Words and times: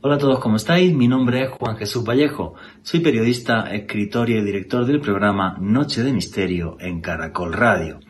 Hola 0.00 0.16
a 0.16 0.18
todos, 0.18 0.38
¿cómo 0.38 0.56
estáis? 0.56 0.94
Mi 0.94 1.08
nombre 1.08 1.44
es 1.44 1.50
Juan 1.50 1.76
Jesús 1.76 2.04
Vallejo. 2.04 2.54
Soy 2.82 3.00
periodista, 3.00 3.74
escritor 3.74 4.28
y 4.28 4.40
director 4.42 4.84
del 4.84 5.00
programa 5.00 5.56
Noche 5.58 6.02
de 6.02 6.12
Misterio 6.12 6.76
en 6.80 7.00
Caracol 7.00 7.52
Radio. 7.52 8.00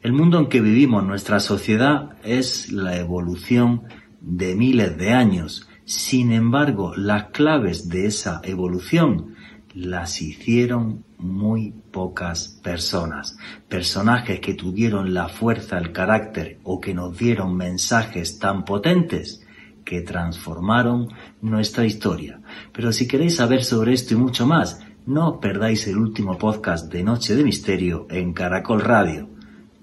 El 0.00 0.12
mundo 0.12 0.38
en 0.38 0.48
que 0.48 0.60
vivimos, 0.60 1.04
nuestra 1.04 1.40
sociedad, 1.40 2.16
es 2.24 2.72
la 2.72 2.96
evolución 2.96 3.82
de 4.20 4.54
miles 4.54 4.96
de 4.96 5.12
años. 5.12 5.68
Sin 5.84 6.32
embargo, 6.32 6.94
las 6.96 7.24
claves 7.24 7.88
de 7.88 8.06
esa 8.06 8.40
evolución 8.44 9.34
las 9.74 10.22
hicieron 10.22 11.04
muy 11.18 11.72
pocas 11.90 12.60
personas. 12.62 13.36
Personajes 13.68 14.40
que 14.40 14.54
tuvieron 14.54 15.12
la 15.12 15.28
fuerza, 15.28 15.78
el 15.78 15.92
carácter 15.92 16.58
o 16.62 16.80
que 16.80 16.94
nos 16.94 17.16
dieron 17.16 17.56
mensajes 17.56 18.38
tan 18.38 18.64
potentes 18.64 19.41
que 19.84 20.00
transformaron 20.00 21.08
nuestra 21.40 21.84
historia. 21.84 22.40
Pero 22.72 22.92
si 22.92 23.06
queréis 23.06 23.36
saber 23.36 23.64
sobre 23.64 23.92
esto 23.92 24.14
y 24.14 24.16
mucho 24.16 24.46
más, 24.46 24.80
no 25.06 25.30
os 25.30 25.38
perdáis 25.38 25.86
el 25.86 25.96
último 25.96 26.38
podcast 26.38 26.92
de 26.92 27.02
Noche 27.02 27.34
de 27.34 27.44
Misterio 27.44 28.06
en 28.10 28.32
Caracol 28.32 28.80
Radio. 28.80 29.28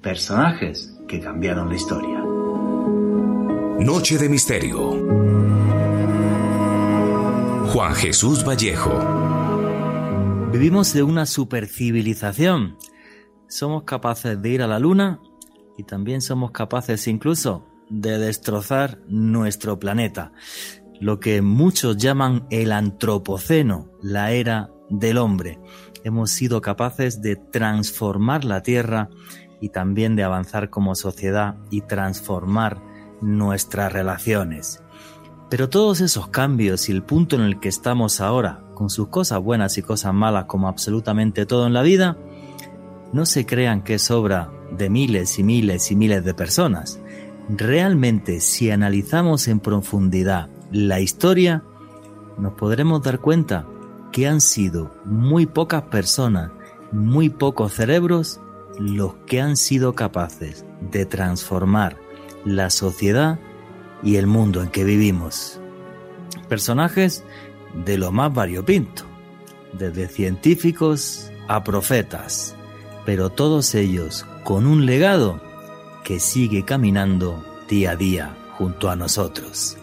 Personajes 0.01 0.95
que 1.07 1.19
cambiaron 1.19 1.69
la 1.69 1.75
historia. 1.75 2.23
Noche 3.79 4.17
de 4.17 4.29
Misterio. 4.29 4.91
Juan 7.67 7.95
Jesús 7.95 8.43
Vallejo. 8.43 10.49
Vivimos 10.51 10.93
de 10.93 11.03
una 11.03 11.25
supercivilización. 11.25 12.77
Somos 13.47 13.83
capaces 13.83 14.41
de 14.41 14.49
ir 14.49 14.61
a 14.61 14.67
la 14.67 14.79
luna 14.79 15.19
y 15.77 15.83
también 15.83 16.21
somos 16.21 16.51
capaces 16.51 17.07
incluso 17.07 17.68
de 17.89 18.17
destrozar 18.17 18.99
nuestro 19.07 19.79
planeta. 19.79 20.31
Lo 20.99 21.19
que 21.19 21.41
muchos 21.41 21.97
llaman 21.97 22.45
el 22.49 22.71
antropoceno, 22.71 23.89
la 24.01 24.31
era 24.31 24.69
del 24.89 25.17
hombre. 25.17 25.59
Hemos 26.03 26.31
sido 26.31 26.61
capaces 26.61 27.21
de 27.21 27.35
transformar 27.35 28.45
la 28.45 28.61
Tierra 28.61 29.09
y 29.61 29.69
también 29.69 30.15
de 30.15 30.23
avanzar 30.23 30.69
como 30.69 30.95
sociedad 30.95 31.55
y 31.69 31.81
transformar 31.81 32.81
nuestras 33.21 33.91
relaciones. 33.91 34.81
Pero 35.49 35.69
todos 35.69 35.99
esos 36.01 36.27
cambios 36.27 36.89
y 36.89 36.91
el 36.91 37.03
punto 37.03 37.35
en 37.35 37.41
el 37.41 37.59
que 37.59 37.69
estamos 37.69 38.21
ahora, 38.21 38.63
con 38.75 38.89
sus 38.89 39.07
cosas 39.07 39.41
buenas 39.41 39.77
y 39.77 39.81
cosas 39.81 40.13
malas 40.13 40.45
como 40.45 40.67
absolutamente 40.67 41.45
todo 41.45 41.65
en 41.65 41.73
la 41.73 41.81
vida, 41.81 42.17
no 43.11 43.25
se 43.25 43.45
crean 43.45 43.83
que 43.83 43.95
es 43.95 44.11
obra 44.11 44.51
de 44.77 44.89
miles 44.89 45.39
y 45.39 45.43
miles 45.43 45.91
y 45.91 45.95
miles 45.95 46.23
de 46.23 46.33
personas. 46.33 46.99
Realmente, 47.49 48.41
si 48.41 48.69
analizamos 48.69 49.47
en 49.47 49.59
profundidad 49.59 50.49
la 50.71 50.99
historia, 50.99 51.63
nos 52.37 52.53
podremos 52.53 53.01
dar 53.01 53.19
cuenta 53.19 53.65
que 54.11 54.27
han 54.27 54.39
sido 54.39 54.93
muy 55.03 55.47
pocas 55.47 55.81
personas, 55.83 56.51
muy 56.91 57.29
pocos 57.29 57.73
cerebros, 57.73 58.39
los 58.79 59.15
que 59.25 59.41
han 59.41 59.57
sido 59.57 59.95
capaces 59.95 60.63
de 60.91 61.07
transformar 61.07 61.97
la 62.45 62.69
sociedad 62.69 63.39
y 64.03 64.17
el 64.17 64.27
mundo 64.27 64.61
en 64.61 64.69
que 64.69 64.83
vivimos. 64.83 65.59
Personajes 66.47 67.23
de 67.83 67.97
lo 67.97 68.11
más 68.11 68.31
variopinto, 68.31 69.03
desde 69.73 70.07
científicos 70.07 71.31
a 71.47 71.63
profetas, 71.63 72.55
pero 73.07 73.31
todos 73.31 73.73
ellos 73.73 74.27
con 74.43 74.67
un 74.67 74.85
legado 74.85 75.48
que 76.03 76.19
sigue 76.19 76.63
caminando 76.63 77.43
día 77.67 77.91
a 77.91 77.95
día 77.95 78.35
junto 78.57 78.89
a 78.89 78.95
nosotros. 78.95 79.77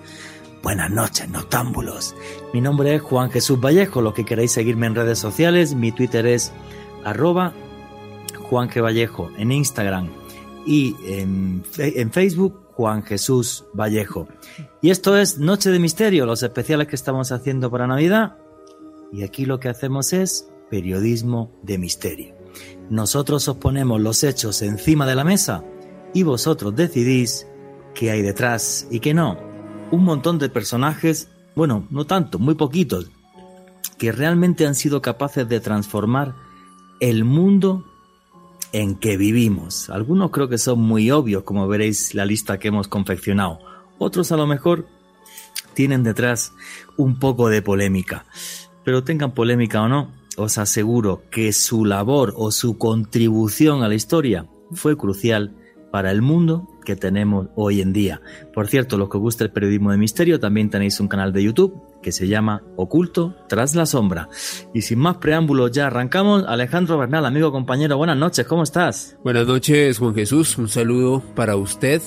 Buenas 0.63 0.91
noches, 0.91 1.29
noctámbulos. 1.29 2.15
Mi 2.53 2.61
nombre 2.61 2.95
es 2.95 3.03
Juan 3.03 3.31
Jesús 3.31 3.61
Vallejo. 3.61 4.03
Los 4.03 4.15
que 4.15 4.25
queráis 4.25 4.53
seguirme 4.53 4.87
en 4.87 4.95
redes 4.95 5.19
sociales, 5.19 5.75
mi 5.75 5.93
Twitter 5.93 6.27
es 6.27 6.53
arroba 7.05 7.53
Juan. 8.51 8.69
Vallejo 8.69 9.31
en 9.39 9.53
Instagram 9.53 10.09
y 10.67 10.97
en, 11.05 11.63
en 11.79 12.11
Facebook 12.11 12.67
Juan 12.73 13.03
Jesús 13.05 13.65
Vallejo. 13.73 14.29
Y 14.83 14.91
esto 14.91 15.17
es 15.17 15.39
Noche 15.39 15.71
de 15.71 15.79
Misterio, 15.79 16.27
los 16.27 16.43
especiales 16.43 16.89
que 16.89 16.97
estamos 16.97 17.33
haciendo 17.33 17.71
para 17.71 17.87
Navidad. 17.87 18.37
Y 19.13 19.23
aquí 19.23 19.47
lo 19.47 19.61
que 19.61 19.69
hacemos 19.69 20.13
es 20.13 20.49
periodismo 20.69 21.53
de 21.63 21.79
misterio. 21.79 22.35
Nosotros 22.91 23.47
os 23.49 23.57
ponemos 23.57 24.01
los 24.01 24.25
hechos 24.25 24.63
encima 24.63 25.07
de 25.07 25.15
la 25.15 25.25
mesa 25.25 25.65
y 26.17 26.23
vosotros 26.23 26.75
decidís 26.75 27.47
qué 27.95 28.11
hay 28.11 28.23
detrás 28.23 28.89
y 28.91 29.01
qué 29.01 29.13
no. 29.13 29.39
Un 29.91 30.03
montón 30.03 30.39
de 30.39 30.49
personajes, 30.49 31.29
bueno, 31.55 31.87
no 31.91 32.07
tanto, 32.07 32.39
muy 32.39 32.55
poquitos, 32.55 33.11
que 33.99 34.13
realmente 34.13 34.67
han 34.67 34.75
sido 34.75 35.03
capaces 35.03 35.47
de 35.47 35.61
transformar 35.61 36.35
el 37.01 37.25
mundo 37.25 37.85
en 38.73 38.95
que 38.97 39.19
vivimos. 39.19 39.91
Algunos 39.91 40.31
creo 40.31 40.49
que 40.49 40.57
son 40.57 40.81
muy 40.81 41.11
obvios, 41.11 41.43
como 41.43 41.69
veréis 41.69 42.15
la 42.15 42.25
lista 42.25 42.59
que 42.59 42.69
hemos 42.69 42.89
confeccionado. 42.89 43.59
Otros 43.99 44.33
a 44.33 44.39
lo 44.39 44.47
mejor 44.47 44.87
tienen 45.75 46.03
detrás 46.03 46.55
un 46.97 47.19
poco 47.19 47.51
de 47.51 47.61
polémica. 47.61 48.25
Pero 48.87 49.05
tengan 49.05 49.35
polémica 49.35 49.83
o 49.83 49.89
no, 49.89 50.15
os 50.39 50.57
aseguro 50.57 51.25
que 51.31 51.53
su 51.53 51.85
labor 51.85 52.33
o 52.39 52.53
su 52.53 52.79
contribución 52.79 53.83
a 53.83 53.89
la 53.89 53.95
historia 53.95 54.47
fue 54.73 54.97
crucial 54.97 55.55
para 55.91 56.11
el 56.11 56.23
mundo 56.23 56.69
que 56.85 56.97
tenemos 56.97 57.49
hoy 57.55 57.81
en 57.81 57.93
día. 57.93 58.21
Por 58.55 58.69
cierto, 58.69 58.97
los 58.97 59.09
que 59.09 59.17
os 59.17 59.23
gusta 59.23 59.45
el 59.45 59.51
periodismo 59.51 59.91
de 59.91 59.99
misterio, 59.99 60.41
también 60.41 60.71
tenéis 60.71 61.01
un 61.01 61.09
canal 61.09 61.33
de 61.33 61.43
YouTube 61.43 61.83
que 62.01 62.13
se 62.13 62.29
llama 62.29 62.63
Oculto 62.77 63.35
tras 63.49 63.75
la 63.75 63.85
sombra. 63.85 64.29
Y 64.73 64.83
sin 64.83 65.01
más 65.01 65.17
preámbulos, 65.17 65.73
ya 65.73 65.89
arrancamos. 65.89 66.45
Alejandro 66.47 66.97
Bernal, 66.97 67.27
amigo 67.27 67.51
compañero, 67.51 67.97
buenas 67.97 68.17
noches, 68.17 68.47
¿cómo 68.47 68.63
estás? 68.63 69.19
Buenas 69.25 69.47
noches, 69.47 69.99
Juan 69.99 70.15
Jesús. 70.15 70.57
Un 70.57 70.69
saludo 70.69 71.23
para 71.35 71.57
usted, 71.57 72.01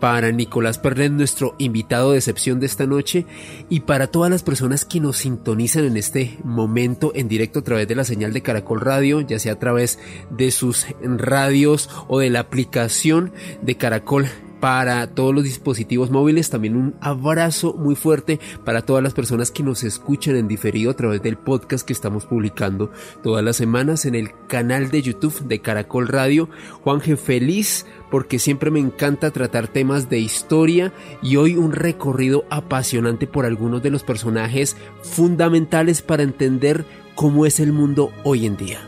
para 0.00 0.32
Nicolás 0.32 0.78
Perlet, 0.78 1.12
nuestro 1.12 1.54
invitado 1.58 2.12
de 2.12 2.18
excepción 2.18 2.60
de 2.60 2.66
esta 2.66 2.86
noche, 2.86 3.26
y 3.68 3.80
para 3.80 4.08
todas 4.08 4.30
las 4.30 4.42
personas 4.42 4.84
que 4.84 5.00
nos 5.00 5.18
sintonizan 5.18 5.84
en 5.84 5.96
este 5.96 6.38
momento 6.44 7.12
en 7.14 7.28
directo 7.28 7.60
a 7.60 7.64
través 7.64 7.88
de 7.88 7.94
la 7.94 8.04
señal 8.04 8.32
de 8.32 8.42
Caracol 8.42 8.80
Radio, 8.80 9.20
ya 9.20 9.38
sea 9.38 9.54
a 9.54 9.58
través 9.58 9.98
de 10.30 10.50
sus 10.50 10.86
radios 11.02 11.88
o 12.08 12.20
de 12.20 12.30
la 12.30 12.40
aplicación 12.40 13.32
de 13.62 13.76
Caracol 13.76 14.26
para 14.60 15.06
todos 15.08 15.34
los 15.34 15.44
dispositivos 15.44 16.10
móviles. 16.10 16.50
También 16.50 16.76
un 16.76 16.94
abrazo 17.00 17.74
muy 17.74 17.94
fuerte 17.94 18.40
para 18.64 18.82
todas 18.82 19.02
las 19.02 19.14
personas 19.14 19.50
que 19.50 19.62
nos 19.62 19.84
escuchan 19.84 20.36
en 20.36 20.48
diferido 20.48 20.90
a 20.90 20.94
través 20.94 21.22
del 21.22 21.36
podcast 21.36 21.86
que 21.86 21.92
estamos 21.92 22.26
publicando 22.26 22.90
todas 23.22 23.44
las 23.44 23.56
semanas 23.56 24.06
en 24.06 24.14
el 24.14 24.30
canal 24.48 24.90
de 24.90 25.02
YouTube 25.02 25.40
de 25.46 25.60
Caracol 25.60 26.08
Radio. 26.08 26.48
Juanje, 26.82 27.16
feliz 27.16 27.86
porque 28.10 28.38
siempre 28.38 28.70
me 28.70 28.80
encanta 28.80 29.30
tratar 29.30 29.68
temas 29.68 30.08
de 30.08 30.18
historia 30.18 30.92
y 31.22 31.36
hoy 31.36 31.56
un 31.56 31.72
recorrido 31.72 32.44
apasionante 32.50 33.26
por 33.26 33.44
algunos 33.44 33.82
de 33.82 33.90
los 33.90 34.04
personajes 34.04 34.76
fundamentales 35.02 36.02
para 36.02 36.22
entender 36.22 36.84
cómo 37.14 37.46
es 37.46 37.60
el 37.60 37.72
mundo 37.72 38.12
hoy 38.24 38.46
en 38.46 38.56
día. 38.56 38.78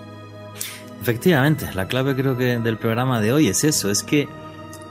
Efectivamente, 1.00 1.67
la 1.75 1.88
clave 1.88 2.14
creo 2.14 2.37
que 2.37 2.59
del 2.59 2.76
programa 2.76 3.21
de 3.21 3.32
hoy 3.32 3.49
es 3.49 3.64
eso, 3.64 3.91
es 3.91 4.03
que 4.03 4.29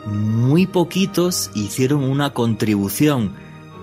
muy 0.08 0.66
poquitos 0.68 1.52
hicieron 1.54 2.04
una 2.04 2.32
contribución 2.34 3.34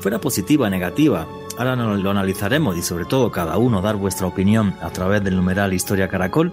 fuera 0.01 0.21
positiva 0.21 0.67
o 0.67 0.71
negativa. 0.71 1.27
Ahora 1.57 1.77
lo 1.77 2.11
analizaremos 2.11 2.77
y 2.77 2.83
sobre 2.83 3.05
todo 3.05 3.31
cada 3.31 3.59
uno 3.59 3.81
dar 3.81 3.97
vuestra 3.97 4.27
opinión 4.27 4.75
a 4.83 4.91
través 4.91 5.23
del 5.23 5.37
numeral 5.37 5.73
Historia 5.73 6.09
Caracol, 6.09 6.53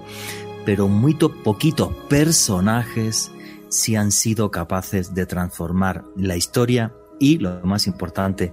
pero 0.66 0.88
muy 0.88 1.16
poquitos 1.16 1.90
personajes 2.08 3.32
si 3.70 3.96
han 3.96 4.12
sido 4.12 4.52
capaces 4.52 5.14
de 5.14 5.26
transformar 5.26 6.04
la 6.16 6.36
historia 6.36 6.94
y, 7.22 7.38
lo 7.38 7.62
más 7.62 7.86
importante, 7.86 8.52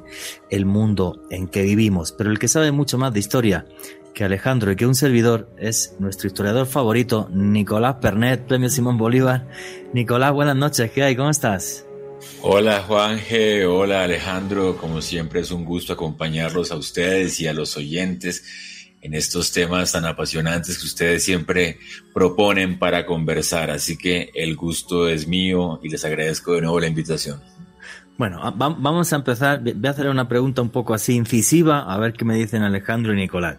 el 0.50 0.66
mundo 0.66 1.22
en 1.30 1.48
que 1.48 1.62
vivimos. 1.62 2.12
Pero 2.12 2.30
el 2.30 2.38
que 2.38 2.48
sabe 2.48 2.70
mucho 2.70 2.98
más 2.98 3.14
de 3.14 3.18
historia 3.18 3.66
que 4.14 4.24
Alejandro 4.24 4.70
y 4.70 4.76
que 4.76 4.86
un 4.86 4.94
servidor 4.94 5.48
es 5.58 5.96
nuestro 5.98 6.26
historiador 6.26 6.66
favorito, 6.66 7.30
Nicolás 7.32 7.96
Pernet, 8.02 8.46
Premio 8.46 8.68
Simón 8.68 8.98
Bolívar. 8.98 9.48
Nicolás, 9.94 10.32
buenas 10.34 10.56
noches, 10.56 10.90
¿qué 10.90 11.02
hay? 11.02 11.16
¿Cómo 11.16 11.30
estás? 11.30 11.86
Hola 12.42 12.82
Juanje, 12.86 13.64
hola 13.64 14.02
Alejandro, 14.02 14.76
como 14.76 15.00
siempre 15.00 15.40
es 15.40 15.50
un 15.50 15.64
gusto 15.64 15.92
acompañarlos 15.92 16.70
a 16.72 16.76
ustedes 16.76 17.40
y 17.40 17.46
a 17.46 17.52
los 17.52 17.76
oyentes 17.76 18.44
en 19.00 19.14
estos 19.14 19.52
temas 19.52 19.92
tan 19.92 20.04
apasionantes 20.04 20.78
que 20.78 20.84
ustedes 20.84 21.24
siempre 21.24 21.78
proponen 22.12 22.78
para 22.78 23.06
conversar. 23.06 23.70
Así 23.70 23.96
que 23.96 24.30
el 24.34 24.56
gusto 24.56 25.08
es 25.08 25.26
mío 25.26 25.80
y 25.82 25.88
les 25.88 26.04
agradezco 26.04 26.54
de 26.54 26.62
nuevo 26.62 26.80
la 26.80 26.88
invitación. 26.88 27.40
Bueno, 28.18 28.40
vamos 28.56 29.12
a 29.12 29.16
empezar. 29.16 29.62
Voy 29.62 29.86
a 29.86 29.90
hacer 29.90 30.08
una 30.08 30.28
pregunta 30.28 30.60
un 30.60 30.70
poco 30.70 30.92
así 30.92 31.14
incisiva, 31.14 31.90
a 31.90 31.96
ver 31.98 32.12
qué 32.12 32.24
me 32.24 32.34
dicen 32.34 32.62
Alejandro 32.64 33.14
y 33.14 33.16
Nicolás. 33.16 33.58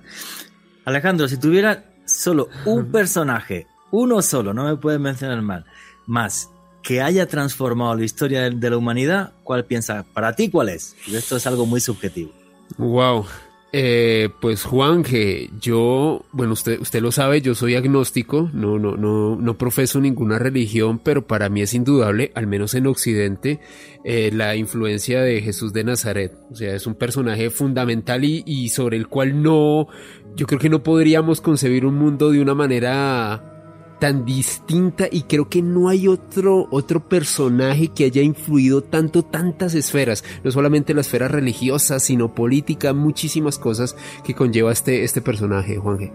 Alejandro, 0.84 1.30
si 1.30 1.38
tuviera 1.38 1.86
solo 2.06 2.50
un 2.66 2.86
personaje, 2.92 3.68
uno 3.92 4.22
solo, 4.22 4.54
no 4.54 4.66
me 4.66 4.76
puedes 4.76 5.00
mencionar 5.00 5.42
mal, 5.42 5.66
más 6.06 6.50
que 6.84 7.02
haya 7.02 7.26
transformado 7.28 7.96
la 7.96 8.04
historia 8.04 8.50
de 8.50 8.70
la 8.70 8.78
humanidad, 8.78 9.34
¿cuál 9.44 9.66
piensa? 9.66 10.06
Para 10.14 10.36
ti, 10.36 10.50
¿cuál 10.50 10.70
es? 10.70 10.96
esto 11.08 11.38
es 11.38 11.48
algo 11.48 11.66
muy 11.66 11.80
subjetivo. 11.80 12.32
Wow, 12.78 13.26
eh, 13.72 14.30
pues 14.42 14.64
Juan, 14.64 15.04
que 15.04 15.52
yo, 15.62 16.26
bueno, 16.32 16.54
usted, 16.54 16.80
usted 16.80 17.02
lo 17.02 17.12
sabe, 17.12 17.42
yo 17.42 17.54
soy 17.54 17.76
agnóstico, 17.76 18.50
no, 18.52 18.80
no, 18.80 18.98
no, 18.98 19.36
no 19.36 19.58
profeso 19.58 20.02
ninguna 20.02 20.40
religión, 20.40 20.98
pero 20.98 21.28
para 21.28 21.50
mí 21.50 21.62
es 21.62 21.76
indudable, 21.76 22.32
al 22.34 22.48
menos 22.48 22.74
en 22.74 22.88
Occidente, 22.88 23.60
eh, 24.04 24.32
la 24.34 24.56
influencia 24.56 25.22
de 25.22 25.42
Jesús 25.42 25.72
de 25.72 25.84
Nazaret. 25.84 26.34
O 26.50 26.56
sea, 26.56 26.74
es 26.74 26.88
un 26.88 26.96
personaje 26.96 27.52
fundamental 27.52 28.24
y, 28.24 28.44
y 28.46 28.70
sobre 28.70 28.98
el 28.98 29.08
cual 29.08 29.44
no, 29.44 29.88
yo 30.36 30.48
creo 30.48 30.60
que 30.60 30.70
no 30.70 30.82
podríamos 30.82 31.40
concebir 31.40 31.86
un 31.86 31.96
mundo 31.96 32.32
de 32.32 32.42
una 32.42 32.56
manera 32.56 33.59
tan 34.00 34.26
distinta 34.26 35.08
y 35.12 35.24
creo 35.24 35.50
que 35.50 35.62
no 35.62 35.90
hay 35.90 36.08
otro, 36.08 36.68
otro 36.72 37.08
personaje 37.08 37.90
que 37.90 38.06
haya 38.06 38.22
influido 38.22 38.82
tanto 38.82 39.24
tantas 39.24 39.76
esferas, 39.76 40.24
no 40.44 40.52
solamente 40.52 40.94
la 40.94 41.02
esfera 41.02 41.28
religiosa, 41.28 42.00
sino 42.00 42.34
política, 42.34 42.94
muchísimas 42.94 43.60
cosas 43.60 43.96
que 44.24 44.34
conlleva 44.34 44.72
este, 44.72 45.04
este 45.04 45.22
personaje, 45.22 45.78
Juan 45.78 45.98
G. 45.98 46.12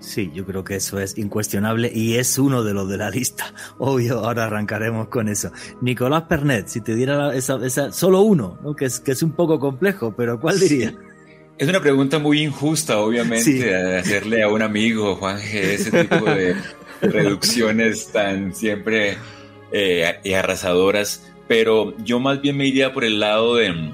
Sí, 0.00 0.30
yo 0.34 0.46
creo 0.46 0.64
que 0.64 0.76
eso 0.76 0.98
es 0.98 1.18
incuestionable 1.18 1.92
y 1.94 2.14
es 2.14 2.38
uno 2.38 2.64
de 2.64 2.72
los 2.72 2.88
de 2.88 2.96
la 2.96 3.10
lista. 3.10 3.52
Obvio, 3.78 4.20
ahora 4.20 4.44
arrancaremos 4.44 5.08
con 5.08 5.28
eso. 5.28 5.52
Nicolás 5.82 6.22
Pernet, 6.22 6.68
si 6.68 6.80
te 6.80 6.94
diera 6.94 7.34
esa, 7.34 7.64
esa 7.64 7.92
solo 7.92 8.22
uno, 8.22 8.58
¿no? 8.62 8.74
que, 8.74 8.86
es, 8.86 9.00
que 9.00 9.12
es 9.12 9.22
un 9.22 9.32
poco 9.32 9.60
complejo, 9.60 10.14
pero 10.16 10.40
¿cuál 10.40 10.58
diría? 10.58 10.94
Es 11.58 11.68
una 11.68 11.80
pregunta 11.80 12.20
muy 12.20 12.40
injusta, 12.40 12.98
obviamente, 12.98 13.74
hacerle 13.96 14.44
a 14.44 14.48
un 14.48 14.62
amigo, 14.62 15.16
Juan 15.16 15.38
G, 15.38 15.54
ese 15.54 15.90
tipo 15.90 16.24
de 16.24 16.54
reducciones 17.00 18.10
tan 18.12 18.54
siempre 18.54 19.18
eh, 19.72 20.34
arrasadoras, 20.36 21.30
pero 21.46 21.94
yo 21.98 22.20
más 22.20 22.40
bien 22.40 22.56
me 22.56 22.66
iría 22.66 22.92
por 22.92 23.04
el 23.04 23.20
lado 23.20 23.56
de, 23.56 23.92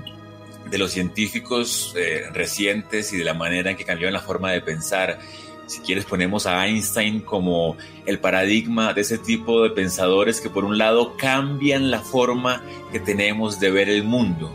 de 0.70 0.78
los 0.78 0.92
científicos 0.92 1.94
eh, 1.96 2.24
recientes 2.32 3.12
y 3.12 3.18
de 3.18 3.24
la 3.24 3.34
manera 3.34 3.70
en 3.70 3.76
que 3.76 3.84
cambiaron 3.84 4.12
la 4.12 4.20
forma 4.20 4.52
de 4.52 4.60
pensar. 4.60 5.18
Si 5.66 5.80
quieres 5.80 6.04
ponemos 6.04 6.46
a 6.46 6.66
Einstein 6.66 7.20
como 7.20 7.76
el 8.04 8.18
paradigma 8.18 8.92
de 8.92 9.00
ese 9.00 9.16
tipo 9.16 9.62
de 9.62 9.70
pensadores 9.70 10.40
que 10.40 10.50
por 10.50 10.64
un 10.64 10.76
lado 10.76 11.16
cambian 11.16 11.90
la 11.90 12.00
forma 12.00 12.62
que 12.92 13.00
tenemos 13.00 13.60
de 13.60 13.70
ver 13.70 13.88
el 13.88 14.04
mundo 14.04 14.54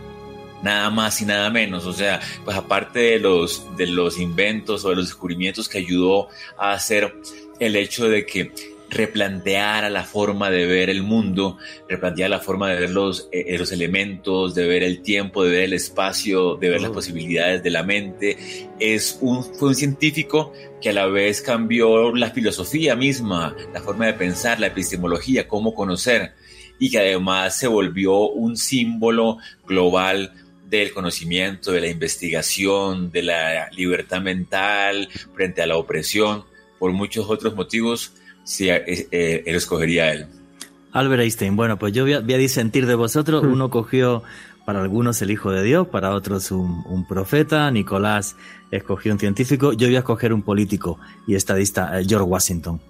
nada 0.61 0.89
más 0.89 1.21
y 1.21 1.25
nada 1.25 1.49
menos. 1.49 1.85
O 1.85 1.93
sea, 1.93 2.19
pues 2.43 2.55
aparte 2.57 2.99
de 2.99 3.19
los, 3.19 3.65
de 3.77 3.87
los 3.87 4.19
inventos 4.19 4.85
o 4.85 4.89
de 4.89 4.97
los 4.97 5.07
descubrimientos 5.07 5.69
que 5.69 5.79
ayudó 5.79 6.27
a 6.57 6.73
hacer 6.73 7.15
el 7.59 7.75
hecho 7.75 8.09
de 8.09 8.25
que 8.25 8.51
replanteara 8.89 9.89
la 9.89 10.03
forma 10.03 10.49
de 10.49 10.65
ver 10.65 10.89
el 10.89 11.03
mundo, 11.03 11.57
replanteara 11.87 12.37
la 12.37 12.39
forma 12.39 12.69
de 12.69 12.79
ver 12.79 12.89
los, 12.89 13.29
eh, 13.31 13.55
los 13.57 13.71
elementos, 13.71 14.55
de 14.55 14.67
ver 14.67 14.83
el 14.83 15.01
tiempo, 15.01 15.43
de 15.43 15.51
ver 15.51 15.63
el 15.65 15.73
espacio, 15.73 16.55
de 16.55 16.69
ver 16.69 16.81
las 16.81 16.91
posibilidades 16.91 17.61
de 17.63 17.69
la 17.69 17.83
mente. 17.83 18.37
Es 18.79 19.17
un, 19.21 19.43
fue 19.43 19.69
un 19.69 19.75
científico 19.75 20.53
que 20.81 20.89
a 20.89 20.93
la 20.93 21.05
vez 21.05 21.41
cambió 21.41 22.15
la 22.15 22.31
filosofía 22.31 22.95
misma, 22.95 23.55
la 23.73 23.81
forma 23.81 24.07
de 24.07 24.13
pensar, 24.13 24.59
la 24.59 24.67
epistemología, 24.67 25.47
cómo 25.47 25.75
conocer, 25.75 26.33
y 26.79 26.89
que 26.89 26.99
además 26.99 27.57
se 27.57 27.67
volvió 27.67 28.29
un 28.29 28.57
símbolo 28.57 29.37
global 29.67 30.33
del 30.67 30.93
conocimiento, 30.93 31.71
de 31.71 31.81
la 31.81 31.87
investigación, 31.87 33.11
de 33.11 33.23
la 33.23 33.69
libertad 33.71 34.21
mental 34.21 35.09
frente 35.33 35.61
a 35.61 35.67
la 35.67 35.77
opresión, 35.77 36.45
por 36.79 36.93
muchos 36.93 37.29
otros 37.29 37.55
motivos, 37.55 38.13
sí, 38.43 38.69
eh, 38.69 39.07
eh, 39.11 39.43
él 39.45 39.55
escogería 39.55 40.05
a 40.05 40.13
él. 40.13 40.27
Albert 40.91 41.21
Einstein, 41.21 41.55
bueno, 41.55 41.77
pues 41.77 41.93
yo 41.93 42.03
voy 42.03 42.13
a, 42.13 42.21
disentir 42.21 42.87
de 42.87 42.95
vosotros. 42.95 43.43
Hmm. 43.43 43.51
Uno 43.51 43.69
cogió 43.69 44.23
para 44.65 44.81
algunos 44.81 45.21
el 45.21 45.31
Hijo 45.31 45.51
de 45.51 45.61
Dios, 45.61 45.87
para 45.87 46.15
otros 46.15 46.51
un, 46.51 47.05
profeta. 47.07 47.69
Nicolás 47.69 48.35
escogió 48.71 49.13
un 49.13 49.19
científico. 49.19 49.73
Yo 49.73 49.87
voy 49.87 49.95
a 49.95 49.99
escoger 49.99 50.33
un 50.33 50.41
político 50.41 50.99
y 51.27 51.35
estadista, 51.35 51.99
eh, 51.99 52.05
George 52.07 52.27
Washington. 52.27 52.81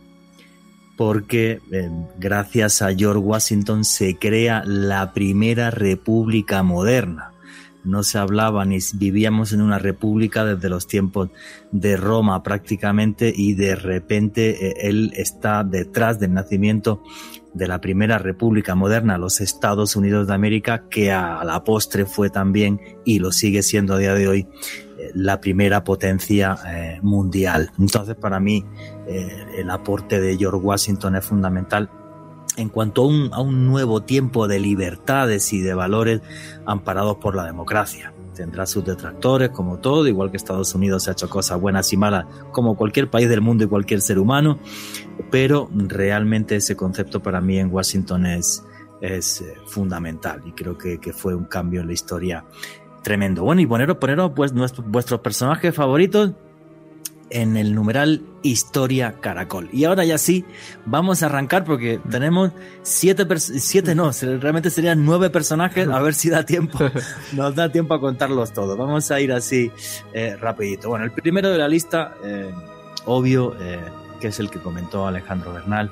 Porque 0.96 1.62
gracias 2.18 2.82
a 2.82 2.94
George 2.94 3.20
Washington 3.20 3.86
se 3.86 4.18
crea 4.18 4.64
la 4.66 5.14
primera 5.14 5.72
república 5.72 6.62
moderna 6.62 7.32
no 7.84 8.04
se 8.04 8.18
hablaba 8.18 8.66
ni 8.66 8.80
vivíamos 8.94 9.54
en 9.54 9.62
una 9.62 9.80
república 9.80 10.44
desde 10.46 10.70
los 10.70 10.88
tiempos 10.88 11.30
de 11.72 11.98
Roma 11.98 12.44
prácticamente 12.44 13.34
y 13.36 13.54
de 13.54 13.76
repente 13.76 14.68
eh, 14.68 14.74
él 14.82 15.14
está 15.16 15.64
detrás 15.64 16.20
del 16.20 16.34
nacimiento 16.34 17.04
de 17.54 17.68
la 17.68 17.82
primera 17.82 18.20
república 18.20 18.76
moderna, 18.76 19.18
los 19.18 19.42
Estados 19.42 19.96
Unidos 19.96 20.28
de 20.28 20.34
América, 20.34 20.84
que 20.90 21.12
a 21.12 21.44
la 21.44 21.64
postre 21.64 22.06
fue 22.06 22.30
también 22.30 22.80
y 23.06 23.20
lo 23.20 23.32
sigue 23.32 23.64
siendo 23.64 23.96
a 23.96 23.98
día 23.98 24.14
de 24.14 24.28
hoy 24.28 24.48
eh, 24.98 25.12
la 25.16 25.42
primera 25.42 25.84
potencia 25.84 26.58
eh, 26.68 27.00
mundial. 27.02 27.72
Entonces 27.80 28.16
para 28.16 28.40
mí 28.40 28.66
el 29.58 29.72
aporte 29.72 30.22
de 30.22 30.38
George 30.38 30.60
Washington 30.60 31.16
es 31.16 31.26
fundamental 31.26 31.90
en 32.58 32.70
cuanto 32.70 33.04
a 33.04 33.42
un, 33.42 33.68
nuevo 33.68 34.02
tiempo 34.02 34.48
de 34.48 34.60
libertades 34.60 35.54
y 35.54 35.62
de 35.62 35.74
valores 35.74 36.22
amparados 36.66 37.18
por 37.18 37.36
la 37.36 37.46
democracia. 37.46 38.14
Tendrá 38.36 38.66
sus 38.66 38.86
detractores, 38.86 39.50
como 39.50 39.80
todo, 39.80 40.08
igual 40.08 40.32
que 40.32 40.38
Estados 40.38 40.74
Unidos 40.74 41.08
ha 41.08 41.12
hecho 41.12 41.30
cosas 41.30 41.60
buenas 41.60 41.92
y 41.94 41.98
malas, 41.98 42.26
como 42.52 42.76
cualquier 42.76 43.10
país 43.10 43.30
del 43.30 43.42
mundo 43.42 43.66
y 43.66 43.68
cualquier 43.68 44.02
ser 44.02 44.20
humano, 44.20 44.60
pero 45.30 45.70
realmente 45.74 46.56
ese 46.56 46.76
concepto 46.76 47.22
para 47.22 47.42
mí 47.42 47.60
en 47.60 47.72
Washington 47.72 48.26
es, 48.26 48.64
es 49.02 49.42
eh, 49.42 49.56
fundamental 49.66 50.42
y 50.46 50.52
creo 50.54 50.78
que, 50.78 51.00
fue 51.14 51.36
un 51.36 51.46
cambio 51.46 51.82
en 51.82 51.88
la 51.88 51.94
historia 51.94 52.46
tremendo. 53.04 53.44
Bueno, 53.44 53.62
y 53.62 53.66
poneros, 53.66 53.98
poneros 53.98 54.32
pues, 54.36 54.54
vuestros 54.54 55.20
personajes 55.20 55.76
favoritos 55.76 56.34
en 57.30 57.58
el 57.58 57.76
numeral 57.76 58.22
Historia 58.42 59.16
Caracol. 59.20 59.70
Y 59.74 59.84
ahora 59.84 60.06
ya 60.06 60.18
sí, 60.18 60.46
vamos 60.86 61.22
a 61.22 61.28
arrancar 61.28 61.66
porque 61.66 62.00
tenemos 62.10 62.52
siete, 62.84 63.26
siete 63.38 63.96
no, 63.96 64.12
realmente 64.40 64.70
serían 64.70 65.06
nueve 65.06 65.30
personajes, 65.30 65.88
a 65.88 66.00
ver 66.00 66.14
si 66.14 66.30
da 66.30 66.46
tiempo, 66.46 66.80
nos 67.34 67.56
da 67.56 67.72
tiempo 67.72 67.94
a 67.94 68.00
contarlos 68.00 68.54
todos. 68.54 68.78
Vamos 68.78 69.12
a 69.12 69.20
ir 69.20 69.32
así 69.32 69.72
eh, 70.14 70.36
rapidito. 70.38 70.90
Bueno, 70.90 71.06
el 71.06 71.12
primero 71.12 71.50
de 71.50 71.58
la 71.58 71.68
lista, 71.68 72.16
eh, 72.24 72.52
obvio, 73.06 73.56
eh, 73.60 73.80
que 74.20 74.28
es 74.28 74.40
el 74.40 74.50
que 74.50 74.60
comentó 74.60 75.08
Alejandro 75.08 75.54
Bernal, 75.54 75.90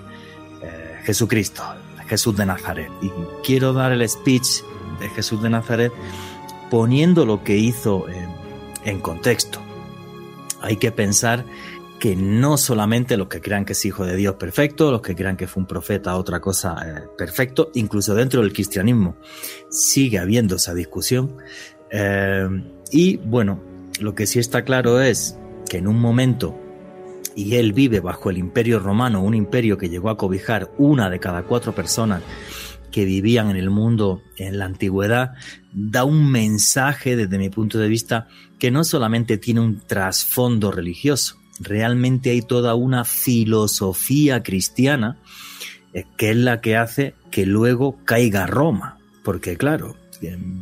Jesucristo, 1.03 1.63
Jesús 2.07 2.35
de 2.35 2.45
Nazaret. 2.45 2.91
Y 3.01 3.09
quiero 3.45 3.71
dar 3.71 3.93
el 3.93 4.07
speech 4.09 4.63
de 4.99 5.07
Jesús 5.09 5.41
de 5.41 5.49
Nazaret 5.49 5.93
poniendo 6.69 7.25
lo 7.25 7.43
que 7.43 7.55
hizo 7.55 8.05
en 8.83 8.99
contexto 8.99 9.61
hay 10.61 10.77
que 10.77 10.91
pensar 10.91 11.45
que 11.99 12.15
no 12.15 12.57
solamente 12.57 13.17
los 13.17 13.27
que 13.27 13.41
crean 13.41 13.65
que 13.65 13.73
es 13.73 13.85
hijo 13.85 14.05
de 14.05 14.15
Dios 14.15 14.35
perfecto, 14.35 14.91
los 14.91 15.01
que 15.01 15.15
crean 15.15 15.35
que 15.35 15.47
fue 15.47 15.61
un 15.61 15.67
profeta, 15.67 16.15
otra 16.15 16.39
cosa 16.39 16.75
eh, 16.85 17.03
perfecto, 17.17 17.71
incluso 17.73 18.13
dentro 18.13 18.41
del 18.41 18.53
cristianismo 18.53 19.17
sigue 19.69 20.19
habiendo 20.19 20.57
esa 20.57 20.73
discusión. 20.73 21.37
Eh, 21.89 22.47
y 22.91 23.17
bueno, 23.17 23.61
lo 23.99 24.13
que 24.13 24.27
sí 24.27 24.39
está 24.39 24.63
claro 24.63 25.01
es 25.01 25.37
que 25.69 25.77
en 25.77 25.87
un 25.87 25.99
momento, 25.99 26.55
y 27.35 27.55
él 27.55 27.73
vive 27.73 27.99
bajo 27.99 28.29
el 28.29 28.37
imperio 28.37 28.79
romano, 28.79 29.23
un 29.23 29.33
imperio 29.33 29.77
que 29.77 29.89
llegó 29.89 30.09
a 30.09 30.17
cobijar 30.17 30.71
una 30.77 31.09
de 31.09 31.19
cada 31.19 31.43
cuatro 31.43 31.73
personas 31.73 32.21
que 32.91 33.05
vivían 33.05 33.49
en 33.49 33.57
el 33.57 33.69
mundo 33.69 34.21
en 34.37 34.59
la 34.59 34.65
antigüedad, 34.65 35.33
da 35.73 36.03
un 36.03 36.31
mensaje 36.31 37.15
desde 37.15 37.37
mi 37.37 37.49
punto 37.49 37.79
de 37.79 37.87
vista 37.87 38.27
que 38.59 38.71
no 38.71 38.83
solamente 38.83 39.37
tiene 39.37 39.61
un 39.61 39.79
trasfondo 39.79 40.71
religioso, 40.71 41.37
realmente 41.59 42.31
hay 42.31 42.41
toda 42.41 42.75
una 42.75 43.05
filosofía 43.05 44.43
cristiana 44.43 45.17
eh, 45.93 46.05
que 46.17 46.31
es 46.31 46.37
la 46.37 46.61
que 46.61 46.77
hace 46.77 47.15
que 47.31 47.45
luego 47.45 47.97
caiga 48.05 48.45
Roma, 48.45 48.97
porque 49.23 49.57
claro, 49.57 49.95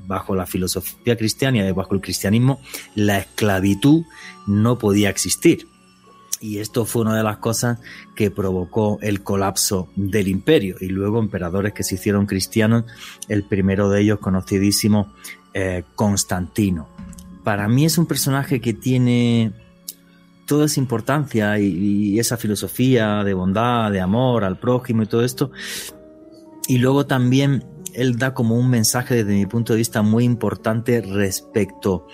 bajo 0.07 0.35
la 0.35 0.45
filosofía 0.45 1.15
cristiana 1.17 1.67
y 1.67 1.71
bajo 1.71 1.93
el 1.93 2.01
cristianismo, 2.01 2.59
la 2.95 3.19
esclavitud 3.19 4.03
no 4.47 4.77
podía 4.77 5.09
existir. 5.09 5.67
Y 6.41 6.59
esto 6.59 6.85
fue 6.85 7.03
una 7.03 7.15
de 7.15 7.23
las 7.23 7.37
cosas 7.37 7.79
que 8.15 8.29
provocó 8.29 8.99
el 9.01 9.23
colapso 9.23 9.89
del 9.95 10.27
imperio. 10.27 10.75
Y 10.79 10.87
luego 10.87 11.19
emperadores 11.19 11.73
que 11.73 11.83
se 11.83 11.95
hicieron 11.95 12.25
cristianos, 12.25 12.83
el 13.29 13.43
primero 13.43 13.89
de 13.89 14.01
ellos 14.01 14.19
conocidísimo, 14.19 15.13
eh, 15.53 15.83
Constantino. 15.95 16.89
Para 17.45 17.69
mí 17.69 17.85
es 17.85 17.97
un 17.99 18.07
personaje 18.07 18.59
que 18.59 18.73
tiene 18.73 19.53
toda 20.47 20.65
esa 20.65 20.79
importancia 20.79 21.59
y, 21.59 22.19
esa 22.19 22.37
filosofía 22.37 23.23
de 23.23 23.35
bondad, 23.35 23.91
de 23.91 24.01
amor 24.01 24.43
al 24.43 24.59
prójimo 24.59 25.03
y 25.03 25.05
todo 25.05 25.23
esto. 25.23 25.51
Y 26.67 26.79
luego 26.79 27.05
también 27.05 27.63
él 27.93 28.17
da 28.17 28.33
como 28.33 28.57
un 28.57 28.69
mensaje 28.69 29.15
desde 29.15 29.35
mi 29.35 29.45
punto 29.45 29.73
de 29.73 29.77
vista 29.77 30.01
muy 30.01 30.23
importante 30.23 31.01
respecto 31.01 32.07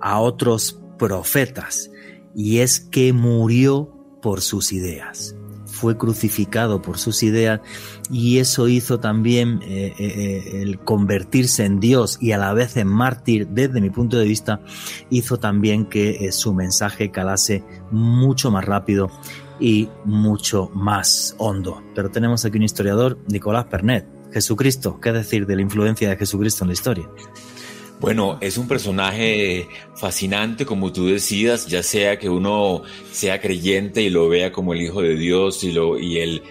a 0.00 0.20
otros 0.20 0.80
profetas 0.98 1.90
y 2.32 2.58
es 2.58 2.78
que 2.78 3.12
murió 3.12 3.92
por 4.22 4.40
sus 4.40 4.72
ideas. 4.72 5.34
Fue 5.78 5.96
crucificado 5.98 6.80
por 6.80 6.98
sus 6.98 7.22
ideas 7.22 7.60
y 8.10 8.38
eso 8.38 8.66
hizo 8.68 8.98
también 8.98 9.60
eh, 9.62 9.92
eh, 9.98 10.06
eh, 10.06 10.62
el 10.62 10.78
convertirse 10.78 11.64
en 11.64 11.80
Dios 11.80 12.18
y 12.20 12.32
a 12.32 12.38
la 12.38 12.54
vez 12.54 12.76
en 12.76 12.88
mártir, 12.88 13.48
desde 13.48 13.80
mi 13.80 13.90
punto 13.90 14.16
de 14.16 14.24
vista, 14.24 14.60
hizo 15.10 15.38
también 15.38 15.86
que 15.86 16.32
su 16.32 16.54
mensaje 16.54 17.10
calase 17.10 17.62
mucho 17.90 18.50
más 18.50 18.64
rápido 18.64 19.10
y 19.60 19.88
mucho 20.04 20.70
más 20.74 21.34
hondo. 21.38 21.82
Pero 21.94 22.10
tenemos 22.10 22.44
aquí 22.44 22.56
un 22.56 22.64
historiador, 22.64 23.18
Nicolás 23.28 23.66
Pernet. 23.66 24.06
Jesucristo, 24.32 24.98
¿qué 25.00 25.12
decir 25.12 25.46
de 25.46 25.56
la 25.56 25.62
influencia 25.62 26.08
de 26.08 26.16
Jesucristo 26.16 26.64
en 26.64 26.68
la 26.68 26.74
historia? 26.74 27.08
Bueno, 27.98 28.36
es 28.42 28.58
un 28.58 28.68
personaje 28.68 29.68
fascinante, 29.94 30.66
como 30.66 30.92
tú 30.92 31.06
decías, 31.06 31.66
ya 31.66 31.82
sea 31.82 32.18
que 32.18 32.28
uno 32.28 32.82
sea 33.10 33.40
creyente 33.40 34.02
y 34.02 34.10
lo 34.10 34.28
vea 34.28 34.52
como 34.52 34.74
el 34.74 34.82
Hijo 34.82 35.00
de 35.00 35.16
Dios 35.16 35.64
y, 35.64 35.72
lo, 35.72 35.98
y 35.98 36.18
el, 36.18 36.42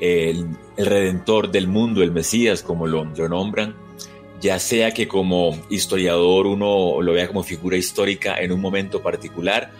el, 0.00 0.46
Redentor 0.78 1.50
del 1.50 1.68
mundo, 1.68 2.02
el 2.02 2.10
Mesías, 2.10 2.62
como 2.62 2.86
lo, 2.86 3.04
nombran, 3.04 3.76
ya 4.40 4.58
sea 4.58 4.92
que 4.92 5.06
como 5.06 5.60
historiador 5.68 6.46
uno 6.46 7.00
lo 7.02 7.12
vea 7.12 7.28
como 7.28 7.42
figura 7.42 7.76
histórica 7.76 8.40
en 8.40 8.50
un 8.50 8.60
momento 8.60 9.02
particular, 9.02 9.72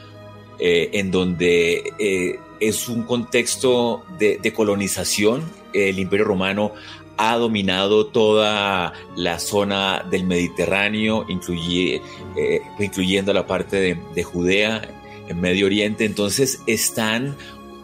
eh, 0.58 0.90
en 0.92 1.10
donde 1.10 1.92
eh, 1.98 2.38
es 2.60 2.88
un 2.88 3.02
contexto 3.02 4.04
de, 4.18 4.38
de 4.42 4.52
colonización, 4.52 5.42
el 5.72 5.98
Imperio 5.98 6.26
Romano 6.26 6.72
ha 7.16 7.36
dominado 7.36 8.06
toda 8.06 8.92
la 9.16 9.38
zona 9.38 10.04
del 10.10 10.24
Mediterráneo, 10.24 11.26
eh, 11.28 12.60
incluyendo 12.78 13.32
la 13.32 13.46
parte 13.46 13.98
de, 14.14 14.22
Judea, 14.22 14.82
en 15.28 15.40
Medio 15.40 15.66
Oriente. 15.66 16.04
Entonces 16.04 16.60
están 16.66 17.36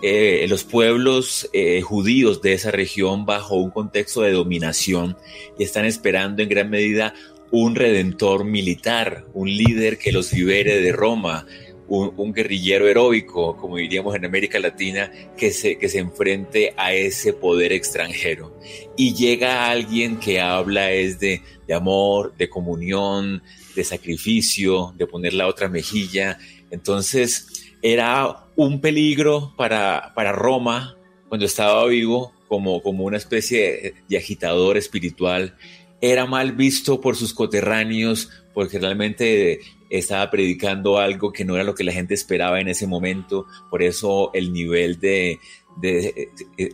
eh, 0.03 0.47
los 0.49 0.65
pueblos 0.65 1.49
eh, 1.53 1.81
judíos 1.83 2.43
de 2.43 2.55
esa 2.55 2.71
región 2.71 3.27
bajo 3.27 3.57
un 3.57 3.71
contexto 3.71 4.23
de 4.23 4.33
dominación 4.33 5.17
y 5.59 5.65
están 5.65 5.85
esperando 5.85 6.43
en 6.43 6.49
gran 6.49 6.71
medida 6.71 7.15
un 7.51 7.75
redentor 7.75 8.45
militar, 8.45 9.25
un 9.35 9.49
líder 9.49 9.99
que 9.99 10.13
los 10.13 10.33
libere 10.33 10.81
de 10.81 10.93
Roma, 10.93 11.47
un, 11.91 12.33
guerrillero 12.33 12.89
heroico, 12.89 13.57
como 13.57 13.77
diríamos 13.77 14.15
en 14.15 14.25
América 14.25 14.61
Latina, 14.61 15.11
que 15.37 15.51
se, 15.51 15.77
que 15.77 15.89
se 15.89 15.99
enfrente 15.99 16.73
a 16.77 16.95
ese 16.95 17.33
poder 17.33 17.73
extranjero. 17.73 18.57
Y 18.97 19.15
llega 19.15 19.69
alguien 19.69 20.19
que 20.19 20.41
habla 20.41 20.93
es 20.93 21.19
de, 21.19 21.43
de 21.67 21.75
amor, 21.75 22.35
de 22.37 22.49
comunión, 22.49 23.43
de 23.75 23.83
sacrificio, 23.83 24.95
de 24.97 25.07
poner 25.09 25.35
la 25.35 25.49
otra 25.49 25.69
mejilla. 25.69 26.39
Entonces 26.71 27.75
era 27.83 28.47
un 28.55 28.81
peligro 28.81 29.53
para, 29.57 30.13
para 30.15 30.31
Roma 30.31 30.97
cuando 31.29 31.47
estaba 31.47 31.85
vivo 31.87 32.33
como, 32.47 32.83
como 32.83 33.05
una 33.05 33.17
especie 33.17 33.95
de 34.09 34.17
agitador 34.17 34.77
espiritual 34.77 35.57
era 36.01 36.27
mal 36.27 36.53
visto 36.53 37.01
por 37.01 37.17
sus 37.17 37.35
coterráneos 37.35 38.31
porque 38.55 38.79
realmente 38.79 39.61
estaba 39.91 40.31
predicando 40.31 40.99
algo 40.99 41.33
que 41.33 41.45
no 41.45 41.57
era 41.57 41.65
lo 41.65 41.75
que 41.75 41.85
la 41.85 41.93
gente 41.93 42.15
esperaba 42.15 42.61
en 42.61 42.69
ese 42.69 42.87
momento, 42.87 43.47
por 43.69 43.83
eso 43.83 44.31
el 44.33 44.53
nivel 44.53 45.01
de, 45.01 45.41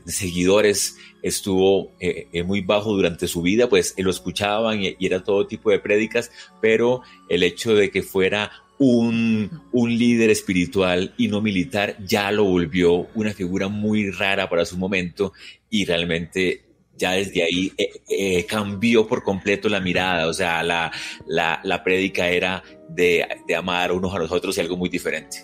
seguidores 0.05 0.97
estuvo 1.23 1.93
eh, 1.99 2.29
eh, 2.33 2.43
muy 2.43 2.61
bajo 2.61 2.93
durante 2.93 3.27
su 3.27 3.43
vida, 3.43 3.69
pues 3.69 3.95
lo 3.97 4.11
escuchaban 4.11 4.83
y, 4.83 4.97
era 5.01 5.25
todo 5.25 5.47
tipo 5.47 5.71
de 5.71 5.79
prédicas, 5.79 6.31
pero 6.61 7.03
el 7.29 7.43
hecho 7.43 7.75
de 7.75 7.91
que 7.91 8.03
fuera 8.03 8.51
un, 8.79 9.63
un, 9.73 9.99
líder 9.99 10.29
espiritual 10.29 11.15
y 11.17 11.29
no 11.29 11.41
militar 11.41 11.97
ya 12.05 12.31
lo 12.31 12.45
volvió 12.45 13.07
una 13.15 13.33
figura 13.33 13.69
muy 13.69 14.11
rara 14.11 14.51
para 14.51 14.67
su 14.67 14.77
momento 14.77 15.33
y 15.71 15.87
realmente 15.87 16.66
ya 16.97 17.13
desde 17.13 17.43
ahí 17.43 17.73
eh, 17.77 17.91
eh, 18.09 18.47
cambió 18.47 19.07
por 19.07 19.23
completo 19.23 19.69
la 19.69 19.81
mirada, 19.81 20.27
o 20.27 20.33
sea, 20.33 20.63
la, 20.63 20.91
la, 21.27 21.61
la 21.63 21.83
prédica 21.83 22.29
era 22.29 22.63
de, 22.89 23.27
de, 23.47 23.55
amar 23.55 23.93
unos 23.93 24.15
a 24.15 24.19
los 24.19 24.33
otros 24.33 24.57
y 24.57 24.61
algo 24.61 24.77
muy 24.77 24.89
diferente. 24.89 25.39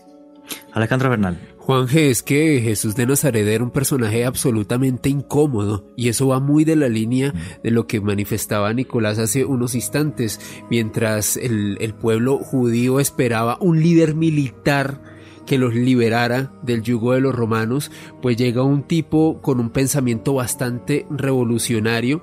Alejandro 0.72 1.10
Bernal. 1.10 1.38
Juan 1.58 1.86
G, 1.86 2.10
es 2.10 2.22
que 2.22 2.60
Jesús 2.60 2.96
de 2.96 3.06
Nazaret 3.06 3.46
era 3.46 3.62
un 3.62 3.70
personaje 3.70 4.24
absolutamente 4.24 5.08
incómodo 5.08 5.86
y 5.96 6.08
eso 6.08 6.26
va 6.26 6.40
muy 6.40 6.64
de 6.64 6.74
la 6.74 6.88
línea 6.88 7.32
de 7.62 7.70
lo 7.70 7.86
que 7.86 8.00
manifestaba 8.00 8.72
Nicolás 8.72 9.18
hace 9.18 9.44
unos 9.44 9.76
instantes, 9.76 10.40
mientras 10.70 11.36
el, 11.36 11.76
el 11.80 11.94
pueblo 11.94 12.38
judío 12.38 12.98
esperaba 12.98 13.58
un 13.60 13.80
líder 13.80 14.16
militar 14.16 15.11
que 15.46 15.58
los 15.58 15.74
liberara 15.74 16.52
del 16.62 16.82
yugo 16.82 17.12
de 17.12 17.20
los 17.20 17.34
romanos, 17.34 17.90
pues 18.20 18.36
llega 18.36 18.62
un 18.62 18.82
tipo 18.82 19.40
con 19.40 19.60
un 19.60 19.70
pensamiento 19.70 20.34
bastante 20.34 21.06
revolucionario. 21.10 22.22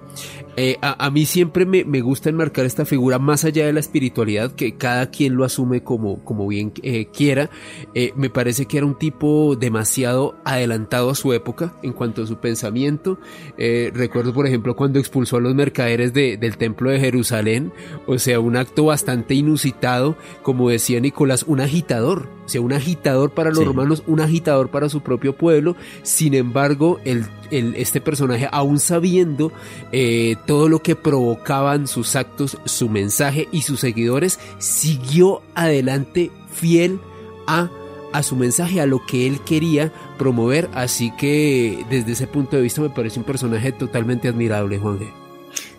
Eh, 0.62 0.78
a, 0.82 1.10
mí 1.10 1.25
siempre 1.25 1.66
me, 1.66 2.01
gusta 2.01 2.30
enmarcar 2.30 2.66
esta 2.66 2.84
figura 2.84 3.18
más 3.18 3.46
allá 3.46 3.66
de 3.66 3.72
la 3.72 3.80
espiritualidad, 3.80 4.51
que 4.51 4.75
cada 4.75 5.10
quien 5.10 5.36
lo 5.36 5.46
asume 5.46 5.84
como, 5.84 6.22
como 6.25 6.48
bien 6.48 6.74
eh, 6.84 7.06
quiera. 7.13 7.50
Eh, 7.94 8.12
me 8.18 8.30
parece 8.30 8.66
que 8.66 8.75
era 8.75 8.86
un 8.86 8.98
tipo 8.98 9.56
demasiado 9.56 10.36
adelantado 10.44 11.12
a 11.12 11.16
su 11.16 11.32
época 11.32 11.74
en 11.82 11.94
cuanto 11.94 12.24
a 12.24 12.28
su 12.28 12.39
pensamiento. 12.39 13.20
recuerdo, 13.58 14.34
por 14.34 14.48
ejemplo, 14.48 14.75
cuando 14.75 15.00
expulsó 15.00 15.38
a 15.38 15.39
los 15.39 15.56
mercaderes 15.56 16.13
del 16.13 16.58
templo 16.58 16.92
de 16.92 17.00
Jerusalén, 17.00 17.72
o 18.06 18.20
sea, 18.20 18.42
un 18.42 18.58
acto 18.58 18.84
bastante 18.84 19.36
inusitado, 19.36 20.18
como 20.44 20.70
decía 20.70 21.00
Nicolás, 21.00 21.46
un 21.48 21.62
agitador, 21.62 22.28
o 22.46 22.50
sea, 22.50 22.60
un 22.60 22.74
agitador 22.74 23.32
para 23.32 23.51
los 23.51 23.63
romanos, 23.63 24.04
un 24.08 24.20
agitador 24.20 24.70
para 24.70 24.89
su 24.89 25.01
propio 25.01 25.38
pueblo 25.38 25.78
sin 26.04 26.34
embargo, 26.34 27.00
el, 27.06 27.25
este 27.51 28.01
personaje, 28.01 28.48
aún 28.51 28.79
sabiendo 28.79 29.51
eh, 29.91 30.36
todo 30.46 30.70
lo 30.70 30.82
que 30.82 30.96
provocaban 30.96 31.88
sus 31.88 32.15
actos, 32.15 32.58
su 32.65 32.89
mensaje 32.89 33.48
y 33.51 33.62
sus 33.62 33.79
seguidores, 33.79 34.39
siguió 34.58 35.41
adelante 35.56 36.32
fiel 36.51 37.00
a, 37.48 37.70
a 38.13 38.24
su 38.24 38.36
mensaje, 38.36 38.82
a 38.82 38.86
lo 38.86 39.06
que 39.06 39.27
él 39.27 39.39
quería 39.41 39.91
promover. 40.18 40.70
Así 40.74 41.12
que 41.18 41.86
desde 41.89 42.13
ese 42.13 42.27
punto 42.27 42.56
de 42.56 42.63
vista 42.63 42.82
me 42.82 42.89
parece 42.89 43.20
un 43.20 43.25
personaje 43.25 43.72
totalmente 43.72 44.27
admirable, 44.27 44.79
Juan 44.79 45.00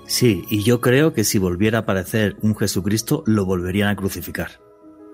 Sí, 0.06 0.44
y 0.48 0.64
yo 0.64 0.80
creo 0.80 1.12
que 1.12 1.22
si 1.22 1.38
volviera 1.38 1.78
a 1.78 1.82
aparecer 1.82 2.36
un 2.42 2.56
Jesucristo, 2.56 3.22
lo 3.26 3.44
volverían 3.44 3.88
a 3.88 3.96
crucificar 3.96 4.69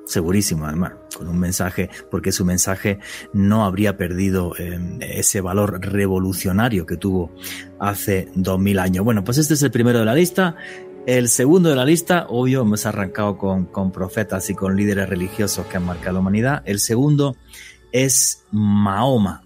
segurísimo 0.07 0.67
además, 0.67 0.93
con 1.17 1.29
un 1.29 1.39
mensaje, 1.39 1.91
porque 2.11 2.33
su 2.33 2.45
mensaje 2.45 2.99
no 3.33 3.65
habría 3.65 3.97
perdido 3.97 4.55
eh, 4.59 4.79
ese 5.01 5.41
valor 5.41 5.81
revolucionario 5.81 6.87
que 6.87 6.97
tuvo 6.97 7.35
hace 7.79 8.29
dos 8.35 8.59
mil 8.59 8.79
años. 8.79 9.05
Bueno, 9.05 9.25
pues 9.25 9.39
este 9.39 9.55
es 9.55 9.63
el 9.63 9.71
primero 9.71 9.99
de 9.99 10.05
la 10.05 10.15
lista. 10.15 10.57
El 11.07 11.29
segundo 11.29 11.69
de 11.69 11.77
la 11.77 11.85
lista, 11.85 12.27
obvio, 12.29 12.63
hemos 12.63 12.87
arrancado 12.87 13.37
con, 13.37 13.67
con 13.67 13.93
profetas 13.93 14.51
y 14.51 14.55
con 14.55 14.77
líderes 14.77 15.09
religiosos 15.09 15.67
que 15.67 15.77
han 15.77 15.85
marcado 15.85 16.15
la 16.15 16.21
humanidad. 16.21 16.63
El 16.65 16.81
segundo 16.81 17.37
es 17.93 18.45
Mahoma. 18.51 19.43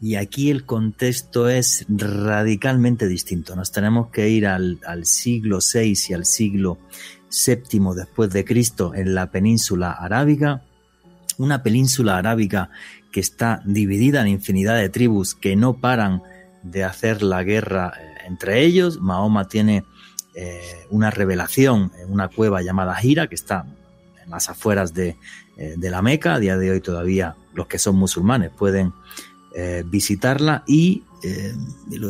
Y 0.00 0.16
aquí 0.16 0.50
el 0.50 0.66
contexto 0.66 1.48
es 1.48 1.86
radicalmente 1.88 3.06
distinto. 3.06 3.56
Nos 3.56 3.72
tenemos 3.72 4.10
que 4.10 4.28
ir 4.28 4.46
al, 4.46 4.78
al 4.86 5.06
siglo 5.06 5.60
VI 5.60 5.94
y 6.08 6.12
al 6.12 6.26
siglo 6.26 6.78
séptimo 7.34 7.94
después 7.94 8.30
de 8.30 8.44
Cristo 8.44 8.94
en 8.94 9.14
la 9.14 9.30
península 9.30 9.90
arábiga, 9.90 10.62
una 11.36 11.62
península 11.62 12.16
arábiga 12.16 12.70
que 13.12 13.20
está 13.20 13.60
dividida 13.64 14.20
en 14.20 14.28
infinidad 14.28 14.76
de 14.76 14.88
tribus 14.88 15.34
que 15.34 15.56
no 15.56 15.74
paran 15.74 16.22
de 16.62 16.84
hacer 16.84 17.22
la 17.22 17.42
guerra 17.42 17.92
entre 18.26 18.64
ellos. 18.64 19.00
Mahoma 19.00 19.48
tiene 19.48 19.84
eh, 20.34 20.86
una 20.90 21.10
revelación 21.10 21.90
en 21.98 22.12
una 22.12 22.28
cueva 22.28 22.62
llamada 22.62 22.94
Gira, 22.94 23.26
que 23.26 23.34
está 23.34 23.66
en 24.22 24.30
las 24.30 24.48
afueras 24.48 24.94
de, 24.94 25.16
eh, 25.56 25.74
de, 25.76 25.90
la 25.90 26.02
Meca. 26.02 26.34
A 26.34 26.38
día 26.38 26.56
de 26.56 26.70
hoy 26.70 26.80
todavía 26.80 27.34
los 27.52 27.66
que 27.66 27.78
son 27.78 27.96
musulmanes 27.96 28.50
pueden 28.50 28.92
visitarla 29.86 30.64
y 30.66 31.04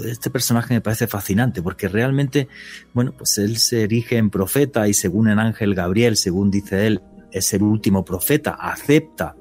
este 0.07 0.31
personaje 0.31 0.75
me 0.75 0.81
parece 0.81 1.07
fascinante 1.07 1.63
porque 1.63 1.89
realmente, 1.89 2.49
bueno, 2.93 3.13
pues 3.17 3.39
él 3.39 3.59
se 3.59 3.83
erige 3.83 4.17
en 4.17 4.31
profeta 4.31 4.89
y 4.89 4.95
según 4.95 5.29
el 5.29 5.39
ángel 5.39 5.75
Gabriel, 5.75 6.17
según 6.17 6.51
dice 6.51 6.87
él, 6.87 7.03
es 7.31 7.53
el 7.53 7.63
último 7.63 8.05
profeta, 8.05 8.53
acepta 8.53 9.37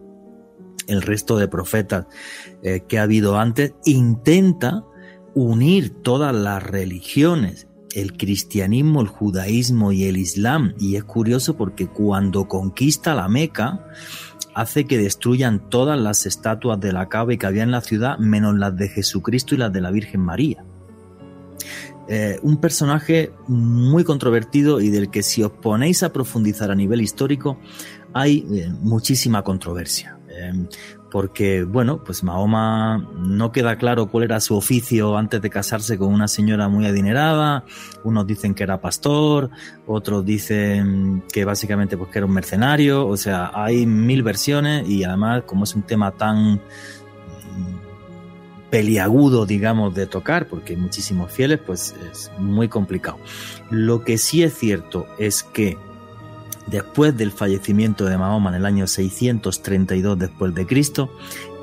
el 0.87 1.01
resto 1.01 1.37
de 1.37 1.47
profetas 1.47 2.05
eh, 2.63 2.83
que 2.87 2.99
ha 2.99 3.03
habido 3.03 3.37
antes, 3.37 3.73
intenta 3.85 4.83
unir 5.33 6.01
todas 6.01 6.35
las 6.35 6.61
religiones, 6.61 7.67
el 7.93 8.17
cristianismo, 8.17 9.01
el 9.01 9.07
judaísmo 9.07 9.91
y 9.91 10.05
el 10.05 10.17
islam. 10.17 10.73
Y 10.79 10.95
es 10.95 11.03
curioso 11.03 11.55
porque 11.55 11.87
cuando 11.87 12.47
conquista 12.47 13.13
la 13.13 13.27
Meca, 13.27 13.85
hace 14.55 14.85
que 14.85 14.97
destruyan 14.97 15.69
todas 15.69 15.99
las 15.99 16.25
estatuas 16.25 16.79
de 16.79 16.93
la 16.93 17.09
Kaaba 17.09 17.35
que 17.35 17.45
había 17.45 17.63
en 17.63 17.71
la 17.71 17.81
ciudad, 17.81 18.17
menos 18.17 18.55
las 18.55 18.75
de 18.75 18.89
Jesucristo 18.89 19.55
y 19.55 19.57
las 19.57 19.73
de 19.73 19.81
la 19.81 19.91
Virgen 19.91 20.21
María. 20.21 20.63
Eh, 22.07 22.37
un 22.43 22.57
personaje 22.57 23.31
muy 23.47 24.03
controvertido 24.03 24.81
y 24.81 24.89
del 24.89 25.09
que 25.09 25.23
si 25.23 25.41
os 25.41 25.51
ponéis 25.51 26.03
a 26.03 26.11
profundizar 26.11 26.69
a 26.69 26.75
nivel 26.75 26.99
histórico 26.99 27.57
hay 28.13 28.45
eh, 28.51 28.69
muchísima 28.81 29.41
controversia. 29.41 30.19
Em, 30.29 30.67
porque, 31.13 31.63
bueno, 31.63 32.03
pues 32.03 32.23
Mahoma 32.23 33.07
no 33.15 33.51
queda 33.51 33.75
claro 33.75 34.07
cuál 34.07 34.23
era 34.23 34.39
su 34.39 34.57
oficio 34.57 35.15
antes 35.15 35.39
de 35.43 35.51
casarse 35.51 35.95
con 35.95 36.11
una 36.11 36.27
señora 36.27 36.69
muy 36.69 36.87
adinerada. 36.87 37.65
Unos 38.03 38.25
dicen 38.25 38.55
que 38.55 38.63
era 38.63 38.81
pastor, 38.81 39.51
otros 39.85 40.25
dicen 40.25 41.23
que 41.31 41.45
básicamente 41.45 41.97
pues 41.97 42.09
que 42.09 42.17
era 42.17 42.25
un 42.25 42.33
mercenario. 42.33 43.07
O 43.07 43.15
sea, 43.15 43.51
hay 43.53 43.85
mil 43.85 44.23
versiones 44.23 44.89
y 44.89 45.03
además, 45.03 45.43
como 45.45 45.65
es 45.65 45.75
un 45.75 45.83
tema 45.83 46.09
tan 46.13 46.59
peliagudo, 48.71 49.45
digamos, 49.45 49.93
de 49.93 50.07
tocar, 50.07 50.47
porque 50.47 50.73
hay 50.73 50.79
muchísimos 50.79 51.31
fieles, 51.31 51.59
pues 51.63 51.93
es 52.11 52.31
muy 52.39 52.69
complicado. 52.69 53.19
Lo 53.69 54.03
que 54.03 54.17
sí 54.17 54.41
es 54.41 54.57
cierto 54.57 55.05
es 55.19 55.43
que 55.43 55.77
después 56.67 57.15
del 57.15 57.31
fallecimiento 57.31 58.05
de 58.05 58.17
Mahoma 58.17 58.49
en 58.49 58.55
el 58.55 58.65
año 58.65 58.87
632 58.87 60.17
después 60.17 60.53
de 60.53 60.65
Cristo, 60.65 61.11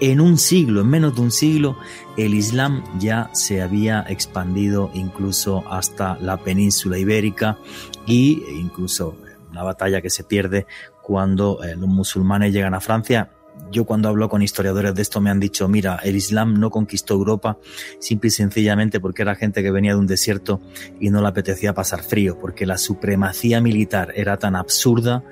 en 0.00 0.21
un 0.21 0.38
siglo, 0.38 0.80
en 0.80 0.88
menos 0.88 1.14
de 1.14 1.21
un 1.21 1.30
siglo, 1.30 1.76
el 2.16 2.35
Islam 2.35 2.83
ya 2.99 3.30
se 3.33 3.62
había 3.62 4.04
expandido 4.09 4.90
incluso 4.95 5.64
hasta 5.71 6.16
la 6.21 6.38
península 6.38 6.99
ibérica 6.99 7.59
y 8.07 8.42
incluso 8.59 9.16
una 9.50 9.62
batalla 9.62 10.00
que 10.00 10.11
se 10.11 10.25
pierde 10.25 10.66
cuando 11.02 11.62
eh, 11.62 11.76
los 11.76 11.88
musulmanes 11.88 12.52
llegan 12.52 12.75
a 12.75 12.80
Francia 12.80 13.30
yo 13.71 13.85
cuando 13.85 14.09
hablo 14.09 14.29
con 14.29 14.43
historiadores 14.43 14.95
de 14.95 15.02
esto 15.02 15.21
me 15.21 15.31
han 15.31 15.40
dicho, 15.40 15.69
mira, 15.69 16.00
el 16.02 16.17
Islam 16.17 16.55
no 16.59 16.71
conquistó 16.71 17.14
Europa 17.14 17.59
simple 17.99 18.29
y 18.29 18.31
sencillamente 18.31 19.00
porque 19.00 19.23
era 19.23 19.35
gente 19.35 19.62
que 19.62 19.71
venía 19.71 19.93
de 19.93 19.99
un 19.99 20.07
desierto 20.07 20.61
y 20.99 21.11
no 21.11 21.21
le 21.21 21.29
apetecía 21.29 21.75
pasar 21.75 22.02
frío, 22.02 22.38
porque 22.38 22.67
la 22.67 22.79
supremacía 22.79 23.61
militar 23.61 24.12
era 24.14 24.37
tan 24.37 24.57
absurda 24.57 25.23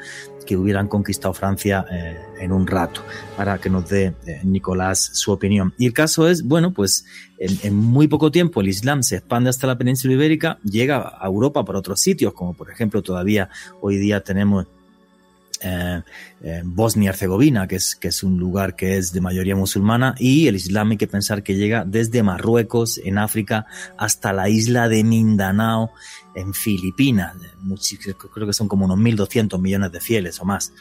que 0.49 0.57
hubieran 0.57 0.89
conquistado 0.89 1.35
Francia 1.35 1.85
eh, 1.91 2.17
en 2.41 2.53
un 2.53 2.67
rato, 2.67 3.03
para 3.37 3.59
que 3.59 3.69
nos 3.69 3.87
dé 3.87 4.15
eh, 4.27 4.41
Nicolás 4.45 5.11
su 5.13 5.31
opinión. 5.31 5.75
Y 5.77 5.85
el 5.85 5.93
caso 5.93 6.27
es, 6.27 6.43
bueno, 6.43 6.73
pues 6.73 7.05
en, 7.39 7.59
en, 7.65 7.75
muy 7.75 8.09
poco 8.09 8.31
tiempo 8.31 8.63
el 8.63 8.69
Islam 8.69 9.03
se 9.03 9.17
expande 9.17 9.51
hasta 9.51 9.67
la 9.67 9.77
península 9.77 10.15
ibérica, 10.15 10.59
llega 10.65 11.19
a 11.21 11.27
Europa 11.27 11.67
por 11.67 11.77
otros 11.77 12.01
sitios, 12.01 12.33
como 12.33 12.55
por 12.55 12.71
ejemplo 12.71 13.03
todavía 13.03 13.51
hoy 13.83 13.99
día 13.99 14.23
tenemos 14.23 14.67
eh, 15.63 16.03
eh, 16.43 16.63
Bosnia 16.65 17.11
Herzegovina, 17.11 17.67
que 17.67 17.77
es, 17.77 17.97
que 17.97 18.09
es 18.09 18.23
un 18.23 18.39
lugar 18.39 18.77
que 18.77 18.97
es 18.97 19.13
de 19.13 19.21
mayoría 19.21 19.57
musulmana, 19.57 20.15
y 20.19 20.47
el 20.47 20.57
Islam 20.57 20.93
hay 20.93 20.97
que 20.97 21.07
pensar 21.07 21.43
que 21.43 21.57
llega 21.57 21.85
desde 21.85 22.23
Marruecos, 22.23 22.99
en 23.05 23.19
África, 23.19 23.67
hasta 23.97 24.33
la 24.33 24.49
isla 24.49 24.89
de 24.89 25.05
Mindanao, 25.05 25.91
en 26.35 26.55
Filipinas. 26.55 27.35
Creo 28.33 28.47
que 28.47 28.53
son 28.53 28.69
como 28.69 28.85
unos 28.85 28.99
1.200 28.99 29.61
millones 29.61 29.93
de 29.93 30.01
fieles 30.01 30.41
o 30.41 30.45
más. 30.45 30.73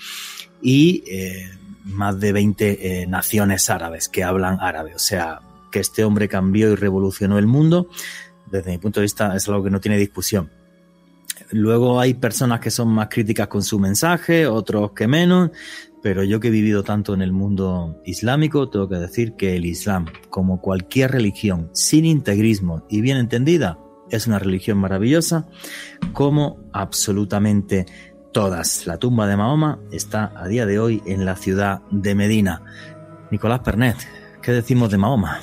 Y 0.62 1.04
eh, 1.08 1.50
más 1.86 2.20
de 2.20 2.34
20 2.34 3.02
eh, 3.02 3.08
naciones 3.08 3.70
árabes 3.70 4.10
que 4.10 4.24
hablan 4.24 4.60
árabe. 4.60 4.94
O 4.96 5.00
sea, 5.00 5.42
que 5.72 5.80
este 5.80 6.04
hombre 6.04 6.28
cambió 6.28 6.72
y 6.72 6.76
revolucionó 6.76 7.38
el 7.40 7.48
mundo. 7.48 7.90
Desde 8.52 8.72
mi 8.72 8.78
punto 8.78 9.00
de 9.00 9.06
vista 9.06 9.36
es 9.36 9.48
algo 9.48 9.64
que 9.64 9.70
no 9.70 9.80
tiene 9.80 9.98
discusión. 9.98 10.50
Luego 11.52 12.00
hay 12.00 12.14
personas 12.14 12.60
que 12.60 12.72
son 12.72 12.90
más 12.90 13.08
críticas 13.10 13.48
con 13.48 13.64
su 13.64 13.80
mensaje, 13.80 14.48
otros 14.48 14.92
que 14.92 15.08
menos, 15.08 15.52
pero 16.04 16.24
yo 16.24 16.40
que 16.40 16.50
he 16.50 16.52
vivido 16.52 16.84
tanto 16.84 17.14
en 17.14 17.22
el 17.22 17.32
mundo 17.32 18.02
islámico, 18.06 18.70
tengo 18.70 18.90
que 18.90 18.96
decir 18.96 19.34
que 19.34 19.56
el 19.56 19.66
Islam, 19.66 20.06
como 20.30 20.62
cualquier 20.62 21.12
religión, 21.12 21.70
sin 21.74 22.06
integrismo 22.06 22.86
y 22.90 23.02
bien 23.02 23.18
entendida, 23.18 23.80
es 24.10 24.28
una 24.28 24.40
religión 24.40 24.78
maravillosa, 24.78 25.48
como 26.14 26.58
absolutamente 26.74 27.86
todas. 28.32 28.86
La 28.86 28.98
tumba 28.98 29.28
de 29.28 29.38
Mahoma 29.38 29.80
está 29.92 30.32
a 30.36 30.48
día 30.48 30.66
de 30.66 30.80
hoy 30.80 31.02
en 31.06 31.26
la 31.26 31.36
ciudad 31.36 31.82
de 31.92 32.16
Medina. 32.16 32.62
Nicolás 33.32 33.62
Pernet, 33.62 33.98
¿qué 34.42 34.52
decimos 34.52 34.92
de 34.92 34.98
Mahoma? 34.98 35.42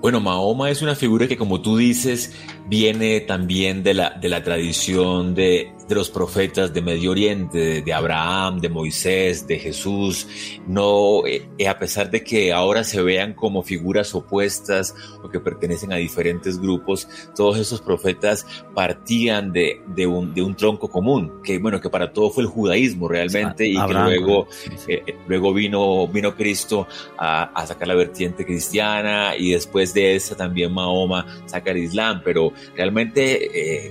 Bueno, 0.00 0.20
Mahoma 0.20 0.70
es 0.70 0.80
una 0.80 0.94
figura 0.94 1.26
que, 1.26 1.36
como 1.36 1.60
tú 1.60 1.76
dices, 1.76 2.32
viene 2.68 3.20
también 3.20 3.82
de 3.82 3.94
la, 3.94 4.10
de 4.10 4.28
la 4.28 4.42
tradición 4.42 5.34
de, 5.34 5.72
de 5.88 5.94
los 5.94 6.10
profetas 6.10 6.74
de 6.74 6.82
Medio 6.82 7.12
Oriente, 7.12 7.80
de, 7.80 7.92
Abraham, 7.94 8.60
de 8.60 8.68
Moisés, 8.68 9.46
de 9.46 9.58
Jesús. 9.58 10.28
No, 10.66 11.26
eh, 11.26 11.48
eh, 11.56 11.66
a 11.66 11.78
pesar 11.78 12.10
de 12.10 12.22
que 12.22 12.52
ahora 12.52 12.84
se 12.84 13.00
vean 13.00 13.32
como 13.32 13.62
figuras 13.62 14.14
opuestas 14.14 14.94
o 15.22 15.30
que 15.30 15.40
pertenecen 15.40 15.92
a 15.92 15.96
diferentes 15.96 16.60
grupos, 16.60 17.08
todos 17.34 17.58
esos 17.58 17.80
profetas 17.80 18.46
partían 18.74 19.50
de, 19.50 19.80
de, 19.86 20.06
un, 20.06 20.34
de 20.34 20.42
un 20.42 20.54
tronco 20.54 20.90
común, 20.90 21.40
que 21.42 21.58
bueno, 21.58 21.80
que 21.80 21.88
para 21.88 22.12
todo 22.12 22.30
fue 22.30 22.42
el 22.42 22.50
judaísmo 22.50 23.08
realmente 23.08 23.66
y 23.66 23.74
que 23.74 23.94
luego, 23.94 24.46
eh, 24.86 25.16
luego 25.26 25.54
vino, 25.54 26.06
vino 26.06 26.36
Cristo 26.36 26.86
a, 27.16 27.44
a 27.44 27.66
sacar 27.66 27.88
la 27.88 27.94
vertiente 27.94 28.44
cristiana 28.44 29.34
y 29.36 29.52
después 29.52 29.94
de 29.94 30.16
esa 30.16 30.36
también 30.36 30.72
Mahoma 30.72 31.26
saca 31.46 31.70
el 31.70 31.78
Islam, 31.78 32.20
pero 32.22 32.52
realmente 32.76 33.88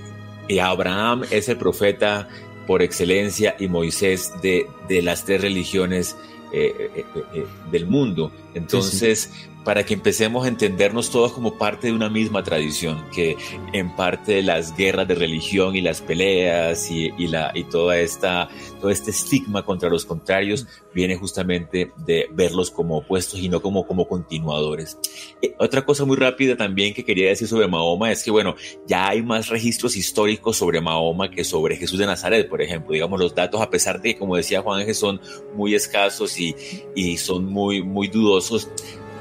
eh, 0.48 0.60
Abraham 0.60 1.24
es 1.30 1.48
el 1.48 1.56
profeta 1.56 2.28
por 2.66 2.82
excelencia 2.82 3.56
y 3.58 3.68
Moisés 3.68 4.32
de, 4.42 4.66
de 4.88 5.02
las 5.02 5.24
tres 5.24 5.40
religiones 5.40 6.16
eh, 6.52 7.04
eh, 7.34 7.44
del 7.70 7.86
mundo. 7.86 8.32
Entonces, 8.54 9.30
para 9.64 9.84
que 9.84 9.94
empecemos 9.94 10.44
a 10.44 10.48
entendernos 10.48 11.10
todos 11.10 11.32
como 11.32 11.58
parte 11.58 11.88
de 11.88 11.92
una 11.92 12.08
misma 12.08 12.42
tradición, 12.42 13.04
que 13.14 13.36
en 13.72 13.94
parte 13.94 14.42
las 14.42 14.76
guerras 14.76 15.06
de 15.08 15.14
religión 15.14 15.76
y 15.76 15.80
las 15.80 16.00
peleas 16.00 16.90
y, 16.90 17.10
la, 17.28 17.52
y 17.54 17.64
toda 17.64 17.98
esta, 17.98 18.48
todo 18.80 18.90
este 18.90 19.10
estigma 19.10 19.64
contra 19.64 19.90
los 19.90 20.04
contrarios 20.04 20.66
viene 20.94 21.16
justamente 21.16 21.92
de 21.98 22.28
verlos 22.32 22.70
como 22.70 22.98
opuestos 22.98 23.40
y 23.40 23.48
no 23.48 23.60
como, 23.60 23.86
como 23.86 24.08
continuadores. 24.08 24.98
Eh, 25.42 25.54
otra 25.58 25.84
cosa 25.84 26.04
muy 26.04 26.16
rápida 26.16 26.56
también 26.56 26.94
que 26.94 27.04
quería 27.04 27.28
decir 27.28 27.46
sobre 27.46 27.68
Mahoma 27.68 28.10
es 28.10 28.24
que, 28.24 28.30
bueno, 28.30 28.56
ya 28.86 29.08
hay 29.08 29.22
más 29.22 29.48
registros 29.48 29.96
históricos 29.96 30.56
sobre 30.56 30.80
Mahoma 30.80 31.30
que 31.30 31.44
sobre 31.44 31.76
Jesús 31.76 31.98
de 31.98 32.06
Nazaret, 32.06 32.48
por 32.48 32.62
ejemplo. 32.62 32.92
Digamos, 32.92 33.20
los 33.20 33.34
datos, 33.34 33.60
a 33.60 33.70
pesar 33.70 34.00
de 34.00 34.14
que, 34.14 34.18
como 34.18 34.36
decía 34.36 34.62
Juan 34.62 34.94
son 34.94 35.20
muy 35.54 35.74
escasos 35.74 36.38
y, 36.40 36.54
y 36.94 37.18
son 37.18 37.44
muy, 37.44 37.82
muy 37.82 38.08
dudosos, 38.08 38.68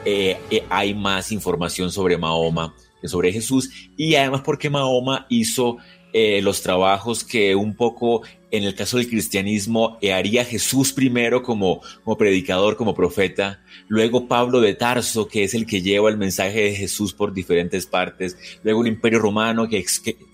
eh, 0.06 0.38
eh, 0.50 0.64
hay 0.70 0.94
más 0.94 1.32
información 1.32 1.92
sobre 1.92 2.18
Mahoma 2.18 2.74
que 3.02 3.08
sobre 3.08 3.32
Jesús. 3.32 3.70
Y 3.96 4.16
además 4.16 4.42
porque 4.44 4.70
Mahoma 4.70 5.26
hizo 5.30 5.78
eh, 6.20 6.42
los 6.42 6.64
trabajos 6.64 7.24
que 7.24 7.54
un 7.54 7.76
poco 7.76 8.24
en 8.50 8.64
el 8.64 8.76
caso 8.76 8.98
del 8.98 9.10
cristianismo 9.10 9.98
haría 10.12 10.46
Jesús 10.46 10.94
primero 10.94 11.44
como, 11.44 11.82
como 12.04 12.18
predicador, 12.18 12.78
como 12.78 12.96
profeta, 12.96 13.62
luego 13.88 14.28
Pablo 14.28 14.62
de 14.62 14.74
Tarso, 14.74 15.28
que 15.28 15.44
es 15.44 15.54
el 15.54 15.66
que 15.66 15.82
lleva 15.82 16.10
el 16.10 16.18
mensaje 16.18 16.62
de 16.62 16.76
Jesús 16.76 17.14
por 17.14 17.34
diferentes 17.34 17.86
partes, 17.86 18.38
luego 18.64 18.82
el 18.82 18.88
imperio 18.88 19.20
romano 19.20 19.68
que, 19.68 19.86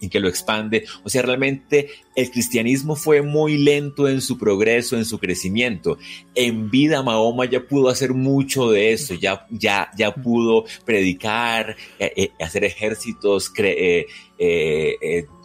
que, 0.09 0.19
lo 0.19 0.29
expande. 0.29 0.85
O 1.03 1.09
sea, 1.09 1.23
realmente 1.23 1.89
el 2.15 2.29
cristianismo 2.29 2.95
fue 2.95 3.21
muy 3.23 3.57
lento 3.57 4.07
en 4.07 4.21
su 4.21 4.37
progreso, 4.37 4.95
en 4.95 5.05
su 5.05 5.17
crecimiento. 5.17 5.97
En 6.35 6.69
vida 6.69 7.01
Mahoma 7.01 7.45
ya 7.45 7.61
pudo 7.67 7.89
hacer 7.89 8.13
mucho 8.13 8.69
de 8.69 8.93
eso, 8.93 9.15
ya, 9.15 9.47
ya, 9.49 9.89
ya 9.97 10.13
pudo 10.13 10.65
predicar, 10.85 11.75
eh, 11.97 12.13
eh, 12.15 12.29
hacer 12.39 12.63
ejércitos, 12.63 13.51
eh, 13.57 14.05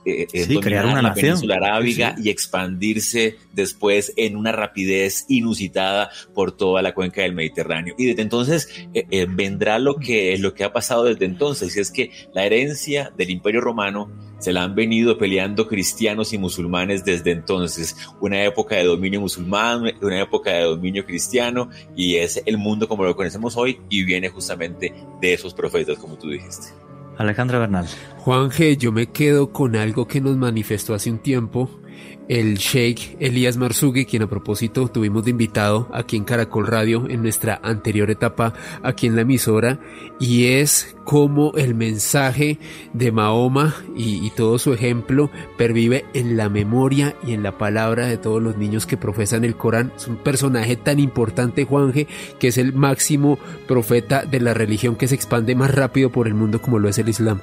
eh, 0.08 0.28
eh 0.32 0.60
crear 0.60 0.86
una 0.86 1.02
la 1.02 1.14
península 1.14 1.56
arábiga 1.56 2.14
y 2.18 2.30
expandirse 2.30 3.36
después 3.52 4.12
en 4.16 4.36
una 4.36 4.52
rapidez 4.52 5.26
inusitada 5.28 6.10
por 6.34 6.52
toda 6.52 6.82
la 6.82 6.94
cuenca 6.94 7.22
del 7.22 7.34
Mediterráneo. 7.34 7.94
Y 7.98 8.06
desde 8.06 8.22
entonces 8.22 8.68
eh, 8.94 9.26
vendrá 9.28 9.78
lo 9.78 9.96
que, 9.96 10.36
lo 10.38 10.54
que 10.54 10.64
ha 10.64 10.72
pasado 10.72 11.04
desde 11.04 11.24
entonces, 11.24 11.76
y 11.76 11.80
es 11.80 11.90
que 11.90 12.10
la 12.32 12.44
herencia 12.44 13.12
del 13.16 13.30
Imperio 13.30 13.60
Romano 13.60 14.10
se 14.38 14.52
la 14.52 14.62
han 14.62 14.74
venido 14.74 15.18
peleando 15.18 15.66
cristianos 15.66 16.32
y 16.32 16.38
musulmanes 16.38 17.04
desde 17.04 17.32
entonces. 17.32 17.96
Una 18.20 18.44
época 18.44 18.76
de 18.76 18.84
dominio 18.84 19.20
musulmán, 19.20 19.82
una 20.00 20.20
época 20.20 20.52
de 20.52 20.62
dominio 20.62 21.04
cristiano, 21.04 21.70
y 21.96 22.16
es 22.16 22.42
el 22.46 22.56
mundo 22.56 22.88
como 22.88 23.04
lo 23.04 23.16
conocemos 23.16 23.56
hoy, 23.56 23.80
y 23.88 24.04
viene 24.04 24.28
justamente 24.28 24.94
de 25.20 25.32
esos 25.32 25.54
profetas, 25.54 25.98
como 25.98 26.16
tú 26.16 26.28
dijiste. 26.30 26.87
Alejandro 27.18 27.60
Bernal. 27.60 27.86
Juan 28.18 28.50
G, 28.50 28.76
yo 28.76 28.92
me 28.92 29.08
quedo 29.08 29.52
con 29.52 29.76
algo 29.76 30.06
que 30.06 30.20
nos 30.20 30.36
manifestó 30.36 30.94
hace 30.94 31.10
un 31.10 31.18
tiempo 31.18 31.68
el 32.28 32.58
Sheikh 32.58 33.16
Elías 33.20 33.56
Marsugui, 33.56 34.04
quien 34.04 34.22
a 34.22 34.28
propósito 34.28 34.88
tuvimos 34.88 35.24
de 35.24 35.30
invitado 35.30 35.88
aquí 35.92 36.16
en 36.16 36.24
Caracol 36.24 36.66
Radio 36.66 37.06
en 37.08 37.22
nuestra 37.22 37.58
anterior 37.62 38.10
etapa 38.10 38.52
aquí 38.82 39.06
en 39.06 39.16
la 39.16 39.22
emisora, 39.22 39.80
y 40.20 40.46
es 40.46 40.94
cómo 41.04 41.52
el 41.56 41.74
mensaje 41.74 42.58
de 42.92 43.12
Mahoma 43.12 43.74
y, 43.96 44.24
y, 44.24 44.30
todo 44.30 44.58
su 44.58 44.74
ejemplo 44.74 45.30
pervive 45.56 46.04
en 46.12 46.36
la 46.36 46.50
memoria 46.50 47.16
y 47.26 47.32
en 47.32 47.42
la 47.42 47.56
palabra 47.56 48.06
de 48.06 48.18
todos 48.18 48.42
los 48.42 48.58
niños 48.58 48.84
que 48.84 48.98
profesan 48.98 49.44
el 49.44 49.56
Corán. 49.56 49.92
Es 49.96 50.06
un 50.06 50.16
personaje 50.16 50.76
tan 50.76 50.98
importante, 50.98 51.64
Juanje, 51.64 52.06
que 52.38 52.48
es 52.48 52.58
el 52.58 52.74
máximo 52.74 53.38
profeta 53.66 54.24
de 54.24 54.40
la 54.40 54.52
religión 54.52 54.96
que 54.96 55.08
se 55.08 55.14
expande 55.14 55.54
más 55.54 55.74
rápido 55.74 56.10
por 56.10 56.26
el 56.26 56.34
mundo 56.34 56.60
como 56.60 56.78
lo 56.78 56.88
es 56.90 56.98
el 56.98 57.08
Islam. 57.08 57.40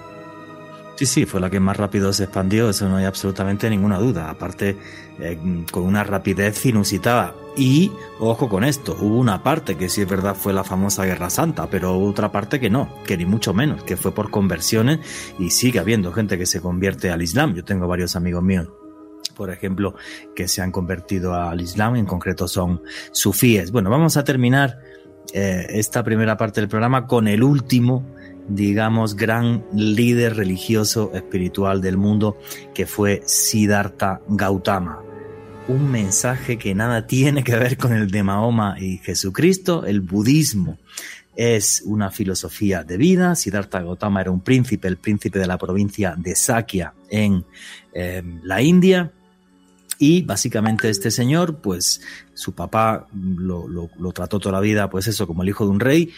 Sí, 0.95 1.05
sí, 1.05 1.25
fue 1.25 1.41
la 1.41 1.49
que 1.49 1.59
más 1.59 1.75
rápido 1.75 2.13
se 2.13 2.23
expandió, 2.23 2.69
eso 2.69 2.87
no 2.87 2.95
hay 2.95 3.05
absolutamente 3.05 3.69
ninguna 3.69 3.99
duda. 3.99 4.29
Aparte, 4.29 4.77
eh, 5.19 5.37
con 5.69 5.83
una 5.83 6.03
rapidez 6.03 6.65
inusitada. 6.65 7.35
Y, 7.57 7.91
ojo 8.19 8.47
con 8.47 8.63
esto, 8.63 8.97
hubo 8.99 9.17
una 9.17 9.43
parte 9.43 9.75
que 9.75 9.89
sí 9.89 10.01
es 10.01 10.09
verdad 10.09 10.35
fue 10.35 10.53
la 10.53 10.63
famosa 10.63 11.05
Guerra 11.05 11.29
Santa, 11.29 11.67
pero 11.69 11.99
otra 11.99 12.31
parte 12.31 12.59
que 12.59 12.69
no, 12.69 12.89
que 13.05 13.17
ni 13.17 13.25
mucho 13.25 13.53
menos, 13.53 13.83
que 13.83 13.97
fue 13.97 14.13
por 14.13 14.29
conversiones 14.29 14.99
y 15.37 15.51
sigue 15.51 15.79
habiendo 15.79 16.13
gente 16.13 16.37
que 16.37 16.45
se 16.45 16.61
convierte 16.61 17.11
al 17.11 17.21
Islam. 17.21 17.53
Yo 17.55 17.63
tengo 17.63 17.87
varios 17.87 18.15
amigos 18.15 18.43
míos 18.43 18.69
por 19.35 19.49
ejemplo, 19.49 19.95
que 20.33 20.47
se 20.47 20.61
han 20.61 20.71
convertido 20.71 21.33
al 21.33 21.59
Islam, 21.59 21.97
en 21.97 22.05
concreto 22.05 22.47
son 22.47 22.81
sufíes. 23.11 23.71
Bueno, 23.71 23.89
vamos 23.89 24.15
a 24.15 24.23
terminar 24.23 24.79
eh, 25.33 25.65
esta 25.69 26.03
primera 26.03 26.37
parte 26.37 26.61
del 26.61 26.69
programa 26.69 27.05
con 27.05 27.27
el 27.27 27.43
último 27.43 28.14
digamos, 28.47 29.15
gran 29.15 29.65
líder 29.73 30.35
religioso 30.35 31.11
espiritual 31.13 31.81
del 31.81 31.97
mundo, 31.97 32.37
que 32.73 32.85
fue 32.85 33.21
Siddhartha 33.25 34.21
Gautama. 34.27 35.01
Un 35.67 35.91
mensaje 35.91 36.57
que 36.57 36.75
nada 36.75 37.07
tiene 37.07 37.43
que 37.43 37.55
ver 37.55 37.77
con 37.77 37.93
el 37.93 38.11
de 38.11 38.23
Mahoma 38.23 38.75
y 38.79 38.97
Jesucristo, 38.99 39.85
el 39.85 40.01
budismo. 40.01 40.77
Es 41.35 41.81
una 41.85 42.11
filosofía 42.11 42.83
de 42.83 42.97
vida. 42.97 43.35
Siddhartha 43.35 43.81
Gautama 43.81 44.21
era 44.21 44.31
un 44.31 44.41
príncipe, 44.41 44.87
el 44.87 44.97
príncipe 44.97 45.39
de 45.39 45.47
la 45.47 45.57
provincia 45.57 46.15
de 46.17 46.35
Sakya 46.35 46.93
en 47.09 47.43
em, 47.93 48.39
la 48.43 48.61
India. 48.61 49.11
Y 49.97 50.21
básicamente 50.21 50.89
este 50.89 51.09
señor, 51.09 51.57
pues 51.61 52.01
su 52.33 52.53
papá 52.53 53.07
lo, 53.13 53.67
lo, 53.67 54.11
trató 54.11 54.39
toda 54.39 54.53
la 54.53 54.59
vida, 54.59 54.89
pues 54.89 55.07
eso, 55.07 55.25
como 55.25 55.41
el 55.41 55.49
hijo 55.49 55.63
de 55.65 55.71
un 55.71 55.79
rey, 55.79 56.11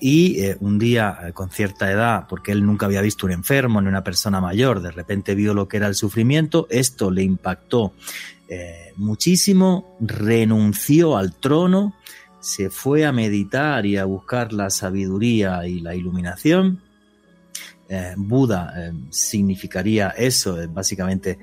y 0.00 0.40
eh, 0.40 0.56
un 0.60 0.78
día 0.78 1.18
eh, 1.22 1.32
con 1.32 1.50
cierta 1.50 1.90
edad, 1.90 2.26
porque 2.28 2.52
él 2.52 2.64
nunca 2.64 2.86
había 2.86 3.00
visto 3.00 3.26
un 3.26 3.32
enfermo 3.32 3.80
ni 3.80 3.88
una 3.88 4.04
persona 4.04 4.40
mayor, 4.40 4.80
de 4.80 4.90
repente 4.90 5.34
vio 5.34 5.54
lo 5.54 5.68
que 5.68 5.78
era 5.78 5.86
el 5.86 5.94
sufrimiento, 5.94 6.66
esto 6.70 7.10
le 7.10 7.22
impactó 7.22 7.92
eh, 8.48 8.92
muchísimo, 8.96 9.96
renunció 10.00 11.16
al 11.16 11.34
trono, 11.34 11.94
se 12.40 12.70
fue 12.70 13.04
a 13.04 13.12
meditar 13.12 13.84
y 13.86 13.96
a 13.96 14.04
buscar 14.04 14.52
la 14.52 14.70
sabiduría 14.70 15.66
y 15.66 15.80
la 15.80 15.94
iluminación. 15.94 16.82
Buda 18.18 18.92
significaría 19.08 20.10
eso, 20.10 20.58
básicamente 20.68 21.38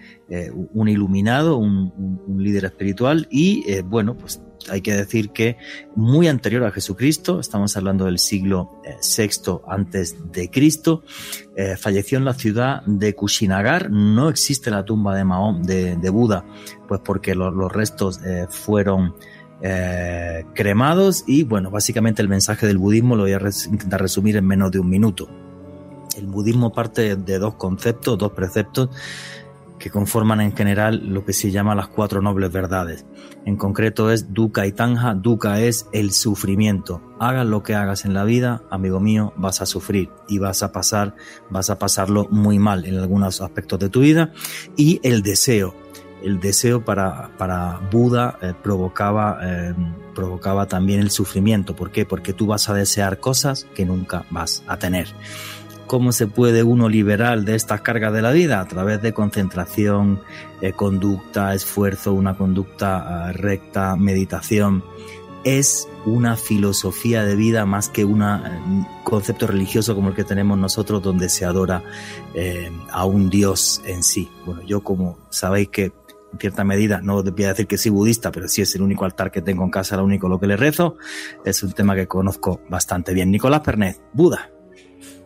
un 0.73 0.87
iluminado, 0.87 1.57
un, 1.57 2.21
un, 2.27 2.43
líder 2.43 2.65
espiritual 2.65 3.27
y 3.31 3.81
bueno, 3.81 4.15
pues 4.15 4.39
hay 4.69 4.81
que 4.81 4.93
decir 4.93 5.29
que 5.29 5.57
muy 5.95 6.27
anterior 6.27 6.63
a 6.63 6.71
Jesucristo, 6.71 7.39
estamos 7.39 7.75
hablando 7.77 8.05
del 8.05 8.19
siglo 8.19 8.81
VI 8.83 9.23
eh, 9.23 9.59
antes 9.67 10.31
de 10.31 10.49
Cristo, 10.49 11.03
eh, 11.55 11.75
falleció 11.77 12.17
en 12.17 12.25
la 12.25 12.33
ciudad 12.33 12.83
de 12.85 13.15
Kushinagar. 13.15 13.91
No 13.91 14.29
existe 14.29 14.71
la 14.71 14.85
tumba 14.85 15.15
de 15.15 15.23
Mahón, 15.23 15.63
de, 15.63 16.09
Buda, 16.09 16.45
pues 16.87 17.01
porque 17.03 17.35
los 17.35 17.71
restos 17.71 18.19
eh, 18.25 18.47
fueron 18.49 19.15
cremados 20.53 21.23
y 21.25 21.43
bueno, 21.43 21.71
básicamente 21.71 22.21
el 22.21 22.29
mensaje 22.29 22.67
del 22.67 22.77
budismo 22.77 23.15
lo 23.15 23.23
voy 23.23 23.33
a 23.33 23.39
intentar 23.71 23.99
resumir 23.99 24.35
en 24.35 24.45
menos 24.45 24.69
de 24.69 24.79
un 24.79 24.87
minuto. 24.87 25.27
El 26.15 26.27
budismo 26.27 26.71
parte 26.71 27.15
de 27.15 27.39
dos 27.39 27.55
conceptos, 27.55 28.17
dos 28.17 28.31
preceptos 28.33 28.89
que 29.85 29.91
conforman 29.91 30.41
en 30.41 30.55
general 30.55 31.13
lo 31.13 31.23
que 31.25 31.31
se 31.31 31.51
llama 31.51 31.75
las 31.75 31.89
cuatro 31.89 32.19
nobles 32.19 32.51
verdades. 32.51 33.05
En 33.45 33.55
concreto 33.55 34.09
es 34.09 34.33
dukkha 34.33 34.65
y 34.65 34.71
tanja. 34.71 35.13
Dukkha 35.13 35.61
es 35.61 35.85
el 35.93 36.11
sufrimiento. 36.11 37.03
Hagas 37.19 37.45
lo 37.45 37.61
que 37.61 37.75
hagas 37.75 38.03
en 38.03 38.15
la 38.15 38.23
vida, 38.23 38.63
amigo 38.71 38.99
mío, 38.99 39.31
vas 39.37 39.61
a 39.61 39.67
sufrir 39.67 40.09
y 40.27 40.39
vas 40.39 40.63
a 40.63 40.71
pasar, 40.71 41.15
vas 41.51 41.69
a 41.69 41.77
pasarlo 41.77 42.27
muy 42.31 42.57
mal 42.57 42.85
en 42.85 42.97
algunos 42.97 43.41
aspectos 43.41 43.77
de 43.77 43.89
tu 43.89 43.99
vida. 43.99 44.33
Y 44.75 44.99
el 45.03 45.21
deseo. 45.21 45.75
El 46.23 46.39
deseo 46.39 46.83
para, 46.83 47.37
para 47.37 47.79
Buda 47.91 48.39
eh, 48.41 48.55
provocaba, 48.63 49.37
eh, 49.43 49.75
provocaba 50.15 50.65
también 50.65 50.99
el 50.99 51.11
sufrimiento. 51.11 51.75
¿Por 51.75 51.91
qué? 51.91 52.07
Porque 52.07 52.33
tú 52.33 52.47
vas 52.47 52.69
a 52.69 52.73
desear 52.73 53.19
cosas 53.19 53.67
que 53.75 53.85
nunca 53.85 54.25
vas 54.31 54.63
a 54.65 54.79
tener. 54.79 55.09
¿Cómo 55.87 56.11
se 56.11 56.25
puede 56.25 56.63
uno 56.63 56.89
liberar 56.89 57.41
de 57.43 57.55
estas 57.55 57.81
cargas 57.81 58.11
de 58.11 58.23
la 58.23 58.31
vida? 58.31 58.59
A 58.59 58.67
través 58.67 59.01
de 59.03 59.13
concentración, 59.13 60.19
eh, 60.61 60.71
conducta, 60.71 61.53
esfuerzo, 61.53 62.13
una 62.13 62.35
conducta 62.35 63.27
ah, 63.27 63.31
recta, 63.31 63.95
meditación. 63.95 64.83
Es 65.43 65.87
una 66.07 66.37
filosofía 66.37 67.23
de 67.23 67.35
vida 67.35 67.67
más 67.67 67.89
que 67.89 68.03
un 68.03 68.23
eh, 68.23 68.87
concepto 69.03 69.45
religioso 69.45 69.93
como 69.93 70.09
el 70.09 70.15
que 70.15 70.23
tenemos 70.23 70.57
nosotros 70.57 71.03
donde 71.03 71.29
se 71.29 71.45
adora 71.45 71.83
eh, 72.33 72.71
a 72.89 73.05
un 73.05 73.29
Dios 73.29 73.83
en 73.85 74.01
sí. 74.01 74.27
Bueno, 74.43 74.63
yo 74.63 74.83
como 74.83 75.19
sabéis 75.29 75.69
que 75.69 75.93
en 76.33 76.39
cierta 76.39 76.63
medida, 76.63 76.99
no 77.01 77.21
voy 77.21 77.43
a 77.43 77.49
decir 77.49 77.67
que 77.67 77.77
soy 77.77 77.91
budista, 77.91 78.31
pero 78.31 78.47
sí 78.47 78.61
es 78.61 78.73
el 78.75 78.81
único 78.81 79.05
altar 79.05 79.31
que 79.31 79.41
tengo 79.41 79.63
en 79.63 79.69
casa, 79.69 79.95
lo 79.95 80.03
único 80.03 80.27
lo 80.27 80.39
que 80.39 80.47
le 80.47 80.57
rezo, 80.57 80.97
es 81.45 81.63
un 81.63 81.71
tema 81.71 81.95
que 81.95 82.07
conozco 82.07 82.59
bastante 82.67 83.13
bien. 83.13 83.31
Nicolás 83.31 83.61
Pernet, 83.61 84.01
Buda. 84.11 84.54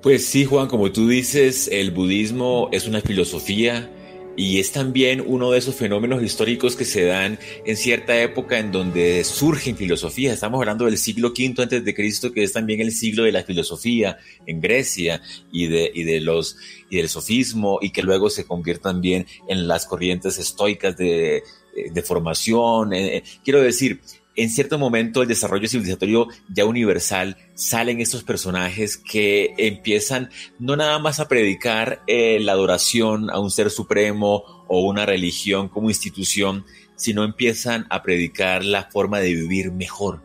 Pues 0.01 0.25
sí, 0.25 0.45
Juan, 0.45 0.67
como 0.67 0.93
tú 0.93 1.09
dices, 1.09 1.67
el 1.69 1.91
budismo 1.91 2.69
es 2.71 2.87
una 2.87 3.01
filosofía 3.01 3.91
y 4.37 4.61
es 4.61 4.71
también 4.71 5.21
uno 5.25 5.51
de 5.51 5.57
esos 5.57 5.75
fenómenos 5.75 6.23
históricos 6.23 6.77
que 6.77 6.85
se 6.85 7.03
dan 7.03 7.37
en 7.65 7.75
cierta 7.75 8.17
época 8.21 8.59
en 8.59 8.71
donde 8.71 9.25
surgen 9.25 9.75
filosofías. 9.75 10.35
Estamos 10.35 10.61
hablando 10.61 10.85
del 10.85 10.97
siglo 10.97 11.33
V 11.37 11.61
antes 11.61 11.83
de 11.83 11.93
Cristo, 11.93 12.31
que 12.31 12.43
es 12.43 12.53
también 12.53 12.79
el 12.79 12.93
siglo 12.93 13.23
de 13.23 13.33
la 13.33 13.43
filosofía 13.43 14.17
en 14.45 14.61
Grecia 14.61 15.21
y 15.51 15.67
de, 15.67 15.91
y 15.93 16.03
de 16.03 16.21
los 16.21 16.55
y 16.89 16.95
del 16.95 17.09
sofismo 17.09 17.79
y 17.81 17.89
que 17.89 18.01
luego 18.01 18.29
se 18.29 18.45
convierte 18.45 18.83
también 18.83 19.27
en 19.49 19.67
las 19.67 19.85
corrientes 19.85 20.37
estoicas 20.37 20.95
de, 20.95 21.43
de 21.91 22.01
formación. 22.01 22.93
Eh, 22.93 23.17
eh, 23.17 23.23
quiero 23.43 23.61
decir, 23.61 23.99
en 24.39 24.49
cierto 24.49 24.79
momento 24.79 25.21
el 25.21 25.27
desarrollo 25.27 25.67
civilizatorio 25.67 26.27
ya 26.47 26.65
universal 26.65 27.35
salen 27.55 27.99
estos 27.99 28.23
personajes 28.23 28.97
que 28.97 29.53
empiezan 29.57 30.29
no 30.59 30.77
nada 30.77 30.97
más 30.97 31.19
a 31.19 31.27
predicar 31.27 32.01
eh, 32.07 32.39
la 32.39 32.53
adoración 32.53 33.29
a 33.29 33.39
un 33.39 33.51
ser 33.51 33.69
supremo 33.69 34.65
o 34.69 34.81
una 34.87 35.05
religión 35.05 35.67
como 35.67 35.89
institución, 35.89 36.65
sino 36.95 37.25
empiezan 37.25 37.85
a 37.89 38.01
predicar 38.01 38.63
la 38.63 38.83
forma 38.83 39.19
de 39.19 39.33
vivir 39.33 39.71
mejor, 39.71 40.21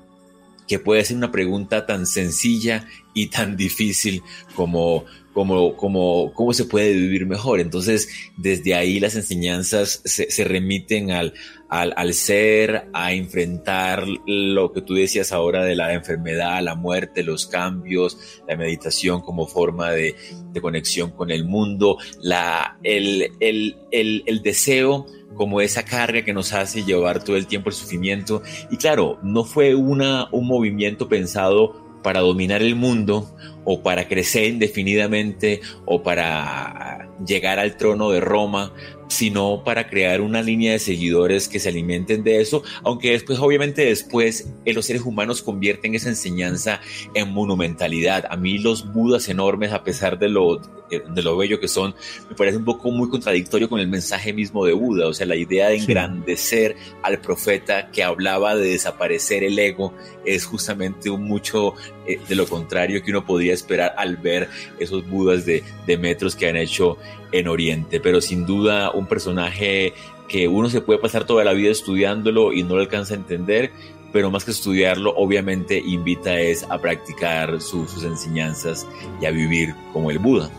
que 0.68 0.79
puede 0.79 1.05
ser 1.05 1.16
una 1.16 1.33
pregunta 1.33 1.85
tan 1.85 2.07
sencilla 2.07 2.87
y 3.14 3.27
tan 3.27 3.57
difícil 3.57 4.22
como 4.55 5.07
como, 5.35 5.77
como, 5.77 6.33
cómo 6.33 6.55
se 6.55 6.64
puede 6.64 6.94
vivir 6.94 7.27
mejor. 7.27 7.61
Entonces, 7.61 8.09
desde 8.37 8.75
ahí 8.75 9.01
las 9.01 9.16
enseñanzas 9.16 10.01
se, 10.05 10.31
se 10.31 10.44
remiten 10.44 11.11
al, 11.11 11.35
al, 11.68 11.92
al, 11.97 12.14
ser, 12.14 12.88
a 12.92 13.12
enfrentar 13.12 14.05
lo 14.27 14.73
que 14.73 14.81
tú 14.81 14.94
decías 14.94 15.33
ahora 15.33 15.64
de 15.64 15.75
la 15.75 15.92
enfermedad, 15.92 16.62
la 16.62 16.77
muerte, 16.77 17.25
los 17.25 17.47
cambios, 17.47 18.16
la 18.49 18.57
meditación 18.57 19.20
como 19.23 19.47
forma 19.47 19.90
de, 19.90 20.14
de 20.53 20.61
conexión 20.61 21.11
con 21.11 21.33
el 21.33 21.44
mundo, 21.44 21.99
la, 22.23 22.79
el, 22.85 23.33
el, 23.40 23.77
el, 23.90 24.23
el 24.27 24.42
deseo 24.42 25.07
como 25.35 25.61
esa 25.61 25.85
carga 25.85 26.25
que 26.25 26.33
nos 26.33 26.53
hace 26.53 26.85
llevar 26.85 27.25
todo 27.25 27.37
el 27.37 27.49
tiempo 27.49 27.68
el 27.68 27.75
sufrimiento. 27.75 28.42
Y 28.70 28.77
claro, 28.77 29.18
no 29.25 29.44
fue 29.44 29.75
una, 29.75 30.29
un 30.31 30.47
movimiento 30.47 31.09
pensado 31.09 31.84
para 32.04 32.20
dominar 32.20 32.62
el 32.62 32.76
mundo 32.76 33.34
o 33.64 33.82
para 33.82 34.06
crecer 34.06 34.44
indefinidamente 34.44 35.62
o 35.86 36.02
para 36.02 37.08
llegar 37.26 37.58
al 37.58 37.76
trono 37.76 38.10
de 38.10 38.20
Roma, 38.20 38.72
sino 39.14 39.62
para 39.64 39.88
crear 39.88 40.20
una 40.20 40.42
línea 40.42 40.72
de 40.72 40.79
seguidores 40.81 41.48
que 41.48 41.61
se 41.61 41.68
alimenten 41.68 42.24
de 42.24 42.40
eso, 42.40 42.64
aunque 42.83 43.12
después, 43.12 43.38
obviamente, 43.38 43.85
después 43.85 44.48
eh, 44.64 44.72
los 44.72 44.87
seres 44.87 45.03
humanos 45.03 45.40
convierten 45.40 45.94
esa 45.94 46.09
enseñanza 46.09 46.81
en 47.14 47.31
monumentalidad. 47.31 48.24
A 48.29 48.37
mí 48.37 48.59
los 48.59 48.92
budas 48.92 49.29
enormes, 49.29 49.72
a 49.72 49.85
pesar 49.85 50.18
de 50.18 50.29
lo, 50.29 50.61
eh, 50.90 51.03
de 51.09 51.22
lo 51.22 51.37
bello 51.37 51.61
que 51.61 51.68
son, 51.68 51.94
me 52.29 52.35
parece 52.35 52.57
un 52.57 52.64
poco 52.64 52.90
muy 52.90 53.09
contradictorio 53.09 53.68
con 53.68 53.79
el 53.79 53.87
mensaje 53.87 54.33
mismo 54.33 54.64
de 54.64 54.72
Buda, 54.72 55.07
o 55.07 55.14
sea, 55.14 55.27
la 55.27 55.37
idea 55.37 55.68
de 55.68 55.77
engrandecer 55.77 56.74
al 57.03 57.20
profeta 57.20 57.90
que 57.92 58.03
hablaba 58.03 58.57
de 58.57 58.70
desaparecer 58.70 59.44
el 59.44 59.57
ego 59.59 59.94
es 60.27 60.44
justamente 60.44 61.09
un 61.09 61.22
mucho 61.22 61.74
eh, 62.07 62.18
de 62.29 62.35
lo 62.35 62.46
contrario 62.46 63.03
que 63.05 63.12
uno 63.12 63.24
podría 63.24 63.55
esperar 63.55 63.94
al 63.96 64.16
ver 64.16 64.48
esos 64.81 65.09
budas 65.09 65.46
de, 65.46 65.62
de 65.87 65.96
metros 65.98 66.35
que 66.35 66.48
han 66.48 66.57
hecho 66.57 66.98
en 67.38 67.49
Oriente, 67.49 68.01
pero 68.01 68.20
sin 68.20 68.47
duda 68.47 68.90
un 68.92 69.07
personaje 69.07 69.92
que 70.29 70.49
uno 70.49 70.70
se 70.70 70.81
puede 70.81 70.99
pasar 70.99 71.25
toda 71.25 71.44
la 71.44 71.53
vida 71.53 71.70
estudiándolo 71.70 72.53
y 72.53 72.62
no 72.62 72.77
lo 72.77 72.81
alcanza 72.81 73.14
a 73.14 73.16
entender, 73.16 73.73
pero 74.12 74.31
más 74.31 74.44
que 74.44 74.53
estudiarlo, 74.53 75.12
obviamente 75.16 75.79
invita 75.79 76.38
es 76.38 76.62
a 76.70 76.79
practicar 76.79 77.61
sus 77.61 78.05
enseñanzas 78.05 78.87
y 79.20 79.27
a 79.27 79.33
vivir 79.33 79.75
como 79.92 80.11
el 80.11 80.20
Buda. 80.20 80.51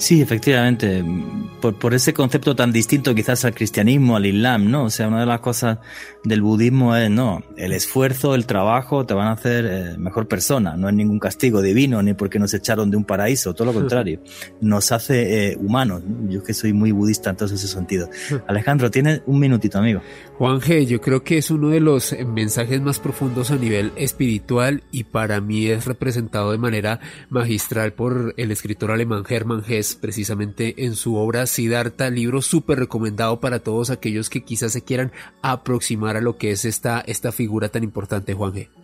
Sí, 0.00 0.22
efectivamente, 0.22 1.04
por, 1.60 1.78
por, 1.78 1.92
ese 1.92 2.14
concepto 2.14 2.56
tan 2.56 2.72
distinto 2.72 3.14
quizás 3.14 3.44
al 3.44 3.54
cristianismo, 3.54 4.16
al 4.16 4.24
islam, 4.24 4.70
¿no? 4.70 4.84
O 4.84 4.90
sea, 4.90 5.08
una 5.08 5.20
de 5.20 5.26
las 5.26 5.40
cosas 5.40 5.76
del 6.24 6.40
budismo 6.40 6.96
es, 6.96 7.10
no, 7.10 7.42
el 7.58 7.72
esfuerzo, 7.72 8.34
el 8.34 8.46
trabajo 8.46 9.04
te 9.04 9.12
van 9.12 9.26
a 9.26 9.32
hacer 9.32 9.66
eh, 9.66 9.98
mejor 9.98 10.26
persona, 10.26 10.74
no 10.74 10.88
es 10.88 10.94
ningún 10.94 11.18
castigo 11.18 11.60
divino 11.60 12.02
ni 12.02 12.14
porque 12.14 12.38
nos 12.38 12.54
echaron 12.54 12.90
de 12.90 12.96
un 12.96 13.04
paraíso, 13.04 13.52
todo 13.52 13.66
lo 13.66 13.74
contrario, 13.74 14.20
nos 14.62 14.90
hace 14.90 15.50
eh, 15.50 15.56
humanos. 15.58 16.02
Yo 16.30 16.42
que 16.42 16.54
soy 16.54 16.72
muy 16.72 16.92
budista 16.92 17.28
en 17.28 17.36
todo 17.36 17.54
ese 17.54 17.68
sentido. 17.68 18.08
Alejandro, 18.46 18.90
tienes 18.90 19.20
un 19.26 19.38
minutito, 19.38 19.78
amigo. 19.78 20.00
Juan 20.38 20.60
G, 20.60 20.86
yo 20.86 21.02
creo 21.02 21.22
que 21.22 21.36
es 21.36 21.50
uno 21.50 21.68
de 21.68 21.80
los 21.80 22.16
mensajes 22.26 22.80
más 22.80 22.98
profundos 23.00 23.50
a 23.50 23.56
nivel 23.56 23.92
espiritual 23.96 24.82
y 24.92 25.04
para 25.04 25.42
mí 25.42 25.66
es 25.66 25.84
representado 25.84 26.52
de 26.52 26.58
manera 26.58 27.00
magistral 27.28 27.92
por 27.92 28.32
el 28.38 28.50
escritor 28.50 28.92
alemán 28.92 29.24
Hermann 29.28 29.62
Hesse 29.68 29.89
precisamente 29.94 30.84
en 30.84 30.94
su 30.94 31.16
obra 31.16 31.46
Siddhartha, 31.46 32.10
libro 32.10 32.42
súper 32.42 32.78
recomendado 32.78 33.40
para 33.40 33.60
todos 33.60 33.90
aquellos 33.90 34.30
que 34.30 34.42
quizás 34.42 34.72
se 34.72 34.82
quieran 34.82 35.12
aproximar 35.42 36.16
a 36.16 36.20
lo 36.20 36.36
que 36.36 36.50
es 36.50 36.64
esta, 36.64 37.00
esta 37.00 37.32
figura 37.32 37.68
tan 37.68 37.84
importante, 37.84 38.34
Juan 38.34 38.52
G 38.52 38.79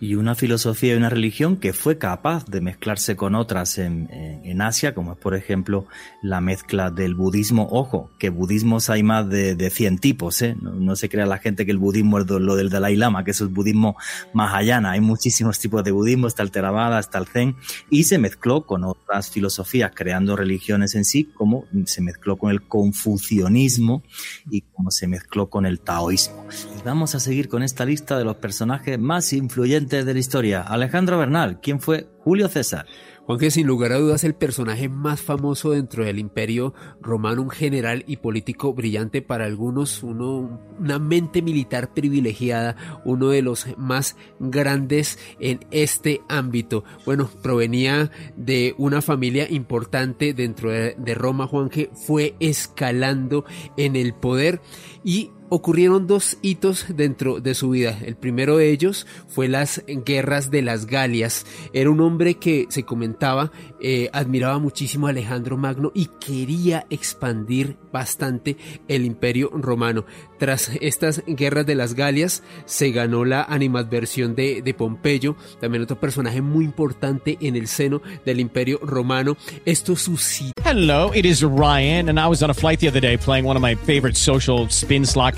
y 0.00 0.14
una 0.14 0.34
filosofía 0.34 0.94
y 0.94 0.96
una 0.96 1.10
religión 1.10 1.56
que 1.56 1.72
fue 1.72 1.98
capaz 1.98 2.46
de 2.46 2.60
mezclarse 2.60 3.16
con 3.16 3.34
otras 3.34 3.78
en, 3.78 4.08
en, 4.12 4.62
Asia, 4.62 4.94
como 4.94 5.12
es 5.12 5.18
por 5.18 5.34
ejemplo 5.34 5.86
la 6.22 6.40
mezcla 6.40 6.90
del 6.90 7.14
budismo. 7.14 7.68
Ojo, 7.70 8.10
que 8.18 8.30
budismos 8.30 8.90
hay 8.90 9.02
más 9.02 9.28
de, 9.28 9.56
de 9.56 9.70
100 9.70 9.98
tipos, 9.98 10.42
¿eh? 10.42 10.56
no, 10.60 10.94
se 10.96 11.08
crea 11.08 11.26
la 11.26 11.38
gente 11.38 11.64
que 11.64 11.72
el 11.72 11.78
budismo 11.78 12.18
es 12.18 12.26
lo 12.28 12.54
del 12.54 12.70
Dalai 12.70 12.96
Lama, 12.96 13.24
que 13.24 13.32
es 13.32 13.42
budismo 13.42 13.96
mahayana. 14.32 14.92
Hay 14.92 15.00
muchísimos 15.00 15.58
tipos 15.60 15.82
de 15.82 15.90
budismo, 15.90 16.26
está 16.28 16.42
el 16.42 16.50
Theravada, 16.50 17.00
está 17.00 17.18
el 17.18 17.26
Zen, 17.26 17.56
y 17.90 18.04
se 18.04 18.18
mezcló 18.18 18.66
con 18.66 18.84
otras 18.84 19.30
filosofías, 19.30 19.92
creando 19.94 20.36
religiones 20.36 20.94
en 20.94 21.04
sí, 21.04 21.24
como 21.34 21.64
se 21.86 22.02
mezcló 22.02 22.36
con 22.36 22.50
el 22.50 22.62
confucianismo 22.62 24.02
y 24.50 24.62
como 24.62 24.90
se 24.90 25.08
mezcló 25.08 25.48
con 25.48 25.66
el 25.66 25.80
taoísmo. 25.80 26.46
Vamos 26.84 27.14
a 27.14 27.20
seguir 27.20 27.48
con 27.48 27.62
esta 27.62 27.84
lista 27.84 28.18
de 28.18 28.24
los 28.24 28.36
personajes 28.36 28.98
más 28.98 29.32
influyentes 29.32 29.87
de 29.88 30.12
la 30.12 30.20
historia. 30.20 30.60
Alejandro 30.60 31.18
Bernal, 31.18 31.60
¿quién 31.60 31.80
fue 31.80 32.06
Julio 32.18 32.48
César? 32.48 32.86
Juan 33.24 33.38
que 33.38 33.50
sin 33.50 33.66
lugar 33.66 33.92
a 33.92 33.98
dudas 33.98 34.24
el 34.24 34.34
personaje 34.34 34.88
más 34.88 35.20
famoso 35.20 35.72
dentro 35.72 36.04
del 36.04 36.18
imperio 36.18 36.72
romano, 37.00 37.42
un 37.42 37.50
general 37.50 38.04
y 38.06 38.18
político 38.18 38.72
brillante 38.72 39.20
para 39.20 39.44
algunos, 39.44 40.02
uno, 40.02 40.60
una 40.78 40.98
mente 40.98 41.42
militar 41.42 41.92
privilegiada, 41.92 42.76
uno 43.04 43.28
de 43.28 43.42
los 43.42 43.66
más 43.76 44.16
grandes 44.38 45.18
en 45.40 45.60
este 45.70 46.22
ámbito. 46.28 46.84
Bueno, 47.04 47.28
provenía 47.42 48.10
de 48.36 48.74
una 48.78 49.02
familia 49.02 49.46
importante 49.50 50.32
dentro 50.32 50.70
de, 50.70 50.94
de 50.96 51.14
Roma, 51.14 51.46
Juan 51.46 51.68
que 51.68 51.90
fue 52.06 52.34
escalando 52.40 53.44
en 53.76 53.96
el 53.96 54.14
poder 54.14 54.60
y 55.04 55.32
ocurrieron 55.48 56.06
dos 56.06 56.38
hitos 56.42 56.86
dentro 56.88 57.40
de 57.40 57.54
su 57.54 57.70
vida. 57.70 57.98
El 58.04 58.16
primero 58.16 58.56
de 58.56 58.70
ellos 58.70 59.06
fue 59.28 59.48
las 59.48 59.82
guerras 59.86 60.50
de 60.50 60.62
las 60.62 60.86
Galias. 60.86 61.46
Era 61.72 61.90
un 61.90 62.00
hombre 62.00 62.34
que 62.34 62.66
se 62.68 62.84
comentaba 62.84 63.50
eh, 63.80 64.10
admiraba 64.12 64.58
muchísimo 64.58 65.06
a 65.06 65.10
Alejandro 65.10 65.56
Magno 65.56 65.92
y 65.94 66.06
quería 66.18 66.86
expandir 66.90 67.76
bastante 67.92 68.56
el 68.88 69.04
imperio 69.04 69.50
romano. 69.52 70.04
Tras 70.38 70.70
estas 70.80 71.22
guerras 71.26 71.66
de 71.66 71.76
las 71.76 71.94
Galias 71.94 72.42
se 72.64 72.90
ganó 72.90 73.24
la 73.24 73.42
animadversión 73.44 74.34
de, 74.34 74.62
de 74.62 74.74
Pompeyo, 74.74 75.36
también 75.60 75.82
otro 75.82 75.98
personaje 75.98 76.42
muy 76.42 76.64
importante 76.64 77.38
en 77.40 77.56
el 77.56 77.68
seno 77.68 78.02
del 78.24 78.40
imperio 78.40 78.80
romano. 78.82 79.36
Esto 79.64 79.94
sucedió. 79.94 80.52
Hello, 80.64 81.12
it 81.14 81.24
is 81.24 81.42
Ryan 81.42 82.08
and 82.08 82.18
I 82.18 82.26
was 82.26 82.42
on 82.42 82.50
a 82.50 82.54
flight 82.54 82.80
the 82.80 82.88
other 82.88 83.00
day 83.00 83.16
playing 83.16 83.46
one 83.46 83.56
of 83.56 83.62
my 83.62 83.74
favorite 83.74 84.16
social 84.16 84.68
spin 84.70 85.06
slot 85.06 85.37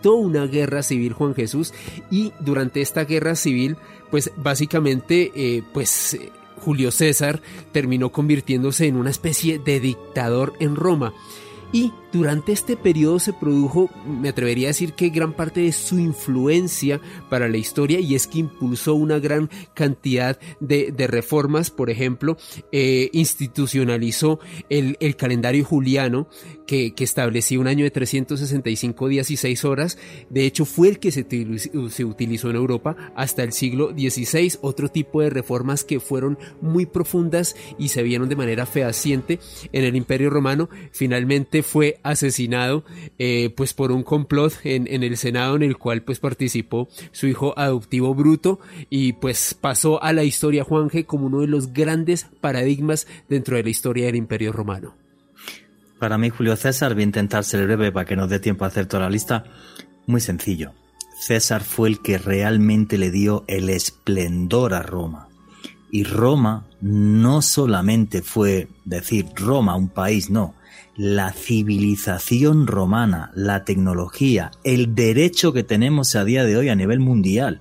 Toda 0.00 0.16
una 0.16 0.46
guerra 0.46 0.84
civil, 0.84 1.12
Juan 1.12 1.34
Jesús, 1.34 1.74
y 2.08 2.32
durante 2.38 2.80
esta 2.80 3.04
guerra 3.04 3.34
civil, 3.34 3.76
pues 4.12 4.30
básicamente, 4.36 5.32
eh, 5.34 5.64
pues 5.72 6.16
Julio 6.58 6.92
César 6.92 7.42
terminó 7.72 8.12
convirtiéndose 8.12 8.86
en 8.86 8.94
una 8.94 9.10
especie 9.10 9.58
de 9.58 9.80
dictador 9.80 10.52
en 10.60 10.76
Roma. 10.76 11.12
Y 11.72 11.90
durante 12.12 12.52
este 12.52 12.76
periodo 12.76 13.18
se 13.18 13.32
produjo, 13.32 13.88
me 14.06 14.28
atrevería 14.28 14.68
a 14.68 14.70
decir 14.70 14.92
que 14.92 15.08
gran 15.08 15.32
parte 15.32 15.62
de 15.62 15.72
su 15.72 15.98
influencia 15.98 17.00
para 17.30 17.48
la 17.48 17.56
historia 17.56 17.98
y 17.98 18.14
es 18.14 18.26
que 18.26 18.40
impulsó 18.40 18.94
una 18.94 19.18
gran 19.18 19.48
cantidad 19.72 20.38
de, 20.60 20.92
de 20.92 21.06
reformas, 21.06 21.70
por 21.70 21.88
ejemplo, 21.88 22.36
eh, 22.72 23.08
institucionalizó 23.14 24.38
el, 24.68 24.98
el, 25.00 25.16
calendario 25.16 25.64
juliano 25.64 26.28
que, 26.66 26.94
que, 26.94 27.04
establecía 27.04 27.60
un 27.60 27.66
año 27.66 27.84
de 27.84 27.90
365 27.90 29.08
días 29.08 29.30
y 29.30 29.36
6 29.36 29.64
horas, 29.64 29.98
de 30.30 30.46
hecho 30.46 30.64
fue 30.64 30.88
el 30.88 30.98
que 30.98 31.10
se, 31.10 31.26
se 31.90 32.04
utilizó 32.04 32.50
en 32.50 32.56
Europa 32.56 32.96
hasta 33.16 33.42
el 33.42 33.52
siglo 33.52 33.90
XVI, 33.90 34.58
otro 34.60 34.88
tipo 34.88 35.20
de 35.20 35.30
reformas 35.30 35.84
que 35.84 36.00
fueron 36.00 36.38
muy 36.60 36.86
profundas 36.86 37.56
y 37.78 37.88
se 37.88 38.02
vieron 38.02 38.28
de 38.28 38.36
manera 38.36 38.66
fehaciente 38.66 39.38
en 39.72 39.84
el 39.84 39.96
imperio 39.96 40.30
romano, 40.30 40.68
finalmente 40.92 41.62
fue 41.62 41.98
asesinado 42.02 42.84
eh, 43.18 43.52
pues 43.56 43.74
por 43.74 43.92
un 43.92 44.02
complot 44.02 44.54
en, 44.64 44.86
en, 44.88 45.02
el 45.02 45.16
Senado 45.16 45.56
en 45.56 45.62
el 45.62 45.76
cual 45.76 46.02
pues 46.02 46.18
participó 46.18 46.88
su 47.10 47.26
hijo 47.26 47.54
adoptivo 47.56 48.14
Bruto. 48.14 48.60
Y 48.90 49.14
pues 49.14 49.54
pasó 49.54 50.02
a 50.02 50.12
la 50.12 50.24
historia 50.24 50.64
Juanje 50.64 51.04
como 51.04 51.26
uno 51.26 51.40
de 51.40 51.46
los 51.46 51.72
grandes 51.72 52.26
paradigmas 52.40 53.06
dentro 53.28 53.56
de 53.56 53.64
la 53.64 53.70
historia 53.70 54.06
del 54.06 54.16
Imperio 54.16 54.52
Romano. 54.52 55.01
Para 56.02 56.18
mí 56.18 56.30
Julio 56.30 56.56
César, 56.56 56.94
voy 56.94 57.04
a 57.04 57.06
intentar 57.06 57.44
ser 57.44 57.64
breve 57.64 57.92
para 57.92 58.04
que 58.04 58.16
nos 58.16 58.28
dé 58.28 58.40
tiempo 58.40 58.64
a 58.64 58.66
hacer 58.66 58.86
toda 58.86 59.04
la 59.04 59.08
lista, 59.08 59.44
muy 60.08 60.20
sencillo. 60.20 60.72
César 61.16 61.62
fue 61.62 61.90
el 61.90 62.02
que 62.02 62.18
realmente 62.18 62.98
le 62.98 63.12
dio 63.12 63.44
el 63.46 63.70
esplendor 63.70 64.74
a 64.74 64.82
Roma 64.82 65.28
Y 65.92 66.02
Roma 66.02 66.66
no 66.80 67.40
solamente 67.40 68.20
fue 68.20 68.66
decir 68.84 69.26
Roma, 69.36 69.76
un 69.76 69.90
país, 69.90 70.28
no. 70.28 70.56
La 70.96 71.30
civilización 71.30 72.66
romana, 72.66 73.30
la 73.36 73.64
tecnología, 73.64 74.50
el 74.64 74.96
derecho 74.96 75.52
que 75.52 75.62
tenemos 75.62 76.16
a 76.16 76.24
día 76.24 76.42
de 76.42 76.56
hoy 76.56 76.68
a 76.68 76.74
nivel 76.74 76.98
mundial, 76.98 77.60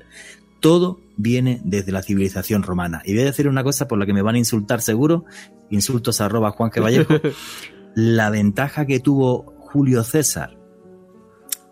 todo 0.59 0.99
viene 1.15 1.61
desde 1.63 1.91
la 1.91 2.01
civilización 2.01 2.63
romana. 2.63 3.03
Y 3.05 3.13
voy 3.13 3.21
a 3.21 3.25
decir 3.25 3.47
una 3.47 3.63
cosa 3.63 3.87
por 3.87 3.99
la 3.99 4.07
que 4.07 4.13
me 4.13 4.23
van 4.23 4.33
a 4.33 4.39
insultar 4.39 4.81
seguro, 4.81 5.25
insultos 5.69 6.21
arroba 6.21 6.49
Juan 6.49 6.71
Vallejo, 6.75 7.21
la 7.95 8.29
ventaja 8.29 8.85
que 8.85 8.99
tuvo 8.99 9.53
Julio 9.59 10.03
César 10.03 10.61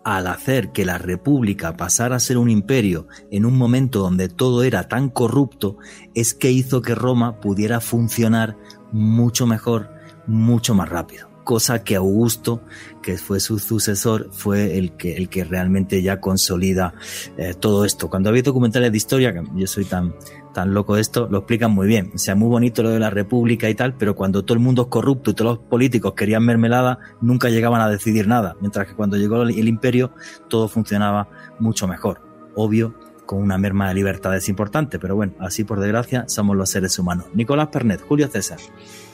al 0.04 0.26
hacer 0.26 0.72
que 0.72 0.84
la 0.84 0.98
República 0.98 1.76
pasara 1.76 2.16
a 2.16 2.20
ser 2.20 2.38
un 2.38 2.48
imperio 2.48 3.06
en 3.30 3.44
un 3.44 3.56
momento 3.56 4.00
donde 4.00 4.28
todo 4.28 4.62
era 4.62 4.88
tan 4.88 5.10
corrupto, 5.10 5.76
es 6.14 6.34
que 6.34 6.50
hizo 6.50 6.80
que 6.82 6.94
Roma 6.94 7.40
pudiera 7.40 7.80
funcionar 7.80 8.56
mucho 8.92 9.46
mejor, 9.46 9.90
mucho 10.26 10.74
más 10.74 10.88
rápido. 10.88 11.28
Cosa 11.44 11.82
que 11.82 11.96
Augusto, 11.96 12.62
que 13.02 13.18
fue 13.18 13.40
su 13.40 13.58
sucesor, 13.58 14.28
fue 14.30 14.78
el 14.78 14.92
que, 14.96 15.16
el 15.16 15.28
que 15.28 15.44
realmente 15.44 16.02
ya 16.02 16.20
consolida 16.20 16.94
eh, 17.36 17.54
todo 17.54 17.84
esto. 17.84 18.08
Cuando 18.08 18.28
había 18.28 18.42
documentales 18.42 18.90
de 18.92 18.96
historia, 18.96 19.34
yo 19.54 19.66
soy 19.66 19.84
tan, 19.84 20.14
tan 20.52 20.74
loco 20.74 20.96
esto, 20.96 21.28
lo 21.30 21.38
explican 21.38 21.72
muy 21.72 21.86
bien. 21.86 22.12
O 22.14 22.18
sea, 22.18 22.34
muy 22.34 22.48
bonito 22.48 22.82
lo 22.82 22.90
de 22.90 23.00
la 23.00 23.10
república 23.10 23.68
y 23.68 23.74
tal, 23.74 23.94
pero 23.94 24.14
cuando 24.14 24.44
todo 24.44 24.54
el 24.54 24.60
mundo 24.60 24.82
es 24.82 24.88
corrupto 24.88 25.30
y 25.30 25.34
todos 25.34 25.58
los 25.58 25.68
políticos 25.68 26.14
querían 26.14 26.44
mermelada, 26.44 26.98
nunca 27.20 27.48
llegaban 27.48 27.80
a 27.80 27.88
decidir 27.88 28.26
nada. 28.26 28.56
Mientras 28.60 28.86
que 28.86 28.94
cuando 28.94 29.16
llegó 29.16 29.42
el 29.42 29.68
imperio, 29.68 30.12
todo 30.48 30.68
funcionaba 30.68 31.28
mucho 31.58 31.86
mejor. 31.86 32.20
Obvio, 32.54 32.94
con 33.26 33.40
una 33.40 33.58
merma 33.58 33.88
de 33.88 33.94
libertades 33.94 34.48
importante, 34.48 34.98
pero 34.98 35.14
bueno, 35.14 35.34
así 35.38 35.62
por 35.62 35.78
desgracia 35.78 36.24
somos 36.26 36.56
los 36.56 36.68
seres 36.68 36.98
humanos. 36.98 37.26
Nicolás 37.32 37.68
Pernet, 37.68 38.00
Julio 38.00 38.26
César. 38.26 38.58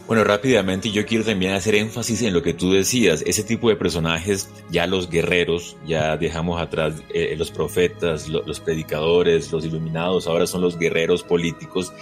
Bueno, 0.06 0.22
rápidamente 0.22 0.92
yo 0.92 1.04
quiero 1.04 1.24
también 1.24 1.52
hacer 1.52 1.74
énfasis 1.74 2.22
en 2.22 2.32
lo 2.32 2.40
que 2.40 2.54
tú 2.54 2.70
decías, 2.70 3.24
ese 3.26 3.42
tipo 3.42 3.68
de 3.68 3.74
personajes, 3.74 4.48
ya 4.70 4.86
los 4.86 5.10
guerreros, 5.10 5.76
ya 5.84 6.16
dejamos 6.16 6.62
atrás 6.62 7.02
eh, 7.12 7.34
los 7.36 7.50
profetas, 7.50 8.28
los 8.28 8.60
predicadores, 8.60 9.50
los 9.50 9.64
iluminados, 9.64 10.28
ahora 10.28 10.46
son 10.46 10.60
los 10.60 10.78
guerreros 10.78 11.24
políticos, 11.24 11.92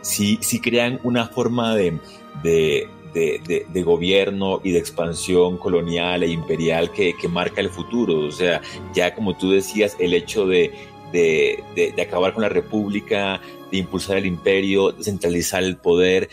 sí, 0.00 0.38
sí 0.40 0.58
crean 0.58 1.00
una 1.02 1.26
forma 1.26 1.74
de, 1.76 1.98
de, 2.42 2.88
de, 3.12 3.66
de, 3.68 3.82
gobierno 3.82 4.62
y 4.64 4.70
de 4.70 4.78
expansión 4.78 5.58
colonial 5.58 6.22
e 6.22 6.28
imperial 6.28 6.90
que, 6.92 7.14
que, 7.14 7.28
marca 7.28 7.60
el 7.60 7.68
futuro. 7.68 8.20
O 8.20 8.32
sea, 8.32 8.62
ya 8.94 9.14
como 9.14 9.36
tú 9.36 9.50
decías, 9.50 9.96
el 9.98 10.14
hecho 10.14 10.46
de, 10.46 10.72
de, 11.12 11.94
acabar 12.00 12.32
con 12.32 12.42
la 12.42 12.48
república, 12.48 13.40
de 13.70 13.78
impulsar 13.78 14.18
el 14.18 14.26
imperio, 14.26 14.92
de 14.92 15.04
centralizar 15.04 15.62
el 15.62 15.76
poder, 15.76 16.28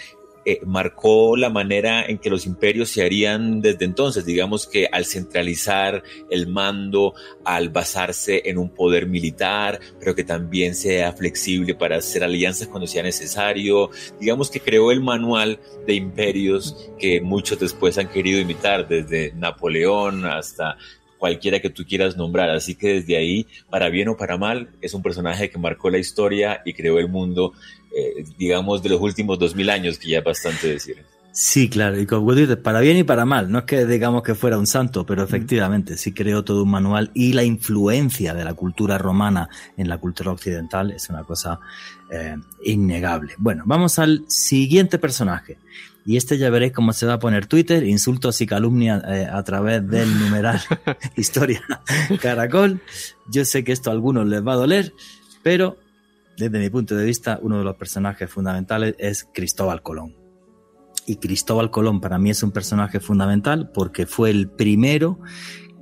eh, 0.49 0.61
marcó 0.65 1.35
la 1.35 1.49
manera 1.49 2.05
en 2.05 2.19
que 2.19 2.29
los 2.29 2.45
imperios 2.45 2.87
se 2.87 3.03
harían 3.03 3.59
desde 3.59 3.83
entonces. 3.83 4.25
Digamos 4.25 4.65
que 4.65 4.87
al 4.89 5.03
centralizar 5.03 6.03
el 6.29 6.47
mando, 6.47 7.13
al 7.43 7.67
basarse 7.67 8.43
en 8.45 8.57
un 8.57 8.69
poder 8.69 9.07
militar, 9.07 9.81
pero 9.99 10.15
que 10.15 10.23
también 10.23 10.73
sea 10.73 11.11
flexible 11.11 11.75
para 11.75 11.97
hacer 11.97 12.23
alianzas 12.23 12.69
cuando 12.69 12.87
sea 12.87 13.03
necesario. 13.03 13.89
Digamos 14.21 14.49
que 14.49 14.61
creó 14.61 14.93
el 14.93 15.01
manual 15.01 15.59
de 15.85 15.95
imperios 15.95 16.91
que 16.97 17.19
muchos 17.19 17.59
después 17.59 17.97
han 17.97 18.07
querido 18.07 18.39
imitar, 18.39 18.87
desde 18.87 19.33
Napoleón 19.33 20.25
hasta 20.25 20.77
cualquiera 21.17 21.59
que 21.59 21.69
tú 21.69 21.83
quieras 21.85 22.17
nombrar. 22.17 22.49
Así 22.49 22.75
que 22.75 22.95
desde 22.95 23.17
ahí, 23.17 23.47
para 23.69 23.89
bien 23.89 24.09
o 24.09 24.17
para 24.17 24.37
mal, 24.37 24.69
es 24.81 24.93
un 24.93 25.01
personaje 25.01 25.49
que 25.49 25.57
marcó 25.57 25.89
la 25.89 25.97
historia 25.97 26.61
y 26.65 26.73
creó 26.73 26.99
el 26.99 27.09
mundo 27.09 27.53
eh, 27.97 28.23
digamos, 28.37 28.83
de 28.83 28.89
los 28.89 29.01
últimos 29.01 29.39
dos 29.39 29.55
mil 29.55 29.71
años, 29.71 29.97
que 29.97 30.09
ya 30.09 30.19
es 30.19 30.23
bastante 30.23 30.67
decir. 30.67 31.03
Sí, 31.31 31.67
claro, 31.67 31.99
y 31.99 32.05
como 32.05 32.33
dices, 32.35 32.57
para 32.57 32.79
bien 32.79 32.97
y 32.97 33.03
para 33.03 33.25
mal. 33.25 33.51
No 33.51 33.59
es 33.59 33.65
que 33.65 33.85
digamos 33.85 34.21
que 34.21 34.35
fuera 34.35 34.57
un 34.57 34.67
santo, 34.67 35.03
pero 35.03 35.23
efectivamente 35.23 35.97
sí 35.97 36.11
creó 36.11 36.43
todo 36.43 36.63
un 36.63 36.69
manual 36.69 37.09
y 37.15 37.33
la 37.33 37.43
influencia 37.43 38.35
de 38.35 38.43
la 38.43 38.53
cultura 38.53 38.99
romana 38.99 39.49
en 39.77 39.89
la 39.89 39.97
cultura 39.97 40.31
occidental 40.31 40.91
es 40.91 41.09
una 41.09 41.23
cosa 41.23 41.59
eh, 42.11 42.35
innegable. 42.63 43.33
Bueno, 43.37 43.63
vamos 43.65 43.97
al 43.97 44.25
siguiente 44.27 44.99
personaje. 44.99 45.57
Y 46.07 46.15
este 46.15 46.37
ya 46.37 46.49
veréis 46.49 46.71
cómo 46.71 46.93
se 46.93 47.05
va 47.05 47.15
a 47.15 47.19
poner 47.19 47.47
Twitter, 47.47 47.83
insultos 47.83 48.39
y 48.39 48.47
calumnias 48.47 49.03
eh, 49.09 49.27
a 49.29 49.43
través 49.43 49.85
del 49.85 50.07
numeral 50.19 50.61
Historia 51.17 51.61
Caracol. 52.21 52.81
Yo 53.29 53.43
sé 53.43 53.65
que 53.65 53.73
esto 53.73 53.89
a 53.89 53.93
algunos 53.93 54.25
les 54.25 54.41
va 54.41 54.53
a 54.53 54.55
doler, 54.55 54.93
pero 55.43 55.75
desde 56.37 56.59
mi 56.59 56.69
punto 56.69 56.95
de 56.95 57.03
vista, 57.03 57.39
uno 57.41 57.57
de 57.57 57.65
los 57.65 57.75
personajes 57.75 58.31
fundamentales 58.31 58.95
es 58.99 59.27
Cristóbal 59.33 59.81
Colón. 59.81 60.15
Y 61.05 61.17
Cristóbal 61.17 61.71
Colón 61.71 61.99
para 61.99 62.17
mí 62.17 62.29
es 62.29 62.41
un 62.41 62.51
personaje 62.51 63.01
fundamental 63.01 63.69
porque 63.73 64.05
fue 64.05 64.29
el 64.29 64.49
primero 64.49 65.19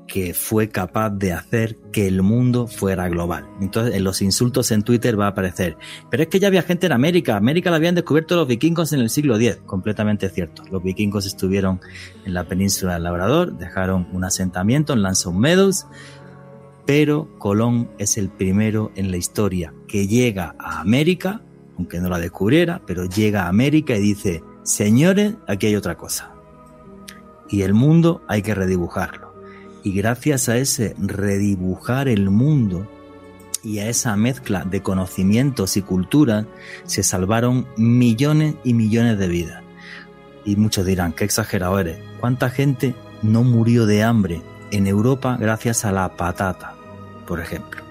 que 0.07 0.33
fue 0.33 0.69
capaz 0.69 1.09
de 1.09 1.33
hacer 1.33 1.77
que 1.91 2.07
el 2.07 2.21
mundo 2.21 2.67
fuera 2.67 3.09
global. 3.09 3.47
Entonces, 3.59 3.95
en 3.95 4.03
los 4.03 4.21
insultos 4.21 4.71
en 4.71 4.83
Twitter 4.83 5.19
va 5.19 5.25
a 5.25 5.29
aparecer. 5.29 5.77
Pero 6.11 6.23
es 6.23 6.29
que 6.29 6.39
ya 6.39 6.47
había 6.47 6.61
gente 6.61 6.85
en 6.85 6.91
América. 6.91 7.35
América 7.35 7.71
la 7.71 7.77
habían 7.77 7.95
descubierto 7.95 8.35
los 8.35 8.47
vikingos 8.47 8.93
en 8.93 8.99
el 8.99 9.09
siglo 9.09 9.35
X. 9.35 9.59
Completamente 9.65 10.29
cierto. 10.29 10.63
Los 10.71 10.83
vikingos 10.83 11.25
estuvieron 11.25 11.81
en 12.25 12.33
la 12.33 12.47
península 12.47 12.93
del 12.93 13.03
Labrador, 13.03 13.57
dejaron 13.57 14.07
un 14.13 14.23
asentamiento 14.23 14.93
en 14.93 15.01
Lanson 15.01 15.39
Meadows 15.39 15.87
pero 16.85 17.27
Colón 17.39 17.89
es 17.97 18.17
el 18.17 18.29
primero 18.29 18.91
en 18.95 19.11
la 19.11 19.17
historia 19.17 19.73
que 19.87 20.07
llega 20.07 20.55
a 20.59 20.79
América, 20.79 21.41
aunque 21.77 21.99
no 21.99 22.09
la 22.09 22.19
descubriera, 22.19 22.81
pero 22.85 23.05
llega 23.05 23.43
a 23.43 23.47
América 23.47 23.95
y 23.95 24.01
dice, 24.01 24.43
señores, 24.63 25.35
aquí 25.47 25.67
hay 25.67 25.75
otra 25.75 25.97
cosa. 25.97 26.31
Y 27.49 27.63
el 27.63 27.73
mundo 27.73 28.23
hay 28.27 28.41
que 28.43 28.55
redibujarlo. 28.55 29.24
Y 29.85 29.93
gracias 29.93 30.49
a 30.49 30.57
ese 30.57 30.95
redibujar 30.97 32.09
el 32.09 32.29
mundo 32.29 32.91
y 33.63 33.79
a 33.79 33.87
esa 33.87 34.17
mezcla 34.17 34.65
de 34.65 34.81
conocimientos 34.81 35.77
y 35.77 35.81
culturas, 35.81 36.45
se 36.83 37.03
salvaron 37.03 37.65
millones 37.77 38.55
y 38.65 38.73
millones 38.73 39.17
de 39.17 39.27
vidas. 39.29 39.63
Y 40.43 40.57
muchos 40.57 40.85
dirán, 40.85 41.13
qué 41.13 41.23
exagerado 41.23 41.79
eres. 41.79 41.99
¿Cuánta 42.19 42.49
gente 42.49 42.95
no 43.23 43.43
murió 43.43 43.85
de 43.85 44.03
hambre 44.03 44.41
en 44.71 44.87
Europa 44.87 45.37
gracias 45.39 45.85
a 45.85 45.93
la 45.93 46.17
patata? 46.17 46.75
por 47.25 47.39
ejemplo. 47.39 47.83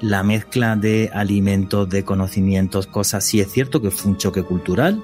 La 0.00 0.22
mezcla 0.22 0.76
de 0.76 1.10
alimentos, 1.12 1.88
de 1.88 2.04
conocimientos, 2.04 2.86
cosas, 2.86 3.24
sí 3.24 3.40
es 3.40 3.50
cierto 3.50 3.82
que 3.82 3.90
fue 3.90 4.12
un 4.12 4.16
choque 4.16 4.42
cultural, 4.42 5.02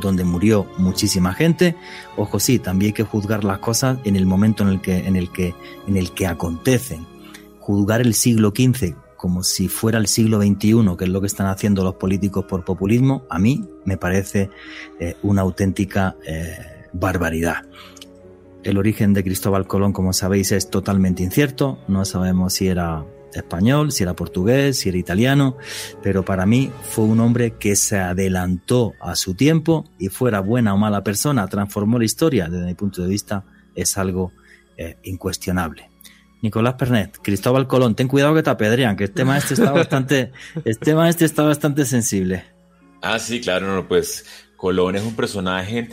donde 0.00 0.24
murió 0.24 0.66
muchísima 0.78 1.34
gente. 1.34 1.76
Ojo, 2.16 2.40
sí, 2.40 2.58
también 2.58 2.90
hay 2.90 2.92
que 2.94 3.04
juzgar 3.04 3.44
las 3.44 3.58
cosas 3.58 3.98
en 4.04 4.16
el 4.16 4.26
momento 4.26 4.62
en 4.62 4.70
el 4.70 4.80
que, 4.80 4.98
en 4.98 5.16
el 5.16 5.30
que, 5.30 5.54
en 5.86 5.96
el 5.96 6.12
que 6.12 6.26
acontecen. 6.26 7.06
Juzgar 7.58 8.00
el 8.00 8.14
siglo 8.14 8.52
XV 8.54 8.94
como 9.20 9.42
si 9.42 9.68
fuera 9.68 9.98
el 9.98 10.06
siglo 10.06 10.40
XXI, 10.40 10.96
que 10.96 11.04
es 11.04 11.10
lo 11.10 11.20
que 11.20 11.26
están 11.26 11.48
haciendo 11.48 11.84
los 11.84 11.96
políticos 11.96 12.46
por 12.46 12.64
populismo, 12.64 13.24
a 13.28 13.38
mí 13.38 13.68
me 13.84 13.98
parece 13.98 14.48
eh, 14.98 15.14
una 15.22 15.42
auténtica 15.42 16.16
eh, 16.26 16.56
barbaridad. 16.94 17.66
El 18.62 18.78
origen 18.78 19.12
de 19.12 19.22
Cristóbal 19.22 19.66
Colón, 19.66 19.92
como 19.92 20.14
sabéis, 20.14 20.52
es 20.52 20.70
totalmente 20.70 21.22
incierto. 21.22 21.78
No 21.86 22.06
sabemos 22.06 22.54
si 22.54 22.68
era 22.68 23.04
español, 23.34 23.92
si 23.92 24.02
era 24.02 24.14
portugués, 24.14 24.78
si 24.78 24.88
era 24.88 24.98
italiano, 24.98 25.56
pero 26.02 26.24
para 26.24 26.46
mí 26.46 26.70
fue 26.90 27.04
un 27.04 27.20
hombre 27.20 27.52
que 27.58 27.76
se 27.76 27.98
adelantó 27.98 28.94
a 29.00 29.16
su 29.16 29.34
tiempo 29.34 29.88
y 29.98 30.08
fuera 30.08 30.40
buena 30.40 30.74
o 30.74 30.78
mala 30.78 31.02
persona, 31.02 31.46
transformó 31.48 31.98
la 31.98 32.04
historia, 32.04 32.48
desde 32.48 32.66
mi 32.66 32.74
punto 32.74 33.02
de 33.02 33.08
vista, 33.08 33.44
es 33.74 33.96
algo 33.98 34.32
eh, 34.76 34.96
incuestionable. 35.04 35.90
Nicolás 36.42 36.74
Pernet, 36.74 37.18
Cristóbal 37.22 37.66
Colón, 37.66 37.94
ten 37.94 38.08
cuidado 38.08 38.34
que 38.34 38.42
te 38.42 38.50
apedrean, 38.50 38.96
que 38.96 39.04
el 39.04 39.10
tema 39.10 39.36
este 39.36 39.54
está 39.54 39.72
bastante, 39.72 40.32
el 40.64 40.78
tema 40.80 41.08
este 41.08 41.24
está 41.24 41.42
bastante 41.42 41.84
sensible. 41.84 42.44
Ah, 43.02 43.18
sí, 43.18 43.40
claro, 43.40 43.74
no, 43.74 43.86
pues 43.86 44.24
Colón 44.56 44.96
es 44.96 45.02
un 45.02 45.14
personaje 45.14 45.90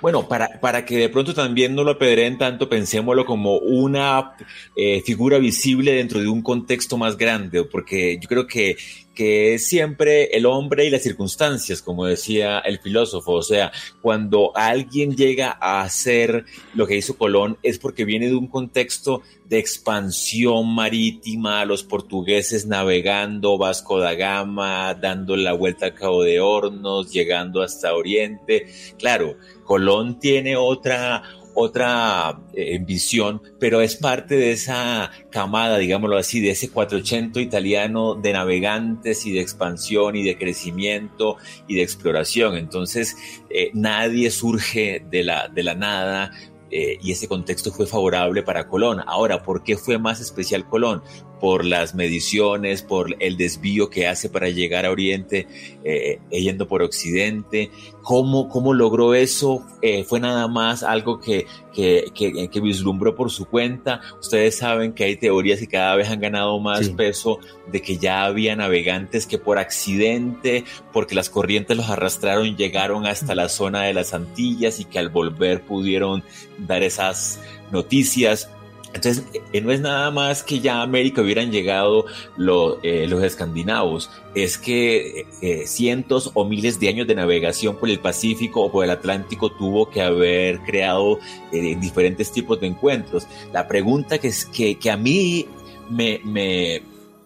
bueno, 0.00 0.28
para, 0.28 0.60
para 0.60 0.84
que 0.84 0.96
de 0.96 1.08
pronto 1.08 1.34
también 1.34 1.74
no 1.74 1.84
lo 1.84 1.92
apedreen 1.92 2.38
tanto, 2.38 2.68
pensémoslo 2.68 3.24
como 3.24 3.58
una 3.58 4.32
eh, 4.76 5.02
figura 5.02 5.38
visible 5.38 5.92
dentro 5.92 6.20
de 6.20 6.28
un 6.28 6.42
contexto 6.42 6.96
más 6.96 7.16
grande, 7.16 7.64
porque 7.64 8.18
yo 8.20 8.28
creo 8.28 8.46
que 8.46 8.76
que 9.14 9.54
es 9.54 9.66
siempre 9.66 10.36
el 10.36 10.46
hombre 10.46 10.86
y 10.86 10.90
las 10.90 11.02
circunstancias, 11.02 11.82
como 11.82 12.06
decía 12.06 12.60
el 12.60 12.78
filósofo. 12.78 13.32
O 13.32 13.42
sea, 13.42 13.72
cuando 14.00 14.52
alguien 14.54 15.16
llega 15.16 15.56
a 15.60 15.82
hacer 15.82 16.44
lo 16.74 16.86
que 16.86 16.96
hizo 16.96 17.16
Colón 17.16 17.58
es 17.62 17.78
porque 17.78 18.04
viene 18.04 18.28
de 18.28 18.34
un 18.34 18.48
contexto 18.48 19.22
de 19.52 19.58
expansión 19.58 20.74
marítima, 20.74 21.64
los 21.66 21.82
portugueses 21.82 22.66
navegando, 22.66 23.58
Vasco 23.58 23.98
da 23.98 24.14
Gama, 24.14 24.94
dando 24.94 25.36
la 25.36 25.52
vuelta 25.52 25.86
a 25.86 25.94
Cabo 25.94 26.22
de 26.22 26.40
Hornos, 26.40 27.12
llegando 27.12 27.62
hasta 27.62 27.94
Oriente. 27.94 28.66
Claro, 28.98 29.36
Colón 29.64 30.18
tiene 30.18 30.56
otra, 30.56 31.22
otra 31.54 32.40
eh, 32.54 32.78
visión, 32.84 33.42
pero 33.58 33.80
es 33.80 33.96
parte 33.96 34.36
de 34.36 34.52
esa 34.52 35.10
camada, 35.30 35.78
digámoslo 35.78 36.16
así, 36.16 36.40
de 36.40 36.50
ese 36.50 36.70
480 36.70 37.40
italiano 37.40 38.14
de 38.14 38.32
navegantes 38.32 39.26
y 39.26 39.32
de 39.32 39.40
expansión 39.40 40.16
y 40.16 40.22
de 40.22 40.38
crecimiento 40.38 41.36
y 41.68 41.76
de 41.76 41.82
exploración. 41.82 42.56
Entonces, 42.56 43.16
eh, 43.50 43.70
nadie 43.74 44.30
surge 44.30 45.04
de 45.10 45.24
la, 45.24 45.48
de 45.48 45.62
la 45.62 45.74
nada, 45.74 46.32
eh, 46.74 46.98
y 47.02 47.12
ese 47.12 47.28
contexto 47.28 47.70
fue 47.70 47.86
favorable 47.86 48.42
para 48.42 48.66
Colón. 48.66 49.02
Ahora, 49.06 49.42
¿por 49.42 49.62
qué 49.62 49.76
fue 49.76 49.98
más 49.98 50.20
especial 50.20 50.66
Colón? 50.66 51.02
Por 51.42 51.64
las 51.64 51.96
mediciones, 51.96 52.82
por 52.82 53.16
el 53.18 53.36
desvío 53.36 53.90
que 53.90 54.06
hace 54.06 54.28
para 54.28 54.48
llegar 54.48 54.86
a 54.86 54.92
Oriente, 54.92 55.48
eh, 55.82 56.20
yendo 56.30 56.68
por 56.68 56.82
Occidente. 56.82 57.72
¿Cómo, 58.02 58.48
cómo 58.48 58.74
logró 58.74 59.14
eso? 59.14 59.66
Eh, 59.82 60.04
¿Fue 60.04 60.20
nada 60.20 60.46
más 60.46 60.84
algo 60.84 61.18
que, 61.20 61.46
que, 61.74 62.12
que, 62.14 62.60
vislumbró 62.60 63.16
por 63.16 63.32
su 63.32 63.46
cuenta? 63.46 64.00
Ustedes 64.20 64.58
saben 64.58 64.92
que 64.92 65.02
hay 65.02 65.16
teorías 65.16 65.58
que 65.58 65.66
cada 65.66 65.96
vez 65.96 66.08
han 66.10 66.20
ganado 66.20 66.60
más 66.60 66.88
peso 66.90 67.40
de 67.72 67.82
que 67.82 67.98
ya 67.98 68.24
había 68.24 68.54
navegantes 68.54 69.26
que 69.26 69.38
por 69.38 69.58
accidente, 69.58 70.64
porque 70.92 71.16
las 71.16 71.28
corrientes 71.28 71.76
los 71.76 71.90
arrastraron, 71.90 72.56
llegaron 72.56 73.04
hasta 73.06 73.34
la 73.34 73.48
zona 73.48 73.82
de 73.82 73.94
las 73.94 74.14
Antillas 74.14 74.78
y 74.78 74.84
que 74.84 75.00
al 75.00 75.08
volver 75.08 75.62
pudieron 75.62 76.22
dar 76.58 76.84
esas 76.84 77.40
noticias. 77.72 78.48
Entonces, 78.94 79.24
eh, 79.52 79.60
no 79.60 79.72
es 79.72 79.80
nada 79.80 80.10
más 80.10 80.42
que 80.42 80.60
ya 80.60 80.76
a 80.76 80.82
América 80.82 81.22
hubieran 81.22 81.50
llegado 81.50 82.04
eh, 82.82 83.06
los 83.08 83.22
escandinavos, 83.22 84.10
es 84.34 84.58
que 84.58 85.26
eh, 85.40 85.66
cientos 85.66 86.30
o 86.34 86.44
miles 86.44 86.78
de 86.78 86.88
años 86.88 87.06
de 87.06 87.14
navegación 87.14 87.76
por 87.76 87.88
el 87.88 88.00
Pacífico 88.00 88.62
o 88.62 88.70
por 88.70 88.84
el 88.84 88.90
Atlántico 88.90 89.50
tuvo 89.50 89.88
que 89.88 90.02
haber 90.02 90.60
creado 90.60 91.18
diferentes 91.50 92.32
tipos 92.32 92.60
de 92.60 92.66
encuentros. 92.66 93.26
La 93.52 93.66
pregunta 93.66 94.18
que, 94.18 94.28
es, 94.28 94.44
que, 94.46 94.78
a 94.90 94.96
mí 94.96 95.46
me, 95.90 96.82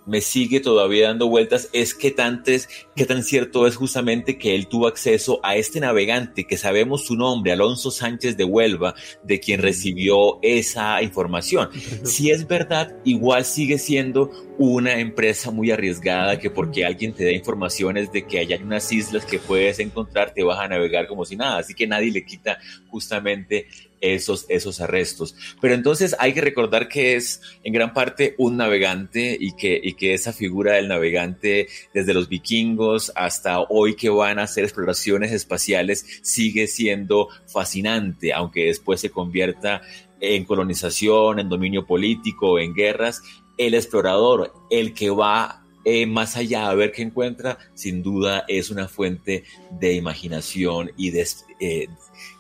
me 0.07 0.20
sigue 0.20 0.61
todavía 0.61 1.09
dando 1.09 1.28
vueltas 1.28 1.68
es 1.72 1.94
qué, 1.94 2.11
tantes, 2.11 2.68
qué 2.94 3.04
tan 3.04 3.22
cierto 3.22 3.66
es 3.66 3.76
justamente 3.76 4.38
que 4.38 4.54
él 4.54 4.68
tuvo 4.68 4.86
acceso 4.86 5.40
a 5.42 5.57
este 5.57 5.80
navegante 5.80 6.44
que 6.44 6.57
sabemos 6.57 7.04
su 7.04 7.16
nombre, 7.16 7.52
Alonso 7.52 7.90
Sánchez 7.90 8.36
de 8.36 8.44
Huelva, 8.44 8.94
de 9.22 9.40
quien 9.40 9.61
recibió 9.61 10.38
esa 10.42 11.02
información. 11.02 11.70
Si 12.04 12.30
es 12.30 12.46
verdad, 12.46 12.94
igual 13.04 13.44
sigue 13.44 13.78
siendo 13.78 14.30
una 14.59 14.98
empresa 14.98 15.50
muy 15.50 15.70
arriesgada 15.70 16.38
que 16.38 16.50
porque 16.50 16.84
alguien 16.84 17.12
te 17.12 17.24
da 17.24 17.32
informaciones 17.32 18.11
de 18.12 18.26
que 18.26 18.38
hay 18.38 18.54
unas 18.54 18.90
islas 18.92 19.24
que 19.26 19.38
puedes 19.38 19.78
encontrar, 19.80 20.32
te 20.32 20.42
vas 20.42 20.59
a 20.59 20.68
navegar 20.68 21.07
como 21.07 21.24
si 21.24 21.36
nada. 21.36 21.59
Así 21.59 21.74
que 21.74 21.86
nadie 21.86 22.11
le 22.11 22.24
quita 22.24 22.59
justamente 22.88 23.66
esos, 24.01 24.47
esos 24.49 24.80
arrestos. 24.80 25.34
Pero 25.61 25.74
entonces 25.74 26.16
hay 26.18 26.32
que 26.32 26.40
recordar 26.40 26.88
que 26.88 27.16
es 27.16 27.40
en 27.64 27.72
gran 27.72 27.92
parte 27.92 28.34
un 28.38 28.57
navegante 28.57 29.36
y 29.38 29.53
que, 29.53 29.80
y 29.82 29.94
que 29.94 30.14
esa 30.14 30.32
figura 30.32 30.74
del 30.74 30.88
navegante 30.88 31.68
desde 31.94 32.14
los 32.14 32.28
vikingos 32.28 33.12
hasta 33.14 33.61
hoy 33.61 33.97
que 33.97 34.11
van 34.11 34.38
a 34.38 34.44
hacer 34.44 34.64
exploraciones 34.64 35.32
espaciales 35.32 36.20
sigue 36.22 36.66
siendo 36.66 37.28
fascinante, 37.47 38.32
aunque 38.32 38.66
después 38.66 39.01
se 39.01 39.11
convierta 39.11 39.82
en 40.20 40.44
colonización, 40.44 41.38
en 41.38 41.49
dominio 41.49 41.86
político, 41.86 42.59
en 42.59 42.74
guerras. 42.74 43.22
El 43.59 43.74
explorador, 43.74 44.53
el 44.70 44.92
que 44.92 45.11
va 45.11 45.65
eh, 45.89 46.05
más 46.05 46.37
allá 46.37 46.68
a 46.68 46.74
ver 46.74 46.91
qué 46.91 47.03
encuentra, 47.03 47.59
sin 47.74 48.03
duda 48.03 48.45
es 48.49 48.70
una 48.70 48.89
fuente 48.89 49.45
de 49.70 49.93
imaginación 49.93 50.91
y 50.97 51.11
de, 51.11 51.24
eh, 51.61 51.87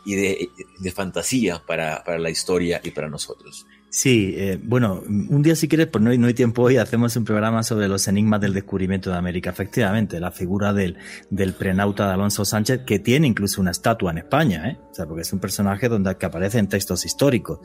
y 0.04 0.14
de, 0.16 0.90
fantasía 0.90 1.62
para, 1.64 2.02
la 2.18 2.28
historia 2.28 2.80
y 2.82 2.90
para 2.90 3.08
nosotros. 3.08 3.64
Sí, 3.88 4.34
eh, 4.36 4.58
bueno, 4.60 5.00
un 5.06 5.42
día 5.42 5.54
si 5.54 5.68
quieres, 5.68 5.86
pues 5.86 6.02
no 6.02 6.10
hay, 6.10 6.18
no 6.18 6.26
hay 6.26 6.34
tiempo 6.34 6.62
hoy, 6.62 6.76
hacemos 6.76 7.14
un 7.14 7.24
programa 7.24 7.62
sobre 7.62 7.86
los 7.86 8.08
enigmas 8.08 8.40
del 8.40 8.52
descubrimiento 8.52 9.10
de 9.10 9.16
América. 9.16 9.50
Efectivamente, 9.50 10.18
la 10.18 10.32
figura 10.32 10.72
del, 10.72 10.96
del 11.30 11.54
prenauta 11.54 12.08
de 12.08 12.14
Alonso 12.14 12.44
Sánchez, 12.44 12.80
que 12.84 12.98
tiene 12.98 13.28
incluso 13.28 13.60
una 13.60 13.70
estatua 13.70 14.10
en 14.10 14.18
España, 14.18 14.70
¿eh? 14.70 14.76
o 14.90 14.94
sea, 14.94 15.06
porque 15.06 15.22
es 15.22 15.32
un 15.32 15.38
personaje 15.38 15.88
donde 15.88 16.16
que 16.16 16.26
aparece 16.26 16.58
en 16.58 16.68
textos 16.68 17.06
históricos. 17.06 17.60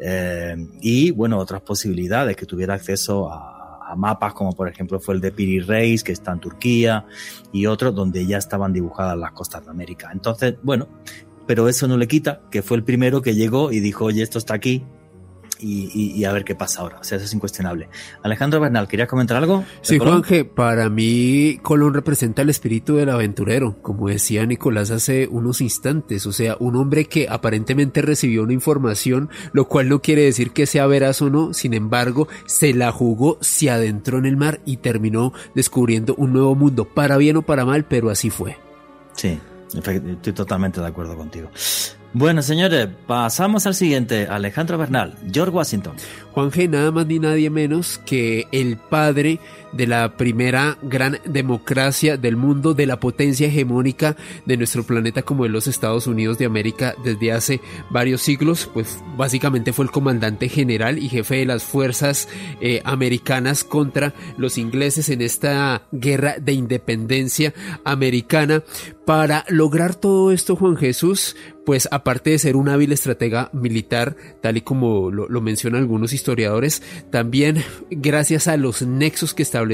Eh, 0.00 0.56
y 0.80 1.10
bueno, 1.10 1.38
otras 1.38 1.60
posibilidades, 1.60 2.36
que 2.36 2.46
tuviera 2.46 2.72
acceso 2.72 3.30
a, 3.30 3.55
mapas 3.94 4.34
como 4.34 4.52
por 4.52 4.68
ejemplo 4.68 4.98
fue 4.98 5.14
el 5.14 5.20
de 5.20 5.30
Piri 5.30 5.60
Reis, 5.60 6.02
que 6.02 6.12
está 6.12 6.32
en 6.32 6.40
Turquía, 6.40 7.06
y 7.52 7.66
otros 7.66 7.94
donde 7.94 8.26
ya 8.26 8.38
estaban 8.38 8.72
dibujadas 8.72 9.16
las 9.16 9.32
costas 9.32 9.64
de 9.64 9.70
América. 9.70 10.10
Entonces, 10.12 10.56
bueno, 10.62 10.88
pero 11.46 11.68
eso 11.68 11.86
no 11.86 11.96
le 11.96 12.08
quita 12.08 12.40
que 12.50 12.62
fue 12.62 12.76
el 12.76 12.82
primero 12.82 13.22
que 13.22 13.34
llegó 13.34 13.70
y 13.70 13.80
dijo, 13.80 14.06
oye, 14.06 14.22
esto 14.22 14.38
está 14.38 14.54
aquí, 14.54 14.84
y, 15.58 16.24
a 16.24 16.32
ver 16.32 16.44
qué 16.44 16.54
pasa 16.54 16.80
ahora. 16.80 16.98
O 17.00 17.04
sea, 17.04 17.16
eso 17.16 17.24
es 17.24 17.34
incuestionable. 17.34 17.88
Alejandro 18.22 18.60
Bernal, 18.60 18.88
¿querías 18.88 19.08
comentar 19.08 19.36
algo? 19.36 19.64
Sí, 19.82 19.98
Juanje, 19.98 20.44
para 20.44 20.88
mí 20.88 21.58
Colón 21.62 21.94
representa 21.94 22.42
el 22.42 22.50
espíritu 22.50 22.96
del 22.96 23.10
aventurero, 23.10 23.76
como 23.82 24.08
decía 24.08 24.44
Nicolás 24.46 24.90
hace 24.90 25.28
unos 25.28 25.60
instantes. 25.60 26.26
O 26.26 26.32
sea, 26.32 26.56
un 26.60 26.76
hombre 26.76 27.06
que 27.06 27.28
aparentemente 27.28 28.02
recibió 28.02 28.42
una 28.42 28.52
información, 28.52 29.30
lo 29.52 29.66
cual 29.68 29.88
no 29.88 30.00
quiere 30.00 30.22
decir 30.22 30.52
que 30.52 30.66
sea 30.66 30.86
veraz 30.86 31.22
o 31.22 31.30
no, 31.30 31.54
sin 31.54 31.74
embargo, 31.74 32.28
se 32.46 32.74
la 32.74 32.92
jugó, 32.92 33.38
se 33.40 33.70
adentró 33.70 34.18
en 34.18 34.26
el 34.26 34.36
mar 34.36 34.60
y 34.64 34.78
terminó 34.78 35.32
descubriendo 35.54 36.14
un 36.16 36.32
nuevo 36.32 36.54
mundo, 36.54 36.84
para 36.84 37.16
bien 37.16 37.36
o 37.36 37.42
para 37.42 37.64
mal, 37.64 37.84
pero 37.84 38.10
así 38.10 38.30
fue. 38.30 38.56
Sí. 39.14 39.38
Estoy 39.74 40.32
totalmente 40.32 40.80
de 40.80 40.86
acuerdo 40.86 41.16
contigo. 41.16 41.50
Bueno, 42.18 42.40
señores, 42.40 42.88
pasamos 43.06 43.66
al 43.66 43.74
siguiente. 43.74 44.26
Alejandro 44.26 44.78
Bernal, 44.78 45.18
George 45.30 45.54
Washington. 45.54 45.96
Juan 46.32 46.50
G, 46.50 46.66
nada 46.66 46.90
más 46.90 47.06
ni 47.06 47.18
nadie 47.18 47.50
menos 47.50 48.00
que 48.06 48.48
el 48.52 48.78
padre 48.78 49.38
de 49.76 49.86
la 49.86 50.16
primera 50.16 50.78
gran 50.82 51.18
democracia 51.24 52.16
del 52.16 52.36
mundo, 52.36 52.74
de 52.74 52.86
la 52.86 53.00
potencia 53.00 53.46
hegemónica 53.46 54.16
de 54.44 54.56
nuestro 54.56 54.84
planeta 54.84 55.22
como 55.22 55.44
de 55.44 55.50
los 55.50 55.66
Estados 55.66 56.06
Unidos 56.06 56.38
de 56.38 56.46
América 56.46 56.94
desde 57.04 57.32
hace 57.32 57.60
varios 57.90 58.22
siglos, 58.22 58.70
pues 58.72 59.02
básicamente 59.16 59.72
fue 59.72 59.84
el 59.84 59.90
comandante 59.90 60.48
general 60.48 60.98
y 60.98 61.08
jefe 61.08 61.36
de 61.36 61.46
las 61.46 61.64
fuerzas 61.64 62.28
eh, 62.60 62.80
americanas 62.84 63.64
contra 63.64 64.14
los 64.36 64.58
ingleses 64.58 65.08
en 65.08 65.20
esta 65.20 65.82
guerra 65.92 66.36
de 66.40 66.52
independencia 66.52 67.52
americana. 67.84 68.62
Para 69.04 69.44
lograr 69.48 69.94
todo 69.94 70.32
esto, 70.32 70.56
Juan 70.56 70.76
Jesús, 70.76 71.36
pues 71.64 71.88
aparte 71.92 72.30
de 72.30 72.40
ser 72.40 72.56
un 72.56 72.68
hábil 72.68 72.90
estratega 72.90 73.50
militar, 73.52 74.16
tal 74.40 74.56
y 74.56 74.62
como 74.62 75.12
lo, 75.12 75.28
lo 75.28 75.40
mencionan 75.40 75.82
algunos 75.82 76.12
historiadores, 76.12 76.82
también 77.12 77.62
gracias 77.88 78.48
a 78.48 78.56
los 78.56 78.82
nexos 78.82 79.32
que 79.32 79.44
estableció 79.44 79.65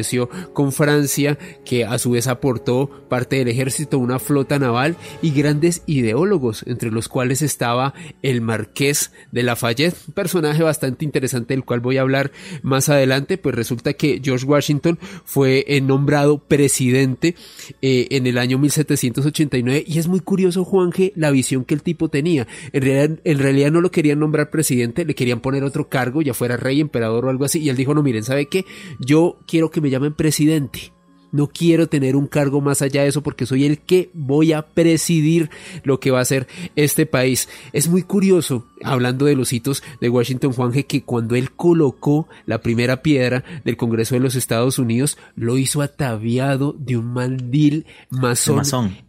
con 0.52 0.72
Francia, 0.72 1.38
que 1.64 1.84
a 1.84 1.98
su 1.98 2.12
vez 2.12 2.26
aportó 2.26 2.90
parte 3.08 3.36
del 3.36 3.48
ejército, 3.48 3.98
una 3.98 4.18
flota 4.18 4.58
naval 4.58 4.96
y 5.20 5.30
grandes 5.30 5.82
ideólogos, 5.86 6.64
entre 6.66 6.90
los 6.90 7.08
cuales 7.08 7.42
estaba 7.42 7.94
el 8.22 8.40
marqués 8.40 9.12
de 9.30 9.42
Lafayette, 9.42 9.96
un 10.08 10.14
personaje 10.14 10.62
bastante 10.62 11.04
interesante 11.04 11.54
del 11.54 11.64
cual 11.64 11.80
voy 11.80 11.98
a 11.98 12.02
hablar 12.02 12.32
más 12.62 12.88
adelante, 12.88 13.38
pues 13.38 13.54
resulta 13.54 13.92
que 13.92 14.20
George 14.22 14.46
Washington 14.46 14.98
fue 15.24 15.64
eh, 15.68 15.80
nombrado 15.80 16.38
presidente 16.38 17.34
eh, 17.82 18.08
en 18.10 18.26
el 18.26 18.38
año 18.38 18.58
1789 18.58 19.84
y 19.86 19.98
es 19.98 20.08
muy 20.08 20.20
curioso, 20.20 20.64
Juanje, 20.64 21.12
la 21.16 21.30
visión 21.30 21.64
que 21.64 21.74
el 21.74 21.82
tipo 21.82 22.08
tenía. 22.08 22.46
En 22.72 22.82
realidad, 22.82 23.20
en 23.24 23.38
realidad 23.38 23.70
no 23.70 23.80
lo 23.80 23.90
querían 23.90 24.20
nombrar 24.20 24.50
presidente, 24.50 25.04
le 25.04 25.14
querían 25.14 25.40
poner 25.40 25.64
otro 25.64 25.88
cargo, 25.88 26.22
ya 26.22 26.34
fuera 26.34 26.56
rey, 26.56 26.80
emperador 26.80 27.26
o 27.26 27.30
algo 27.30 27.44
así, 27.44 27.60
y 27.60 27.68
él 27.68 27.76
dijo, 27.76 27.94
no, 27.94 28.02
miren, 28.02 28.24
¿sabe 28.24 28.46
qué? 28.46 28.64
Yo 28.98 29.40
quiero 29.46 29.70
que 29.70 29.80
me 29.82 29.90
llamen 29.90 30.14
presidente. 30.14 30.92
No 31.32 31.48
quiero 31.48 31.88
tener 31.88 32.14
un 32.14 32.26
cargo 32.26 32.60
más 32.60 32.82
allá 32.82 33.02
de 33.02 33.08
eso 33.08 33.22
porque 33.22 33.46
soy 33.46 33.64
el 33.64 33.78
que 33.78 34.10
voy 34.14 34.52
a 34.52 34.62
presidir 34.62 35.50
lo 35.82 35.98
que 35.98 36.10
va 36.10 36.20
a 36.20 36.24
ser 36.24 36.46
este 36.76 37.06
país. 37.06 37.48
Es 37.72 37.88
muy 37.88 38.02
curioso 38.02 38.66
hablando 38.84 39.26
de 39.26 39.36
los 39.36 39.52
hitos 39.52 39.82
de 40.00 40.08
Washington 40.08 40.52
Juanje, 40.52 40.86
que 40.86 41.02
cuando 41.02 41.34
él 41.36 41.52
colocó 41.52 42.28
la 42.46 42.60
primera 42.60 43.02
piedra 43.02 43.44
del 43.64 43.76
Congreso 43.76 44.14
de 44.14 44.20
los 44.20 44.34
Estados 44.34 44.78
Unidos, 44.78 45.18
lo 45.36 45.58
hizo 45.58 45.82
ataviado 45.82 46.74
de 46.78 46.96
un 46.96 47.12
mandil 47.12 47.86
masón, 48.10 48.62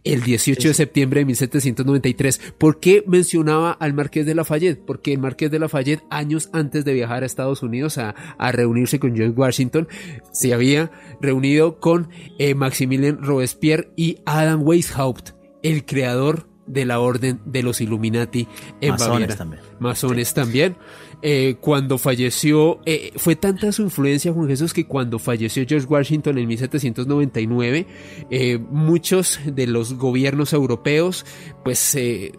el 0.04 0.22
18 0.22 0.68
de 0.68 0.74
septiembre 0.74 1.20
de 1.20 1.26
1793. 1.26 2.40
¿Por 2.58 2.80
qué 2.80 3.04
mencionaba 3.06 3.72
al 3.72 3.94
Marqués 3.94 4.26
de 4.26 4.34
Lafayette? 4.34 4.80
Porque 4.84 5.12
el 5.12 5.18
Marqués 5.18 5.50
de 5.50 5.58
Lafayette, 5.58 6.04
años 6.10 6.48
antes 6.52 6.84
de 6.84 6.94
viajar 6.94 7.22
a 7.22 7.26
Estados 7.26 7.62
Unidos 7.62 7.98
a, 7.98 8.14
reunirse 8.52 9.00
con 9.00 9.16
George 9.16 9.34
Washington, 9.34 9.88
se 10.32 10.54
había 10.54 10.90
reunido 11.20 11.80
con 11.80 12.08
eh, 12.38 12.54
Maximilian 12.54 13.22
Robespierre 13.22 13.90
y 13.96 14.18
Adam 14.26 14.62
Weishaupt, 14.62 15.30
el 15.62 15.84
creador 15.84 16.46
de 16.66 16.84
la 16.84 17.00
orden 17.00 17.40
de 17.44 17.62
los 17.62 17.80
Illuminati 17.80 18.48
en 18.80 18.90
Masones 18.90 19.36
también. 19.36 19.62
Masones 19.78 20.34
también. 20.34 20.76
eh, 21.22 21.56
cuando 21.60 21.98
falleció, 21.98 22.80
eh, 22.86 23.12
fue 23.16 23.36
tanta 23.36 23.72
su 23.72 23.82
influencia 23.82 24.32
Juan 24.32 24.48
Jesús 24.48 24.72
que 24.72 24.86
cuando 24.86 25.18
falleció 25.18 25.64
George 25.66 25.86
Washington 25.86 26.38
en 26.38 26.48
1799, 26.48 27.86
eh, 28.30 28.58
muchos 28.70 29.40
de 29.44 29.66
los 29.66 29.94
gobiernos 29.94 30.52
europeos 30.52 31.24
pues 31.64 31.96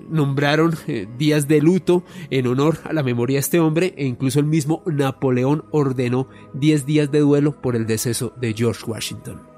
nombraron 0.10 0.76
días 1.18 1.48
de 1.48 1.62
luto 1.62 2.04
en 2.30 2.48
honor 2.48 2.80
a 2.84 2.94
la 2.94 3.04
memoria 3.04 3.36
de 3.36 3.42
este 3.42 3.60
hombre 3.60 3.94
e 3.98 4.06
incluso 4.06 4.40
el 4.40 4.46
mismo 4.46 4.84
Napoleón 4.86 5.66
ordenó 5.72 6.28
10 6.54 6.86
días 6.86 7.12
de 7.12 7.20
duelo 7.20 7.60
por 7.62 7.76
el 7.76 7.86
deceso 7.86 8.34
de 8.40 8.54
George 8.54 8.84
Washington. 8.86 9.55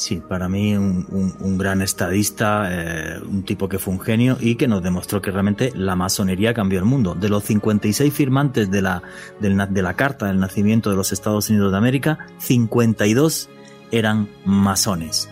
Sí, 0.00 0.16
para 0.16 0.48
mí 0.48 0.74
un, 0.78 1.58
gran 1.58 1.82
estadista, 1.82 2.70
eh, 2.70 3.20
un 3.22 3.42
tipo 3.42 3.68
que 3.68 3.78
fue 3.78 3.92
un 3.92 4.00
genio 4.00 4.38
y 4.40 4.54
que 4.54 4.66
nos 4.66 4.82
demostró 4.82 5.20
que 5.20 5.30
realmente 5.30 5.72
la 5.74 5.94
masonería 5.94 6.54
cambió 6.54 6.78
el 6.78 6.86
mundo. 6.86 7.14
De 7.14 7.28
los 7.28 7.44
56 7.44 8.10
firmantes 8.10 8.70
de 8.70 8.80
la, 8.80 9.02
de 9.40 9.82
la 9.82 9.94
Carta 9.96 10.24
del 10.24 10.40
Nacimiento 10.40 10.88
de 10.88 10.96
los 10.96 11.12
Estados 11.12 11.50
Unidos 11.50 11.72
de 11.72 11.76
América, 11.76 12.18
52 12.38 13.50
eran 13.92 14.26
masones. 14.46 15.28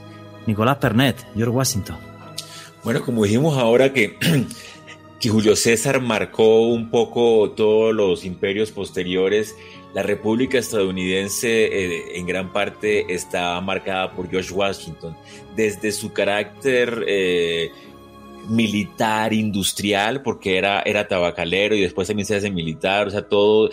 Nicolás 0.46 0.76
Pernet, 0.76 1.16
George 1.34 1.50
Washington. 1.50 1.96
Bueno, 2.84 3.00
como 3.00 3.24
dijimos 3.24 3.56
ahora 3.56 3.94
que, 3.94 4.18
que 5.18 5.30
Julio 5.30 5.56
César 5.56 6.02
marcó 6.02 6.68
un 6.68 6.90
poco 6.90 7.52
todos 7.52 7.94
los 7.94 8.22
imperios 8.26 8.70
posteriores, 8.70 9.54
la 9.94 10.02
República 10.02 10.58
estadounidense 10.58 11.64
eh, 11.64 12.18
en 12.18 12.26
gran 12.26 12.52
parte 12.52 13.12
está 13.12 13.60
marcada 13.60 14.10
por 14.12 14.28
George 14.30 14.52
Washington, 14.52 15.16
desde 15.56 15.92
su 15.92 16.12
carácter 16.12 17.04
eh, 17.06 17.70
militar, 18.48 19.32
industrial, 19.32 20.22
porque 20.22 20.56
era, 20.56 20.82
era 20.82 21.08
tabacalero 21.08 21.74
y 21.74 21.80
después 21.80 22.08
también 22.08 22.26
se 22.26 22.36
hace 22.36 22.50
militar, 22.50 23.08
o 23.08 23.10
sea, 23.10 23.22
todo, 23.22 23.70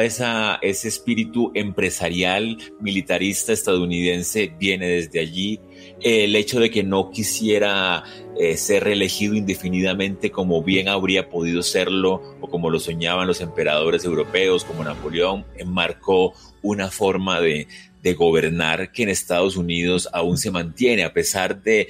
esa, 0.00 0.58
ese 0.62 0.88
espíritu 0.88 1.50
empresarial, 1.54 2.58
militarista 2.80 3.52
estadounidense 3.52 4.52
viene 4.58 4.86
desde 4.86 5.20
allí 5.20 5.60
el 6.02 6.36
hecho 6.36 6.60
de 6.60 6.70
que 6.70 6.82
no 6.82 7.10
quisiera 7.10 8.04
eh, 8.38 8.56
ser 8.56 8.84
reelegido 8.84 9.34
indefinidamente 9.34 10.30
como 10.30 10.62
bien 10.62 10.88
habría 10.88 11.28
podido 11.28 11.60
serlo 11.62 12.36
o 12.40 12.48
como 12.48 12.70
lo 12.70 12.78
soñaban 12.78 13.26
los 13.26 13.40
emperadores 13.40 14.04
europeos 14.04 14.64
como 14.64 14.84
Napoleón, 14.84 15.44
marcó 15.66 16.34
una 16.62 16.88
forma 16.88 17.40
de, 17.40 17.66
gobernar 18.16 18.90
que 18.90 19.02
en 19.02 19.10
Estados 19.10 19.58
Unidos 19.58 20.08
aún 20.14 20.38
se 20.38 20.50
mantiene, 20.50 21.04
a 21.04 21.12
pesar 21.12 21.62
de, 21.62 21.88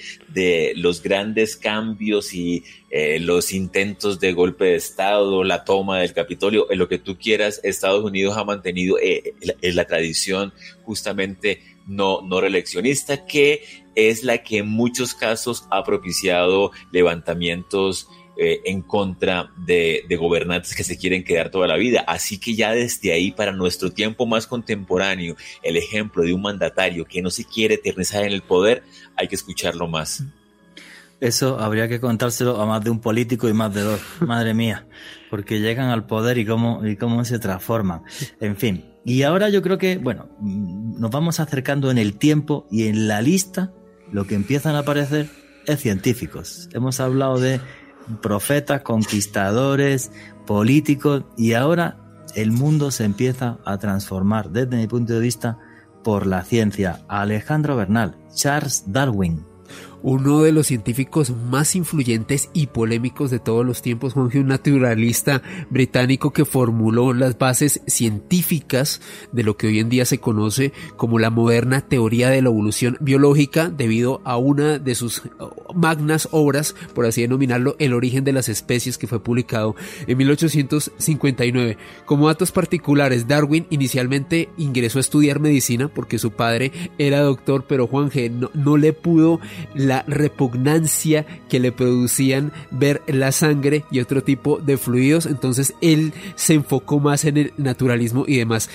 los 0.75 1.01
grandes 1.01 1.55
cambios 1.55 2.35
y 2.35 2.65
eh, 2.91 3.21
los 3.21 3.53
intentos 3.53 4.19
de 4.19 4.33
golpe 4.33 4.65
de 4.65 4.75
Estado, 4.75 5.45
la 5.45 5.65
toma 5.65 6.01
del 6.01 6.13
Capitolio, 6.13 6.73
en 6.73 6.79
lo 6.79 6.89
que 6.89 6.99
tú 6.99 7.17
quieras, 7.19 7.61
Estados 7.63 8.03
Unidos 8.03 8.37
ha 8.37 8.43
mantenido 8.43 8.99
eh, 8.99 9.35
la, 9.63 9.85
tradición 9.85 10.53
justamente 10.83 11.63
no, 11.87 12.21
no 12.23 12.41
reeleccionista, 12.41 13.25
que 13.25 13.63
es 13.99 14.23
la 14.23 14.39
que 14.39 14.59
en 14.59 14.69
muchos 14.69 15.13
casos 15.13 15.67
ha 15.71 15.83
propiciado 15.83 16.71
levantamientos 16.93 18.09
eh, 18.37 18.61
en 18.67 18.83
contra 18.83 19.51
de, 19.57 20.07
gobernantes 20.17 20.77
que 20.77 20.85
se 20.85 20.97
quieren 20.97 21.25
quedar 21.25 21.51
toda 21.51 21.67
la 21.67 21.77
vida. 21.77 22.05
Así 22.07 22.39
que 22.39 22.55
ya 22.55 22.71
desde 22.71 23.13
ahí, 23.13 23.33
para 23.33 23.51
nuestro 23.51 23.91
tiempo 23.91 24.25
más 24.25 24.47
contemporáneo, 24.47 25.35
el 25.65 25.77
ejemplo 25.77 26.23
de 26.23 26.33
un 26.33 26.43
mandatario 26.43 27.05
que 27.05 27.21
no 27.21 27.31
se 27.31 27.45
quiere 27.45 27.75
eternizar 27.75 28.23
en 28.23 28.33
el 28.33 28.43
poder, 28.43 28.85
hay 29.17 29.27
que 29.27 29.35
escucharlo 29.35 29.89
más. 29.89 30.23
Eso 31.21 31.59
habría 31.59 31.89
que 31.89 31.99
contárselo 31.99 32.61
a 32.61 32.67
más 32.67 32.85
de 32.85 32.91
un 32.91 33.01
político 33.01 33.49
y 33.49 33.53
más 33.53 33.75
de 33.75 33.81
dos. 33.81 34.01
Madre 34.21 34.55
mía, 34.55 34.87
porque 35.29 35.59
llegan 35.59 35.91
al 35.91 36.07
poder 36.07 36.39
y 36.39 36.47
cómo, 36.47 36.87
y 36.87 36.95
cómo 36.95 37.25
se 37.25 37.41
transforman. 37.41 38.03
En 38.41 38.55
fin, 38.57 38.85
y 39.05 39.25
ahora 39.25 39.49
yo 39.49 39.63
creo 39.63 39.79
que, 39.79 39.99
bueno, 39.99 40.29
nos 40.41 41.11
vamos 41.11 41.41
acercando 41.41 41.91
en 41.91 41.99
el 41.99 42.17
tiempo 42.19 42.69
y 42.71 42.87
en 42.87 43.09
la 43.09 43.21
lista 43.21 43.73
lo 44.13 44.27
que 44.27 44.35
empiezan 44.35 44.75
a 44.75 44.81
aparecer 44.81 45.29
es 45.67 45.81
científicos. 45.81 46.69
Hemos 46.73 47.01
hablado 47.01 47.39
de 47.39 47.61
profetas, 48.23 48.83
conquistadores, 48.83 50.11
políticos 50.47 51.25
y 51.37 51.53
ahora 51.53 51.99
el 52.35 52.53
mundo 52.53 52.91
se 52.91 53.05
empieza 53.05 53.59
a 53.65 53.79
transformar 53.79 54.51
desde 54.51 54.77
mi 54.77 54.87
punto 54.87 55.13
de 55.13 55.21
vista 55.21 55.59
por 56.03 56.27
la 56.27 56.45
ciencia. 56.45 57.01
Alejandro 57.09 57.77
Bernal, 57.77 58.17
Charles 58.35 58.85
Darwin, 58.87 59.45
uno 60.03 60.43
de 60.43 60.53
los 60.53 60.67
científicos 60.67 61.31
más 61.31 61.75
influyentes 61.75 62.51
y 62.53 62.69
polémicos 62.69 63.31
de 63.31 63.39
todos 63.39 63.65
los 63.65 63.83
tiempos, 63.83 64.17
un 64.17 64.31
naturalista 64.47 65.43
británico 65.71 66.33
que 66.33 66.45
formuló 66.45 67.13
las 67.13 67.39
bases 67.39 67.81
científicas 67.87 69.01
de 69.33 69.43
lo 69.43 69.57
que 69.57 69.69
hoy 69.69 69.79
en 69.81 69.89
día 69.89 70.05
se 70.05 70.19
conoce 70.19 70.73
como 70.97 71.19
la 71.19 71.31
moderna 71.31 71.81
teoría 71.81 72.31
de 72.31 72.43
la 72.43 72.49
evolución 72.49 72.97
biológica 73.01 73.71
debido 73.71 74.21
a 74.25 74.37
una 74.37 74.79
de 74.79 74.95
sus 74.95 75.23
magnas 75.75 76.29
obras, 76.33 76.75
por 76.95 77.07
así 77.07 77.23
denominarlo, 77.23 77.77
El 77.79 77.93
origen 77.93 78.25
de 78.25 78.33
las 78.33 78.49
especies 78.49 78.99
que 78.99 79.07
fue 79.07 79.23
publicado 79.23 79.75
en 80.07 80.19
1859. 80.19 81.77
Como 82.05 82.29
datos 82.29 82.53
particulares, 82.53 83.27
Darwin 83.27 83.67
inicialmente 83.71 84.49
ingresó 84.57 84.99
a 84.99 85.01
estudiar 85.01 85.41
medicina 85.41 85.89
porque 85.89 86.19
su 86.19 86.33
padre 86.33 86.73
era 86.99 87.21
doctor, 87.21 87.65
pero 87.69 87.87
Juan 87.87 88.11
G 88.11 88.31
no, 88.31 88.51
no 88.55 88.77
le 88.77 88.93
pudo 88.93 89.41
la 89.89 90.05
repugnancia 90.07 91.27
que 91.49 91.59
le 91.59 91.73
producían 91.73 92.53
ver 92.71 93.03
la 93.07 93.33
sangre 93.33 93.85
y 93.91 94.01
otro 94.01 94.23
tipo 94.23 94.59
de 94.59 94.77
fluidos, 94.77 95.27
entonces 95.27 95.75
él 95.81 96.13
se 96.37 96.55
enfocó 96.55 97.01
más 97.01 97.25
en 97.25 97.39
el 97.39 97.53
naturalismo 97.57 98.25
y 98.27 98.37
demás. 98.37 98.71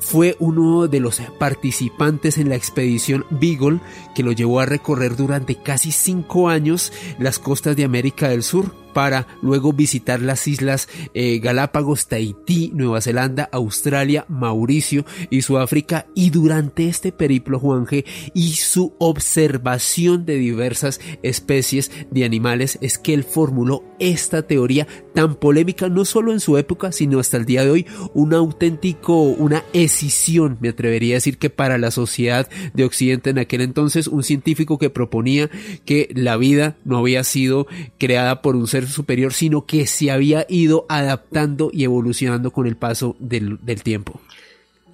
Fue 0.00 0.36
uno 0.38 0.86
de 0.86 1.00
los 1.00 1.20
participantes 1.38 2.38
en 2.38 2.48
la 2.48 2.54
expedición 2.54 3.24
Beagle 3.30 3.80
que 4.14 4.22
lo 4.22 4.32
llevó 4.32 4.60
a 4.60 4.66
recorrer 4.66 5.16
durante 5.16 5.56
casi 5.56 5.90
cinco 5.90 6.48
años 6.48 6.92
las 7.18 7.38
costas 7.38 7.74
de 7.74 7.84
América 7.84 8.28
del 8.28 8.42
Sur 8.42 8.72
para 8.98 9.28
luego 9.42 9.72
visitar 9.72 10.20
las 10.20 10.48
islas 10.48 10.88
eh, 11.14 11.38
Galápagos, 11.38 12.08
Tahití, 12.08 12.72
Nueva 12.74 13.00
Zelanda, 13.00 13.48
Australia, 13.52 14.24
Mauricio 14.28 15.04
y 15.30 15.42
Sudáfrica. 15.42 16.06
Y 16.16 16.30
durante 16.30 16.88
este 16.88 17.12
periplo 17.12 17.60
Juan 17.60 17.86
G 17.86 18.04
y 18.34 18.54
su 18.54 18.96
observación 18.98 20.26
de 20.26 20.34
diversas 20.34 21.00
especies 21.22 21.92
de 22.10 22.24
animales 22.24 22.76
es 22.80 22.98
que 22.98 23.14
él 23.14 23.22
formuló 23.22 23.84
esta 24.00 24.42
teoría 24.42 24.88
tan 25.14 25.36
polémica 25.36 25.88
no 25.88 26.04
solo 26.04 26.32
en 26.32 26.40
su 26.40 26.56
época 26.56 26.92
sino 26.92 27.18
hasta 27.18 27.36
el 27.36 27.44
día 27.44 27.64
de 27.64 27.70
hoy 27.70 27.86
un 28.14 28.32
auténtico 28.32 29.22
una 29.22 29.64
escisión 29.72 30.56
me 30.60 30.68
atrevería 30.68 31.14
a 31.14 31.18
decir 31.18 31.38
que 31.38 31.50
para 31.50 31.78
la 31.78 31.90
sociedad 31.90 32.48
de 32.74 32.84
Occidente 32.84 33.30
en 33.30 33.38
aquel 33.38 33.60
entonces 33.60 34.06
un 34.06 34.22
científico 34.22 34.78
que 34.78 34.90
proponía 34.90 35.50
que 35.84 36.08
la 36.14 36.36
vida 36.36 36.76
no 36.84 36.98
había 36.98 37.24
sido 37.24 37.66
creada 37.98 38.40
por 38.40 38.54
un 38.54 38.68
ser 38.68 38.87
superior, 38.88 39.32
sino 39.32 39.66
que 39.66 39.86
se 39.86 40.10
había 40.10 40.46
ido 40.48 40.86
adaptando 40.88 41.70
y 41.72 41.84
evolucionando 41.84 42.50
con 42.50 42.66
el 42.66 42.76
paso 42.76 43.16
del, 43.18 43.58
tiempo. 43.82 44.20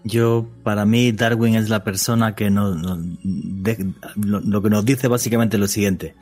Yo, 0.05 0.47
para 0.63 0.85
mí, 0.85 1.13
Darwin 1.13 1.55
es 1.55 1.69
la 1.71 1.83
persona 1.83 2.35
que 2.35 2.51
nos, 2.51 2.77
lo, 4.17 4.63
que 4.63 4.71
nos 4.71 4.85
dice 4.85 5.09
básicamente 5.09 5.57
lo 5.59 5.67
siguiente. 5.67 6.15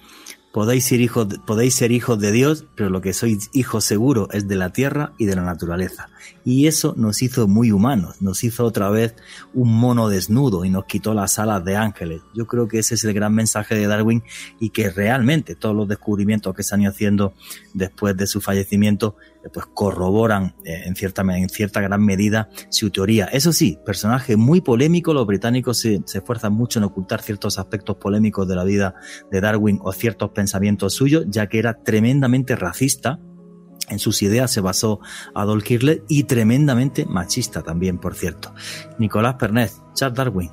Podéis 0.52 0.84
ser, 0.84 1.00
hijos, 1.00 1.28
podéis 1.46 1.74
ser 1.74 1.92
hijos 1.92 2.18
de 2.18 2.30
Dios, 2.30 2.66
pero 2.74 2.90
lo 2.90 3.00
que 3.00 3.14
sois 3.14 3.48
hijos 3.54 3.84
seguro 3.84 4.28
es 4.32 4.48
de 4.48 4.56
la 4.56 4.70
tierra 4.70 5.14
y 5.16 5.24
de 5.24 5.34
la 5.34 5.42
naturaleza. 5.42 6.10
Y 6.44 6.66
eso 6.66 6.92
nos 6.94 7.22
hizo 7.22 7.48
muy 7.48 7.72
humanos, 7.72 8.20
nos 8.20 8.44
hizo 8.44 8.66
otra 8.66 8.90
vez 8.90 9.14
un 9.54 9.72
mono 9.72 10.10
desnudo 10.10 10.66
y 10.66 10.70
nos 10.70 10.84
quitó 10.84 11.14
las 11.14 11.38
alas 11.38 11.64
de 11.64 11.76
ángeles. 11.76 12.20
Yo 12.34 12.46
creo 12.46 12.68
que 12.68 12.80
ese 12.80 12.96
es 12.96 13.04
el 13.04 13.14
gran 13.14 13.34
mensaje 13.34 13.74
de 13.76 13.86
Darwin 13.86 14.22
y 14.60 14.68
que 14.70 14.90
realmente 14.90 15.54
todos 15.54 15.74
los 15.74 15.88
descubrimientos 15.88 16.54
que 16.54 16.62
se 16.62 16.74
han 16.74 16.82
ido 16.82 16.90
haciendo 16.90 17.32
después 17.72 18.14
de 18.14 18.26
su 18.26 18.42
fallecimiento 18.42 19.16
pues 19.52 19.66
corroboran 19.74 20.54
eh, 20.64 20.82
en 20.84 20.94
cierta, 20.94 21.22
en 21.22 21.48
cierta 21.48 21.80
gran 21.80 22.04
medida 22.04 22.48
su 22.70 22.90
teoría. 22.90 23.26
Eso 23.26 23.52
sí, 23.52 23.78
personaje 23.84 24.36
muy 24.36 24.60
polémico, 24.60 25.14
los 25.14 25.26
británicos 25.26 25.78
se, 25.78 26.02
se 26.04 26.18
esfuerzan 26.18 26.52
mucho 26.52 26.78
en 26.78 26.84
ocultar 26.84 27.22
ciertos 27.22 27.58
aspectos 27.58 27.96
polémicos 27.96 28.46
de 28.48 28.56
la 28.56 28.64
vida 28.64 28.94
de 29.30 29.40
Darwin 29.40 29.78
o 29.82 29.92
ciertos 29.92 30.30
pensamientos 30.30 30.94
suyos, 30.94 31.24
ya 31.28 31.48
que 31.48 31.58
era 31.58 31.82
tremendamente 31.82 32.56
racista 32.56 33.18
en 33.88 33.98
sus 33.98 34.22
ideas 34.22 34.50
se 34.50 34.60
basó 34.60 35.00
Adolf 35.34 35.70
Hitler 35.70 36.02
y 36.08 36.24
tremendamente 36.24 37.04
machista 37.04 37.62
también, 37.62 37.98
por 37.98 38.14
cierto. 38.14 38.54
Nicolás 38.98 39.34
Pernet, 39.34 39.72
Charles 39.94 40.16
Darwin. 40.16 40.50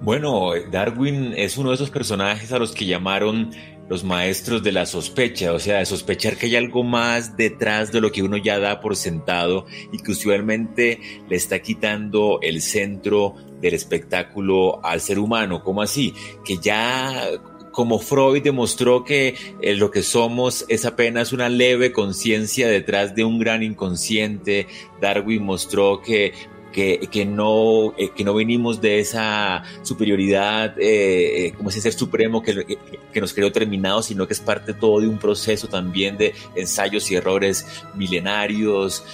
Bueno, 0.00 0.50
Darwin 0.70 1.32
es 1.36 1.56
uno 1.56 1.70
de 1.70 1.76
esos 1.76 1.90
personajes 1.90 2.52
a 2.52 2.58
los 2.58 2.72
que 2.72 2.84
llamaron 2.84 3.50
los 3.88 4.04
maestros 4.04 4.62
de 4.62 4.72
la 4.72 4.86
sospecha, 4.86 5.52
o 5.52 5.58
sea, 5.58 5.78
de 5.78 5.86
sospechar 5.86 6.36
que 6.36 6.46
hay 6.46 6.56
algo 6.56 6.82
más 6.82 7.36
detrás 7.36 7.92
de 7.92 8.00
lo 8.00 8.12
que 8.12 8.22
uno 8.22 8.36
ya 8.36 8.58
da 8.58 8.80
por 8.80 8.96
sentado 8.96 9.66
y 9.92 9.98
que 9.98 10.12
usualmente 10.12 11.00
le 11.28 11.36
está 11.36 11.60
quitando 11.60 12.38
el 12.42 12.62
centro 12.62 13.34
del 13.60 13.74
espectáculo 13.74 14.84
al 14.84 15.00
ser 15.00 15.18
humano. 15.18 15.62
¿Cómo 15.62 15.82
así? 15.82 16.14
Que 16.44 16.58
ya 16.58 17.28
como 17.74 17.98
Freud 17.98 18.42
demostró 18.42 19.04
que 19.04 19.34
eh, 19.60 19.74
lo 19.74 19.90
que 19.90 20.02
somos 20.02 20.64
es 20.68 20.84
apenas 20.84 21.32
una 21.32 21.48
leve 21.48 21.92
conciencia 21.92 22.68
detrás 22.68 23.14
de 23.14 23.24
un 23.24 23.38
gran 23.40 23.62
inconsciente, 23.62 24.68
Darwin 25.00 25.42
mostró 25.42 26.00
que 26.00 26.32
que, 26.74 27.24
no, 27.24 27.94
eh, 27.96 28.10
que 28.14 28.24
no 28.24 28.34
venimos 28.34 28.80
de 28.80 28.98
esa 28.98 29.62
superioridad, 29.82 30.76
eh, 30.78 31.46
eh, 31.46 31.52
como 31.52 31.70
ese 31.70 31.80
ser 31.80 31.92
supremo 31.92 32.42
que, 32.42 32.78
que, 33.12 33.20
nos 33.20 33.32
creó 33.32 33.52
terminados, 33.52 34.06
sino 34.06 34.26
que 34.26 34.34
es 34.34 34.40
parte 34.40 34.74
todo 34.74 35.00
de 35.00 35.06
un 35.06 35.18
proceso 35.18 35.68
también 35.68 36.16
de 36.16 36.34
ensayos 36.56 37.08
y 37.10 37.14
errores 37.14 37.84
milenarios. 37.94 39.04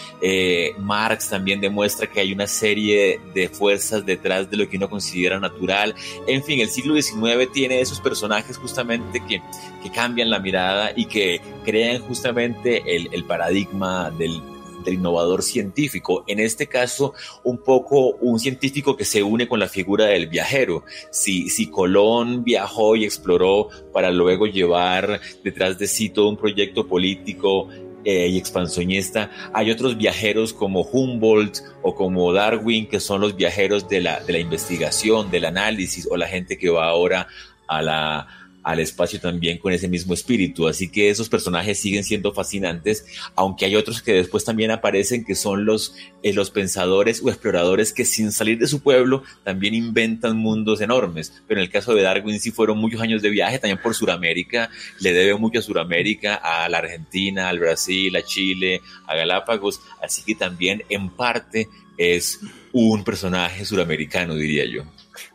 Marx 0.78 1.28
también 1.28 1.60
demuestra 1.60 2.06
que 2.06 2.20
hay 2.20 2.32
una 2.32 2.46
serie 2.46 3.20
de 3.34 3.48
fuerzas 3.50 4.06
detrás 4.06 4.50
de 4.50 4.56
lo 4.56 4.68
que 4.68 4.78
uno 4.78 4.88
considera 4.88 5.38
natural. 5.38 5.94
En 6.26 6.42
fin, 6.42 6.60
el 6.60 6.70
siglo 6.70 6.94
XIX 6.94 7.52
tiene 7.52 7.80
esos 7.80 8.00
personajes 8.00 8.56
justamente 8.56 9.20
que, 9.28 9.42
que 9.82 9.90
cambian 9.90 10.30
la 10.30 10.38
mirada 10.38 10.92
y 10.96 11.04
que 11.04 11.42
crean 11.64 12.00
justamente 12.02 12.82
el, 12.86 13.10
el 13.12 13.24
paradigma 13.24 14.10
del 14.10 14.40
del 14.84 14.94
innovador 14.94 15.42
científico. 15.42 16.24
En 16.26 16.40
este 16.40 16.66
caso, 16.66 17.14
un 17.44 17.58
poco 17.58 18.16
un 18.16 18.38
científico 18.38 18.96
que 18.96 19.04
se 19.04 19.22
une 19.22 19.48
con 19.48 19.60
la 19.60 19.68
figura 19.68 20.06
del 20.06 20.28
viajero. 20.28 20.84
Si, 21.10 21.48
si 21.48 21.70
Colón 21.70 22.44
viajó 22.44 22.96
y 22.96 23.04
exploró 23.04 23.68
para 23.92 24.10
luego 24.10 24.46
llevar 24.46 25.20
detrás 25.44 25.78
de 25.78 25.86
sí 25.86 26.10
todo 26.10 26.28
un 26.28 26.36
proyecto 26.36 26.86
político 26.86 27.68
eh, 28.04 28.28
y 28.28 28.38
expansionista. 28.38 29.30
Hay 29.52 29.70
otros 29.70 29.98
viajeros 29.98 30.54
como 30.54 30.80
Humboldt 30.80 31.58
o 31.82 31.94
como 31.94 32.32
Darwin, 32.32 32.88
que 32.88 32.98
son 32.98 33.20
los 33.20 33.36
viajeros 33.36 33.88
de 33.88 34.00
la, 34.00 34.20
de 34.20 34.32
la 34.32 34.38
investigación, 34.38 35.30
del 35.30 35.44
análisis, 35.44 36.08
o 36.10 36.16
la 36.16 36.26
gente 36.26 36.56
que 36.56 36.70
va 36.70 36.86
ahora 36.86 37.28
a 37.66 37.82
la, 37.82 38.26
al 38.70 38.80
espacio 38.80 39.20
también 39.20 39.58
con 39.58 39.72
ese 39.72 39.88
mismo 39.88 40.14
espíritu. 40.14 40.68
Así 40.68 40.88
que 40.88 41.10
esos 41.10 41.28
personajes 41.28 41.78
siguen 41.78 42.04
siendo 42.04 42.32
fascinantes, 42.32 43.04
aunque 43.34 43.64
hay 43.64 43.76
otros 43.76 44.00
que 44.00 44.12
después 44.12 44.44
también 44.44 44.70
aparecen 44.70 45.24
que 45.24 45.34
son 45.34 45.64
los, 45.64 45.94
eh, 46.22 46.32
los 46.32 46.50
pensadores 46.50 47.20
o 47.22 47.28
exploradores 47.28 47.92
que 47.92 48.04
sin 48.04 48.32
salir 48.32 48.58
de 48.58 48.68
su 48.68 48.80
pueblo 48.80 49.24
también 49.44 49.74
inventan 49.74 50.36
mundos 50.36 50.80
enormes. 50.80 51.32
Pero 51.48 51.60
en 51.60 51.64
el 51.64 51.70
caso 51.70 51.94
de 51.94 52.02
Darwin 52.02 52.40
sí 52.40 52.50
fueron 52.50 52.78
muchos 52.78 53.00
años 53.00 53.22
de 53.22 53.30
viaje 53.30 53.58
también 53.58 53.80
por 53.82 53.94
Sudamérica, 53.94 54.70
le 55.00 55.12
debe 55.12 55.34
mucho 55.34 55.58
a 55.58 55.62
Sudamérica, 55.62 56.36
a 56.36 56.68
la 56.68 56.78
Argentina, 56.78 57.48
al 57.48 57.58
Brasil, 57.58 58.14
a 58.14 58.22
Chile, 58.22 58.80
a 59.06 59.16
Galápagos, 59.16 59.80
así 60.02 60.22
que 60.22 60.34
también 60.34 60.82
en 60.88 61.10
parte 61.10 61.68
es 61.96 62.40
un 62.72 63.04
personaje 63.04 63.64
suramericano, 63.64 64.34
diría 64.34 64.64
yo. 64.64 64.84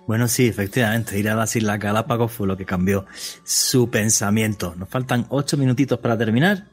Bueno, 0.07 0.27
sí, 0.27 0.47
efectivamente, 0.47 1.17
ir 1.17 1.29
a 1.29 1.35
las 1.35 1.55
Islas 1.55 1.79
Galápagos 1.79 2.31
fue 2.31 2.47
lo 2.47 2.55
que 2.55 2.65
cambió 2.65 3.05
su 3.43 3.89
pensamiento. 3.89 4.75
Nos 4.77 4.89
faltan 4.89 5.25
ocho 5.29 5.57
minutitos 5.57 5.99
para 5.99 6.17
terminar 6.17 6.65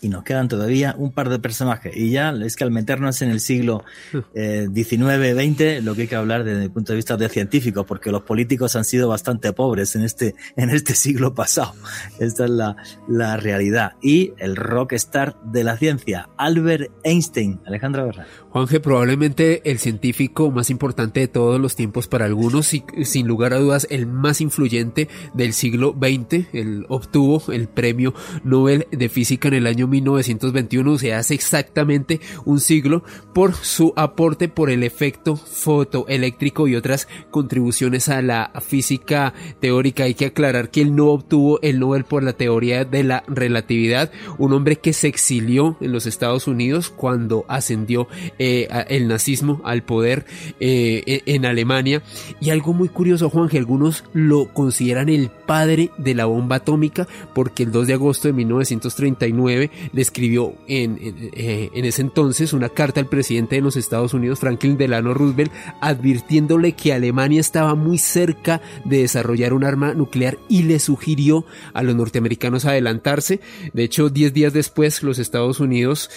y 0.00 0.08
nos 0.08 0.24
quedan 0.24 0.48
todavía 0.48 0.94
un 0.96 1.12
par 1.12 1.28
de 1.28 1.38
personajes. 1.38 1.94
Y 1.96 2.10
ya 2.10 2.30
es 2.30 2.56
que 2.56 2.64
al 2.64 2.70
meternos 2.70 3.20
en 3.22 3.30
el 3.30 3.40
siglo 3.40 3.84
XIX, 4.12 4.32
eh, 4.34 4.68
XX, 4.68 5.84
lo 5.84 5.94
que 5.94 6.02
hay 6.02 6.08
que 6.08 6.16
hablar 6.16 6.44
desde 6.44 6.64
el 6.64 6.70
punto 6.70 6.92
de 6.92 6.96
vista 6.96 7.16
de 7.16 7.28
científicos, 7.28 7.84
porque 7.86 8.10
los 8.10 8.22
políticos 8.22 8.76
han 8.76 8.84
sido 8.84 9.08
bastante 9.08 9.52
pobres 9.52 9.94
en 9.96 10.04
este, 10.04 10.34
en 10.56 10.70
este 10.70 10.94
siglo 10.94 11.34
pasado. 11.34 11.74
Esta 12.18 12.44
es 12.44 12.50
la, 12.50 12.76
la 13.08 13.36
realidad. 13.36 13.92
Y 14.00 14.32
el 14.38 14.56
rockstar 14.56 15.36
de 15.44 15.64
la 15.64 15.76
ciencia, 15.76 16.28
Albert 16.38 16.90
Einstein. 17.04 17.60
Alejandra 17.66 18.04
Berra. 18.04 18.26
Juanje, 18.52 18.80
probablemente 18.80 19.70
el 19.70 19.78
científico 19.78 20.50
más 20.50 20.70
importante 20.70 21.20
de 21.20 21.28
todos 21.28 21.60
los 21.60 21.76
tiempos 21.76 22.08
para 22.08 22.24
algunos 22.24 22.74
y 22.74 22.82
sin 23.04 23.28
lugar 23.28 23.52
a 23.52 23.58
dudas 23.58 23.86
el 23.90 24.08
más 24.08 24.40
influyente 24.40 25.08
del 25.34 25.52
siglo 25.52 25.94
XX. 25.96 26.46
Él 26.52 26.84
obtuvo 26.88 27.44
el 27.52 27.68
premio 27.68 28.12
Nobel 28.42 28.88
de 28.90 29.08
Física 29.08 29.46
en 29.46 29.54
el 29.54 29.68
año 29.68 29.86
1921, 29.86 30.98
se 30.98 31.14
hace 31.14 31.34
exactamente 31.34 32.20
un 32.44 32.58
siglo, 32.58 33.04
por 33.32 33.54
su 33.54 33.92
aporte 33.94 34.48
por 34.48 34.68
el 34.70 34.82
efecto 34.82 35.36
fotoeléctrico 35.36 36.66
y 36.66 36.74
otras 36.74 37.06
contribuciones 37.30 38.08
a 38.08 38.20
la 38.20 38.50
física 38.60 39.32
teórica. 39.60 40.04
Hay 40.04 40.14
que 40.14 40.26
aclarar 40.26 40.72
que 40.72 40.80
él 40.80 40.96
no 40.96 41.06
obtuvo 41.06 41.60
el 41.62 41.78
Nobel 41.78 42.02
por 42.02 42.24
la 42.24 42.32
teoría 42.32 42.84
de 42.84 43.04
la 43.04 43.22
relatividad, 43.28 44.10
un 44.38 44.52
hombre 44.54 44.74
que 44.74 44.92
se 44.92 45.06
exilió 45.06 45.76
en 45.80 45.92
los 45.92 46.06
Estados 46.06 46.48
Unidos 46.48 46.90
cuando 46.90 47.44
ascendió 47.46 48.08
eh, 48.42 48.68
el 48.88 49.06
nazismo 49.06 49.60
al 49.64 49.82
poder 49.82 50.24
eh, 50.60 51.02
e, 51.04 51.22
en 51.26 51.44
Alemania. 51.44 52.02
Y 52.40 52.48
algo 52.48 52.72
muy 52.72 52.88
curioso, 52.88 53.28
Juan, 53.28 53.50
que 53.50 53.58
algunos 53.58 54.04
lo 54.14 54.46
consideran 54.54 55.10
el 55.10 55.28
padre 55.28 55.90
de 55.98 56.14
la 56.14 56.24
bomba 56.24 56.56
atómica, 56.56 57.06
porque 57.34 57.64
el 57.64 57.70
2 57.70 57.88
de 57.88 57.92
agosto 57.92 58.28
de 58.28 58.32
1939 58.32 59.70
le 59.92 60.00
escribió 60.00 60.54
en, 60.68 60.98
eh, 61.34 61.68
en, 61.74 61.84
ese 61.84 62.00
entonces 62.00 62.54
una 62.54 62.70
carta 62.70 62.98
al 62.98 63.08
presidente 63.08 63.56
de 63.56 63.60
los 63.60 63.76
Estados 63.76 64.14
Unidos, 64.14 64.40
Franklin 64.40 64.78
Delano 64.78 65.12
Roosevelt, 65.12 65.52
advirtiéndole 65.82 66.72
que 66.72 66.94
Alemania 66.94 67.40
estaba 67.40 67.74
muy 67.74 67.98
cerca 67.98 68.62
de 68.86 69.02
desarrollar 69.02 69.52
un 69.52 69.64
arma 69.64 69.92
nuclear 69.92 70.38
y 70.48 70.62
le 70.62 70.78
sugirió 70.78 71.44
a 71.74 71.82
los 71.82 71.94
norteamericanos 71.94 72.64
adelantarse. 72.64 73.40
De 73.74 73.84
hecho, 73.84 74.08
10 74.08 74.32
días 74.32 74.54
después, 74.54 75.02
los 75.02 75.18
Estados 75.18 75.60
Unidos, 75.60 76.08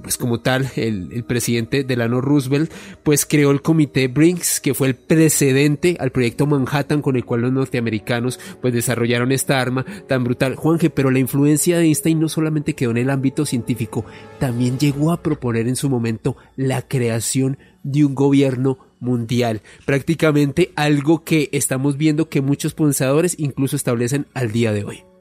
pues 0.00 0.16
como 0.16 0.40
tal, 0.40 0.70
el 0.76 1.22
presidente 1.24 1.65
Delano 1.66 2.20
Roosevelt, 2.20 2.72
pues 3.02 3.26
creó 3.26 3.50
el 3.50 3.62
comité 3.62 4.08
Brinks, 4.08 4.60
que 4.60 4.74
fue 4.74 4.88
el 4.88 4.94
precedente 4.94 5.96
al 6.00 6.10
proyecto 6.10 6.46
Manhattan 6.46 7.02
con 7.02 7.16
el 7.16 7.24
cual 7.24 7.42
los 7.42 7.52
norteamericanos 7.52 8.40
pues 8.60 8.72
desarrollaron 8.72 9.32
esta 9.32 9.60
arma 9.60 9.84
tan 10.08 10.24
brutal. 10.24 10.56
Juanje, 10.56 10.90
pero 10.90 11.10
la 11.10 11.18
influencia 11.18 11.78
de 11.78 11.84
Einstein 11.84 12.20
no 12.20 12.28
solamente 12.28 12.74
quedó 12.74 12.90
en 12.90 12.98
el 12.98 13.10
ámbito 13.10 13.44
científico, 13.44 14.04
también 14.38 14.78
llegó 14.78 15.12
a 15.12 15.22
proponer 15.22 15.68
en 15.68 15.76
su 15.76 15.90
momento 15.90 16.36
la 16.56 16.82
creación 16.82 17.58
de 17.82 18.04
un 18.04 18.14
gobierno 18.14 18.78
mundial, 18.98 19.62
prácticamente 19.84 20.72
algo 20.74 21.24
que 21.24 21.48
estamos 21.52 21.96
viendo 21.96 22.28
que 22.28 22.40
muchos 22.40 22.74
pensadores 22.74 23.36
incluso 23.38 23.76
establecen 23.76 24.26
al 24.34 24.52
día 24.52 24.72
de 24.72 24.84
hoy. 24.84 25.15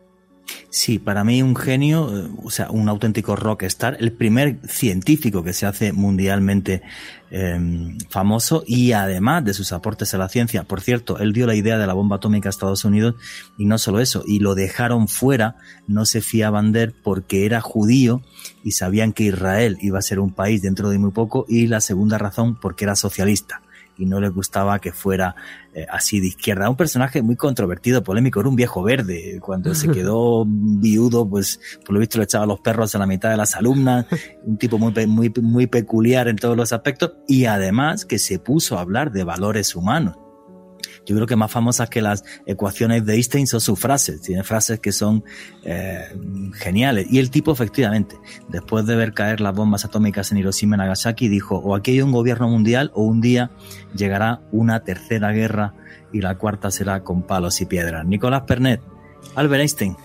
Sí, 0.69 0.99
para 0.99 1.23
mí 1.23 1.41
un 1.41 1.55
genio, 1.55 2.09
eh, 2.15 2.29
o 2.43 2.51
sea, 2.51 2.69
un 2.69 2.89
auténtico 2.89 3.35
rockstar, 3.35 3.97
el 3.99 4.11
primer 4.11 4.59
científico 4.67 5.43
que 5.43 5.53
se 5.53 5.65
hace 5.65 5.93
mundialmente 5.93 6.81
em, 7.31 7.97
famoso 8.09 8.63
y 8.67 8.91
además 8.91 9.43
de 9.43 9.53
sus 9.53 9.71
aportes 9.71 10.13
a 10.13 10.17
la 10.17 10.29
ciencia. 10.29 10.63
Por 10.63 10.81
cierto, 10.81 11.17
él 11.19 11.33
dio 11.33 11.47
la 11.47 11.55
idea 11.55 11.77
de 11.77 11.87
la 11.87 11.93
bomba 11.93 12.17
atómica 12.17 12.49
a 12.49 12.51
Estados 12.51 12.85
Unidos 12.85 13.15
y 13.57 13.65
no 13.65 13.77
solo 13.77 13.99
eso, 13.99 14.23
y 14.27 14.39
lo 14.39 14.53
dejaron 14.53 15.07
fuera, 15.07 15.55
no 15.87 16.05
se 16.05 16.21
fiaban 16.21 16.71
de 16.71 16.83
él 16.83 16.93
porque 17.03 17.45
era 17.45 17.61
judío 17.61 18.21
y 18.63 18.71
sabían 18.71 19.13
que 19.13 19.23
Israel 19.23 19.77
iba 19.81 19.99
a 19.99 20.03
ser 20.03 20.19
un 20.19 20.33
país 20.33 20.61
dentro 20.61 20.89
de 20.89 20.99
muy 20.99 21.11
poco 21.11 21.45
y 21.47 21.67
la 21.67 21.81
segunda 21.81 22.17
razón 22.17 22.55
porque 22.59 22.85
era 22.85 22.95
socialista 22.95 23.61
y 23.97 24.05
no 24.05 24.19
le 24.19 24.29
gustaba 24.29 24.79
que 24.79 24.91
fuera 24.91 25.35
eh, 25.73 25.85
así 25.89 26.19
de 26.19 26.27
izquierda. 26.27 26.69
Un 26.69 26.75
personaje 26.75 27.21
muy 27.21 27.35
controvertido, 27.35 28.03
polémico, 28.03 28.39
era 28.39 28.49
un 28.49 28.55
viejo 28.55 28.83
verde. 28.83 29.39
Cuando 29.41 29.73
se 29.75 29.87
quedó 29.91 30.45
viudo, 30.45 31.27
pues 31.27 31.59
por 31.85 31.93
lo 31.93 31.99
visto 31.99 32.17
le 32.17 32.25
echaba 32.25 32.45
los 32.45 32.59
perros 32.59 32.95
a 32.95 32.99
la 32.99 33.07
mitad 33.07 33.29
de 33.29 33.37
las 33.37 33.55
alumnas, 33.55 34.05
un 34.43 34.57
tipo 34.57 34.77
muy, 34.77 34.93
muy, 35.07 35.31
muy 35.41 35.67
peculiar 35.67 36.27
en 36.27 36.35
todos 36.35 36.57
los 36.57 36.73
aspectos 36.73 37.13
y 37.27 37.45
además 37.45 38.05
que 38.05 38.19
se 38.19 38.39
puso 38.39 38.77
a 38.77 38.81
hablar 38.81 39.11
de 39.11 39.23
valores 39.23 39.75
humanos 39.75 40.17
yo 41.05 41.15
creo 41.15 41.27
que 41.27 41.35
más 41.35 41.51
famosas 41.51 41.89
que 41.89 42.01
las 42.01 42.23
ecuaciones 42.45 43.05
de 43.05 43.15
Einstein 43.15 43.47
son 43.47 43.61
sus 43.61 43.79
frases. 43.79 44.21
Tiene 44.21 44.43
frases 44.43 44.79
que 44.79 44.91
son 44.91 45.23
eh, 45.63 46.05
geniales. 46.53 47.07
Y 47.09 47.19
el 47.19 47.29
tipo, 47.29 47.51
efectivamente, 47.51 48.17
después 48.49 48.85
de 48.85 48.95
ver 48.95 49.13
caer 49.13 49.41
las 49.41 49.55
bombas 49.55 49.85
atómicas 49.85 50.31
en 50.31 50.39
Hiroshima 50.39 50.75
y 50.75 50.79
Nagasaki, 50.79 51.27
dijo, 51.27 51.57
o 51.57 51.75
aquí 51.75 51.91
hay 51.91 52.01
un 52.01 52.11
gobierno 52.11 52.47
mundial 52.47 52.91
o 52.93 53.03
un 53.03 53.21
día 53.21 53.51
llegará 53.95 54.41
una 54.51 54.83
tercera 54.83 55.31
guerra 55.31 55.73
y 56.11 56.21
la 56.21 56.37
cuarta 56.37 56.71
será 56.71 57.03
con 57.03 57.23
palos 57.23 57.61
y 57.61 57.65
piedras. 57.65 58.05
Nicolás 58.05 58.43
Pernet, 58.43 58.81
Albert 59.35 59.61
Einstein. 59.61 59.95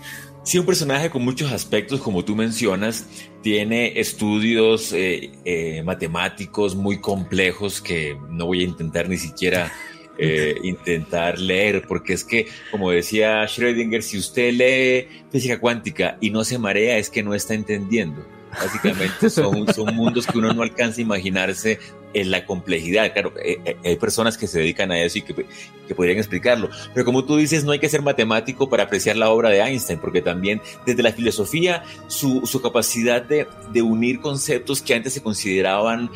Sí, 0.43 0.57
un 0.57 0.65
personaje 0.65 1.11
con 1.11 1.23
muchos 1.23 1.51
aspectos, 1.51 2.01
como 2.01 2.25
tú 2.25 2.35
mencionas, 2.35 3.05
tiene 3.43 3.99
estudios 3.99 4.91
eh, 4.91 5.31
eh, 5.45 5.83
matemáticos 5.83 6.75
muy 6.75 6.99
complejos 6.99 7.79
que 7.79 8.17
no 8.29 8.47
voy 8.47 8.61
a 8.61 8.63
intentar 8.63 9.07
ni 9.07 9.17
siquiera 9.17 9.71
eh, 10.23 10.55
intentar 10.61 11.39
leer, 11.39 11.83
porque 11.87 12.13
es 12.13 12.23
que, 12.23 12.47
como 12.69 12.91
decía 12.91 13.43
Schrödinger, 13.45 14.01
si 14.01 14.19
usted 14.19 14.53
lee 14.53 15.23
física 15.31 15.59
cuántica 15.59 16.17
y 16.21 16.29
no 16.29 16.43
se 16.43 16.59
marea, 16.59 16.99
es 16.99 17.09
que 17.09 17.23
no 17.23 17.33
está 17.33 17.55
entendiendo. 17.55 18.23
Básicamente 18.51 19.29
son, 19.31 19.73
son 19.73 19.95
mundos 19.95 20.27
que 20.27 20.37
uno 20.37 20.53
no 20.53 20.61
alcanza 20.61 20.99
a 20.99 21.01
imaginarse 21.01 21.79
en 22.13 22.29
la 22.29 22.45
complejidad. 22.45 23.11
Claro, 23.13 23.33
eh, 23.43 23.57
eh, 23.65 23.77
hay 23.83 23.95
personas 23.95 24.37
que 24.37 24.45
se 24.45 24.59
dedican 24.59 24.91
a 24.91 25.01
eso 25.01 25.17
y 25.17 25.21
que, 25.23 25.33
que, 25.87 25.95
podrían 25.95 26.19
explicarlo. 26.19 26.69
Pero 26.93 27.03
como 27.03 27.25
tú 27.25 27.37
dices, 27.37 27.63
no 27.63 27.71
hay 27.71 27.79
que 27.79 27.89
ser 27.89 28.03
matemático 28.03 28.69
para 28.69 28.83
apreciar 28.83 29.17
la 29.17 29.31
obra 29.31 29.49
de 29.49 29.61
Einstein, 29.61 29.97
porque 29.97 30.21
también 30.21 30.61
desde 30.85 31.01
la 31.01 31.13
filosofía, 31.13 31.83
su, 32.07 32.45
su 32.45 32.61
capacidad 32.61 33.23
de, 33.23 33.47
de, 33.73 33.81
unir 33.81 34.19
conceptos 34.19 34.83
que 34.83 34.93
antes 34.93 35.13
se 35.13 35.23
consideraban 35.23 36.11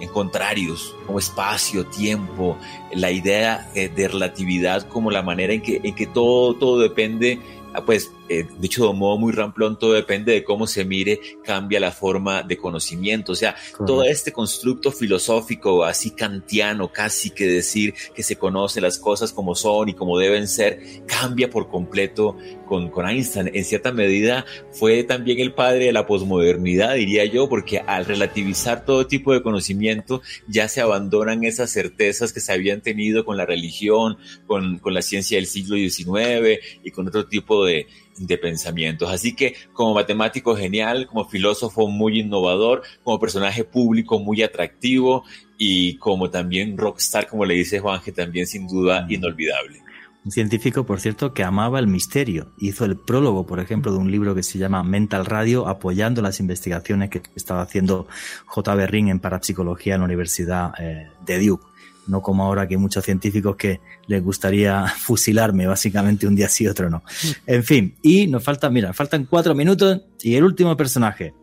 en 0.00 0.08
contrarios, 0.08 0.96
como 1.06 1.18
espacio, 1.18 1.86
tiempo, 1.86 2.56
la 2.92 3.10
idea 3.10 3.70
de 3.74 4.08
relatividad 4.08 4.88
como 4.88 5.10
la 5.10 5.22
manera 5.22 5.52
en 5.52 5.62
que, 5.62 5.80
en 5.82 5.94
que 5.94 6.06
todo, 6.06 6.54
todo 6.54 6.78
depende 6.78 7.40
Ah, 7.72 7.84
pues 7.84 8.12
eh, 8.32 8.46
dicho 8.60 8.84
de 8.84 8.90
un 8.90 8.98
modo 9.00 9.18
muy 9.18 9.32
ramplón, 9.32 9.76
todo 9.76 9.94
depende 9.94 10.32
de 10.32 10.44
cómo 10.44 10.68
se 10.68 10.84
mire, 10.84 11.18
cambia 11.42 11.80
la 11.80 11.90
forma 11.90 12.44
de 12.44 12.56
conocimiento. 12.56 13.32
O 13.32 13.34
sea, 13.34 13.56
todo 13.84 14.04
este 14.04 14.32
constructo 14.32 14.92
filosófico 14.92 15.84
así 15.84 16.12
kantiano, 16.12 16.92
casi 16.92 17.30
que 17.30 17.48
decir 17.48 17.92
que 18.14 18.22
se 18.22 18.36
conocen 18.36 18.84
las 18.84 19.00
cosas 19.00 19.32
como 19.32 19.56
son 19.56 19.88
y 19.88 19.94
como 19.94 20.16
deben 20.16 20.46
ser, 20.46 20.78
cambia 21.08 21.50
por 21.50 21.68
completo 21.68 22.36
con, 22.66 22.88
con 22.90 23.08
Einstein. 23.08 23.50
En 23.52 23.64
cierta 23.64 23.90
medida 23.90 24.46
fue 24.70 25.02
también 25.02 25.40
el 25.40 25.52
padre 25.52 25.86
de 25.86 25.92
la 25.92 26.06
posmodernidad, 26.06 26.94
diría 26.94 27.24
yo, 27.24 27.48
porque 27.48 27.80
al 27.80 28.04
relativizar 28.04 28.84
todo 28.84 29.08
tipo 29.08 29.32
de 29.32 29.42
conocimiento 29.42 30.22
ya 30.46 30.68
se 30.68 30.80
abandonan 30.80 31.42
esas 31.42 31.72
certezas 31.72 32.32
que 32.32 32.38
se 32.38 32.52
habían 32.52 32.80
tenido 32.80 33.24
con 33.24 33.36
la 33.36 33.44
religión, 33.44 34.18
con, 34.46 34.78
con 34.78 34.94
la 34.94 35.02
ciencia 35.02 35.36
del 35.36 35.46
siglo 35.46 35.74
XIX 35.74 36.60
y 36.84 36.92
con 36.92 37.08
otro 37.08 37.26
tipo 37.26 37.64
de, 37.64 37.88
pensamientos. 38.26 39.10
Así 39.10 39.34
que 39.34 39.54
como 39.72 39.94
matemático 39.94 40.56
genial, 40.56 41.06
como 41.06 41.28
filósofo 41.28 41.88
muy 41.88 42.20
innovador, 42.20 42.82
como 43.02 43.18
personaje 43.18 43.64
público 43.64 44.18
muy 44.18 44.42
atractivo 44.42 45.24
y 45.58 45.96
como 45.96 46.30
también 46.30 46.76
rockstar, 46.76 47.26
como 47.26 47.44
le 47.44 47.54
dice 47.54 47.80
Juan, 47.80 48.00
que 48.02 48.12
también 48.12 48.46
sin 48.46 48.66
duda 48.66 49.06
mm. 49.06 49.12
inolvidable. 49.12 49.82
Un 50.22 50.32
científico, 50.32 50.84
por 50.84 51.00
cierto, 51.00 51.32
que 51.32 51.44
amaba 51.44 51.78
el 51.78 51.86
misterio. 51.86 52.52
Hizo 52.58 52.84
el 52.84 52.98
prólogo, 52.98 53.46
por 53.46 53.58
ejemplo, 53.58 53.90
de 53.90 53.98
un 53.98 54.10
libro 54.10 54.34
que 54.34 54.42
se 54.42 54.58
llama 54.58 54.82
Mental 54.82 55.24
Radio, 55.24 55.66
apoyando 55.66 56.20
las 56.20 56.40
investigaciones 56.40 57.08
que 57.08 57.22
estaba 57.34 57.62
haciendo 57.62 58.06
J. 58.44 58.86
Ring 58.86 59.08
en 59.08 59.18
parapsicología 59.18 59.94
en 59.94 60.00
la 60.00 60.04
Universidad 60.04 60.72
eh, 60.78 61.08
de 61.24 61.46
Duke 61.46 61.69
no 62.10 62.20
como 62.20 62.44
ahora 62.44 62.66
que 62.68 62.76
muchos 62.76 63.04
científicos 63.04 63.56
que 63.56 63.80
les 64.06 64.22
gustaría 64.22 64.86
fusilarme 64.98 65.66
básicamente 65.66 66.26
un 66.26 66.34
día 66.34 66.48
sí, 66.48 66.66
otro 66.66 66.90
no. 66.90 67.02
En 67.46 67.64
fin, 67.64 67.94
y 68.02 68.26
nos 68.26 68.44
faltan, 68.44 68.72
mira, 68.72 68.92
faltan 68.92 69.24
cuatro 69.24 69.54
minutos 69.54 70.02
y 70.20 70.34
el 70.34 70.44
último 70.44 70.76
personaje, 70.76 71.34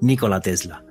Nikola 0.00 0.40
Tesla. 0.40 0.84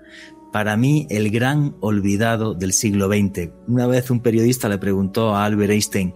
Para 0.51 0.77
mí, 0.77 1.07
el 1.09 1.31
gran 1.31 1.75
olvidado 1.79 2.53
del 2.53 2.73
siglo 2.73 3.07
XX. 3.07 3.49
Una 3.67 3.87
vez 3.87 4.11
un 4.11 4.21
periodista 4.21 4.69
le 4.69 4.77
preguntó 4.77 5.35
a 5.35 5.45
Albert 5.45 5.71
Einstein 5.71 6.13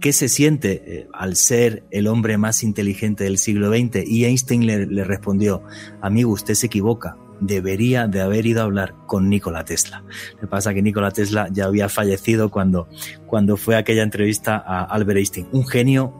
qué 0.00 0.12
se 0.12 0.28
siente 0.28 0.82
eh, 0.84 1.08
al 1.12 1.36
ser 1.36 1.84
el 1.92 2.08
hombre 2.08 2.38
más 2.38 2.64
inteligente 2.64 3.24
del 3.24 3.38
siglo 3.38 3.70
XX 3.70 4.04
y 4.04 4.24
Einstein 4.24 4.66
le, 4.66 4.86
le 4.86 5.04
respondió, 5.04 5.62
amigo, 6.00 6.32
usted 6.32 6.54
se 6.54 6.66
equivoca 6.66 7.16
debería 7.40 8.06
de 8.06 8.20
haber 8.20 8.46
ido 8.46 8.60
a 8.60 8.64
hablar 8.64 8.94
con 9.06 9.28
Nikola 9.28 9.64
Tesla. 9.64 10.02
Lo 10.34 10.40
que 10.40 10.46
pasa 10.46 10.74
que 10.74 10.82
Nikola 10.82 11.10
Tesla 11.10 11.48
ya 11.50 11.66
había 11.66 11.88
fallecido 11.88 12.50
cuando, 12.50 12.88
cuando 13.26 13.56
fue 13.56 13.76
aquella 13.76 14.02
entrevista 14.02 14.56
a 14.56 14.84
Albert 14.84 15.18
Einstein. 15.18 15.48
Un 15.52 15.66
genio, 15.66 16.12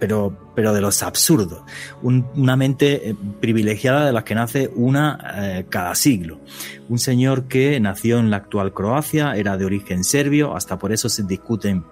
pero, 0.00 0.36
pero 0.56 0.72
de 0.72 0.80
los 0.80 1.02
absurdos. 1.02 1.62
una 2.02 2.56
mente 2.56 3.10
eh, 3.10 3.16
privilegiada 3.40 4.06
de 4.06 4.12
las 4.12 4.24
que 4.24 4.34
nace 4.34 4.70
una 4.74 5.18
eh, 5.36 5.66
cada 5.68 5.94
siglo. 5.94 6.40
Un 6.88 6.98
señor 6.98 7.44
que 7.44 7.78
nació 7.78 8.18
en 8.18 8.30
la 8.30 8.38
actual 8.38 8.72
Croacia, 8.72 9.36
era 9.36 9.56
de 9.56 9.66
origen 9.66 10.02
serbio, 10.02 10.56
hasta 10.56 10.78
por 10.78 10.90
eso 10.92 11.08
se 11.08 11.22
discuten 11.22 11.84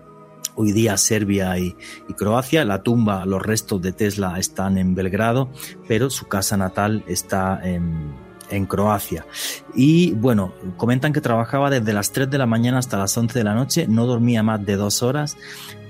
hoy 0.59 0.73
día 0.73 0.97
Serbia 0.97 1.57
y, 1.59 1.77
Croacia. 2.17 2.65
La 2.65 2.83
tumba, 2.83 3.25
los 3.25 3.41
restos 3.41 3.81
de 3.81 3.93
Tesla 3.93 4.39
están 4.39 4.77
en 4.77 4.95
Belgrado, 4.95 5.51
pero 5.87 6.11
su 6.11 6.27
casa 6.27 6.57
natal 6.57 7.05
está 7.07 7.61
en, 7.63 8.27
Croacia. 8.67 9.27
Y 9.75 10.13
bueno, 10.13 10.55
comentan 10.79 11.13
que 11.13 11.21
trabajaba 11.21 11.69
desde 11.69 11.93
las 11.93 12.13
3 12.13 12.31
de 12.31 12.39
la 12.39 12.47
mañana 12.47 12.79
hasta 12.79 12.97
las 12.97 13.17
11 13.17 13.39
de 13.39 13.45
la 13.45 13.55
noche, 13.55 13.87
no 13.87 14.07
dormía 14.07 14.43
más 14.43 14.65
de 14.65 14.77
dos 14.77 15.03
horas, 15.03 15.37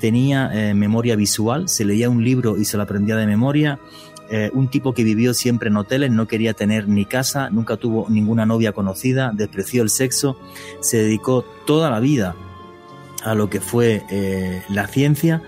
tenía 0.00 0.50
eh, 0.52 0.74
memoria 0.74 1.14
visual, 1.14 1.68
se 1.68 1.84
leía 1.84 2.10
un 2.10 2.24
libro 2.24 2.56
y 2.58 2.64
se 2.64 2.76
lo 2.76 2.82
aprendía 2.82 3.14
de 3.16 3.26
memoria. 3.26 3.78
Eh, 4.30 4.50
un 4.52 4.68
tipo 4.68 4.92
que 4.92 5.04
vivió 5.04 5.34
siempre 5.34 5.68
en 5.68 5.76
hoteles, 5.76 6.10
no 6.10 6.26
quería 6.26 6.52
tener 6.52 6.88
ni 6.88 7.04
casa, 7.06 7.48
nunca 7.48 7.76
tuvo 7.76 8.06
ninguna 8.10 8.44
novia 8.44 8.72
conocida, 8.72 9.30
despreció 9.32 9.84
el 9.84 9.88
sexo, 9.88 10.36
se 10.80 10.98
dedicó 10.98 11.44
toda 11.64 11.90
la 11.90 12.00
vida 12.00 12.34
a 13.24 13.34
lo 13.34 13.50
que 13.50 13.60
fue 13.60 14.02
eh, 14.10 14.62
la 14.68 14.86
ciencia, 14.86 15.42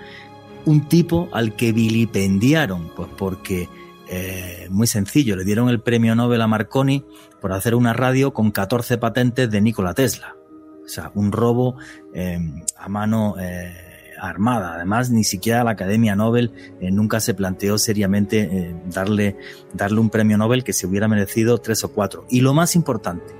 un 0.64 0.88
tipo 0.88 1.28
al 1.32 1.56
que 1.56 1.72
vilipendiaron, 1.72 2.90
pues 2.94 3.08
porque, 3.16 3.68
eh, 4.08 4.66
muy 4.70 4.86
sencillo, 4.86 5.36
le 5.36 5.44
dieron 5.44 5.68
el 5.68 5.80
premio 5.80 6.14
Nobel 6.14 6.42
a 6.42 6.46
Marconi 6.46 7.04
por 7.40 7.52
hacer 7.52 7.74
una 7.74 7.92
radio 7.92 8.32
con 8.32 8.50
14 8.50 8.98
patentes 8.98 9.50
de 9.50 9.60
Nikola 9.60 9.94
Tesla. 9.94 10.36
O 10.84 10.88
sea, 10.88 11.12
un 11.14 11.30
robo 11.30 11.76
em, 12.12 12.62
a 12.76 12.88
mano 12.88 13.36
eh, 13.38 13.72
armada. 14.20 14.74
Además, 14.74 15.10
ni 15.10 15.24
siquiera 15.24 15.64
la 15.64 15.70
Academia 15.70 16.16
Nobel 16.16 16.52
nunca 16.80 17.20
se 17.20 17.32
planteó 17.32 17.78
seriamente 17.78 18.74
darle, 18.86 19.36
darle 19.72 20.00
un 20.00 20.10
premio 20.10 20.36
Nobel 20.36 20.64
que 20.64 20.72
se 20.72 20.86
hubiera 20.86 21.08
merecido 21.08 21.58
tres 21.58 21.84
o 21.84 21.92
cuatro. 21.92 22.26
Y 22.28 22.40
lo 22.40 22.52
más 22.52 22.74
importante, 22.74 23.32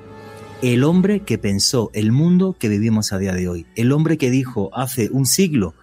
el 0.62 0.84
hombre 0.84 1.20
que 1.20 1.38
pensó 1.38 1.90
el 1.94 2.12
mundo 2.12 2.54
que 2.58 2.68
vivimos 2.68 3.12
a 3.12 3.18
día 3.18 3.32
de 3.32 3.48
hoy, 3.48 3.66
el 3.76 3.92
hombre 3.92 4.18
que 4.18 4.30
dijo 4.30 4.70
hace 4.74 5.08
un 5.10 5.24
siglo 5.24 5.74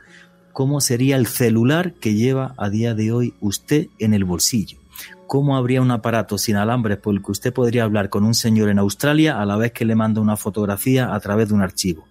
cómo 0.54 0.82
sería 0.82 1.16
el 1.16 1.26
celular 1.26 1.94
que 1.94 2.14
lleva 2.14 2.54
a 2.58 2.70
día 2.70 2.94
de 2.94 3.12
hoy 3.12 3.34
usted 3.40 3.88
en 3.98 4.14
el 4.14 4.24
bolsillo, 4.24 4.78
cómo 5.26 5.58
habría 5.58 5.82
un 5.82 5.90
aparato 5.90 6.38
sin 6.38 6.58
alambres 6.58 7.00
por 7.00 7.16
el 7.16 7.24
que 7.24 7.32
usted 7.32 7.54
podría 7.54 7.86
hablar 7.86 8.10
con 8.10 8.24
un 8.24 8.36
señor 8.36 8.70
en 8.70 8.78
Australia 8.78 9.42
a 9.42 9.46
la 9.46 9.58
vez 9.58 9.72
que 9.72 9.86
le 9.86 9.96
manda 9.96 10.22
una 10.22 10.38
fotografía 10.38 11.14
a 11.14 11.20
través 11.20 11.48
de 11.48 11.56
un 11.56 11.62
archivo. 11.62 12.06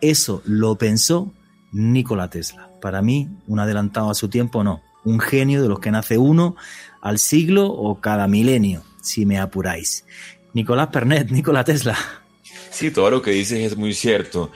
Eso 0.00 0.40
lo 0.44 0.76
pensó 0.76 1.32
Nikola 1.72 2.30
Tesla. 2.30 2.70
Para 2.80 3.02
mí, 3.02 3.28
un 3.48 3.58
adelantado 3.58 4.10
a 4.10 4.14
su 4.14 4.28
tiempo, 4.28 4.62
no. 4.62 4.82
Un 5.04 5.18
genio 5.18 5.62
de 5.62 5.68
los 5.68 5.80
que 5.80 5.90
nace 5.90 6.16
uno 6.18 6.54
al 7.00 7.18
siglo 7.18 7.66
o 7.66 8.00
cada 8.00 8.28
milenio, 8.28 8.82
si 9.02 9.26
me 9.26 9.38
apuráis. 9.38 10.04
Nicolás 10.54 10.88
Pernet, 10.88 11.30
Nikola 11.30 11.64
Tesla. 11.64 11.96
Sí, 12.70 12.90
todo 12.90 13.10
lo 13.10 13.22
que 13.22 13.32
dices 13.32 13.58
es 13.60 13.76
muy 13.76 13.92
cierto. 13.92 14.50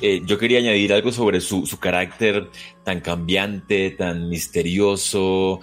Eh, 0.00 0.22
yo 0.24 0.38
quería 0.38 0.58
añadir 0.58 0.92
algo 0.92 1.12
sobre 1.12 1.40
su, 1.40 1.66
su, 1.66 1.78
carácter 1.78 2.48
tan 2.84 3.00
cambiante, 3.00 3.90
tan 3.90 4.28
misterioso, 4.28 5.60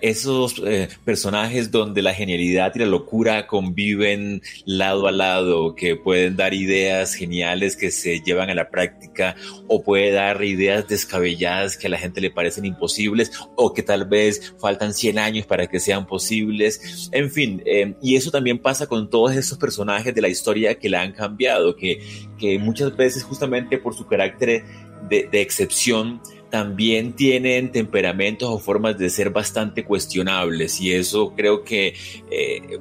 esos 0.00 0.62
eh, 0.64 0.88
personajes 1.04 1.70
donde 1.70 2.02
la 2.02 2.14
genialidad 2.14 2.72
y 2.74 2.80
la 2.80 2.86
locura 2.86 3.46
conviven 3.46 4.42
lado 4.64 5.06
a 5.06 5.12
lado, 5.12 5.74
que 5.74 5.96
pueden 5.96 6.36
dar 6.36 6.54
ideas 6.54 7.14
geniales 7.14 7.76
que 7.76 7.90
se 7.90 8.20
llevan 8.20 8.50
a 8.50 8.54
la 8.54 8.70
práctica 8.70 9.36
o 9.68 9.82
puede 9.82 10.10
dar 10.12 10.42
ideas 10.42 10.88
descabelladas 10.88 11.76
que 11.76 11.86
a 11.86 11.90
la 11.90 11.98
gente 11.98 12.20
le 12.20 12.30
parecen 12.30 12.64
imposibles 12.64 13.30
o 13.54 13.72
que 13.72 13.82
tal 13.82 14.06
vez 14.06 14.54
faltan 14.58 14.94
100 14.94 15.18
años 15.18 15.46
para 15.46 15.66
que 15.66 15.80
sean 15.80 16.06
posibles. 16.06 17.08
En 17.12 17.30
fin, 17.30 17.62
eh, 17.66 17.94
y 18.02 18.16
eso 18.16 18.30
también 18.30 18.58
pasa 18.58 18.86
con 18.86 19.10
todos 19.10 19.34
esos 19.36 19.58
personajes 19.58 20.14
de 20.14 20.22
la 20.22 20.28
historia 20.28 20.78
que 20.78 20.88
la 20.88 21.02
han 21.02 21.12
cambiado, 21.12 21.76
que, 21.76 22.00
que 22.38 22.58
muchas 22.58 22.96
veces 22.96 23.22
justamente 23.22 23.78
por 23.78 23.94
su 23.94 24.06
carácter 24.06 24.64
de, 25.08 25.28
de 25.30 25.40
excepción, 25.40 26.20
también 26.50 27.14
tienen 27.14 27.72
temperamentos 27.72 28.48
o 28.48 28.58
formas 28.58 28.98
de 28.98 29.10
ser 29.10 29.30
bastante 29.30 29.84
cuestionables 29.84 30.80
y 30.80 30.92
eso 30.92 31.34
creo 31.36 31.64
que, 31.64 31.94
eh, 32.30 32.78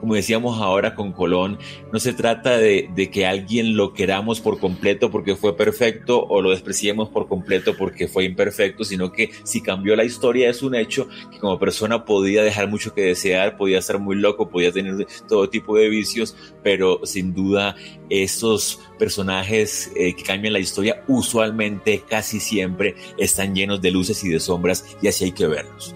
como 0.00 0.14
decíamos 0.14 0.60
ahora 0.60 0.94
con 0.94 1.12
Colón, 1.12 1.58
no 1.92 1.98
se 1.98 2.12
trata 2.12 2.58
de, 2.58 2.88
que 3.12 3.26
alguien 3.26 3.76
lo 3.76 3.92
queramos 3.92 4.40
por 4.40 4.58
completo 4.58 5.10
porque 5.10 5.36
fue 5.36 5.56
perfecto 5.56 6.24
o 6.24 6.42
lo 6.42 6.50
despreciemos 6.50 7.08
por 7.08 7.28
completo 7.28 7.76
porque 7.76 8.08
fue 8.08 8.24
imperfecto, 8.24 8.84
sino 8.84 9.12
que 9.12 9.30
si 9.44 9.60
cambió 9.60 9.96
la 9.96 10.04
historia 10.04 10.50
es 10.50 10.62
un 10.62 10.74
hecho 10.74 11.08
que 11.30 11.38
como 11.38 11.58
persona 11.58 12.04
podía 12.04 12.42
dejar 12.42 12.68
mucho 12.68 12.94
que 12.94 13.02
desear, 13.02 13.56
podía 13.56 13.80
ser 13.82 13.98
muy 13.98 14.16
loco, 14.16 14.48
podía 14.48 14.72
tener 14.72 15.06
todo 15.28 15.48
tipo 15.48 15.76
de 15.76 15.88
vicios, 15.88 16.36
pero 16.62 17.00
sin 17.04 17.34
duda 17.34 17.76
esos 18.10 18.80
personajes 18.98 19.90
eh, 19.96 20.14
que 20.14 20.22
cambian 20.22 20.52
la 20.52 20.60
historia 20.60 21.02
usualmente, 21.08 22.02
casi 22.08 22.40
siempre, 22.40 22.94
están 23.16 23.54
llenos 23.54 23.80
de 23.80 23.90
luces 23.90 24.22
y 24.24 24.28
de 24.28 24.40
sombras 24.40 24.84
y 25.02 25.08
así 25.08 25.24
hay 25.24 25.32
que 25.32 25.46
verlos. 25.46 25.94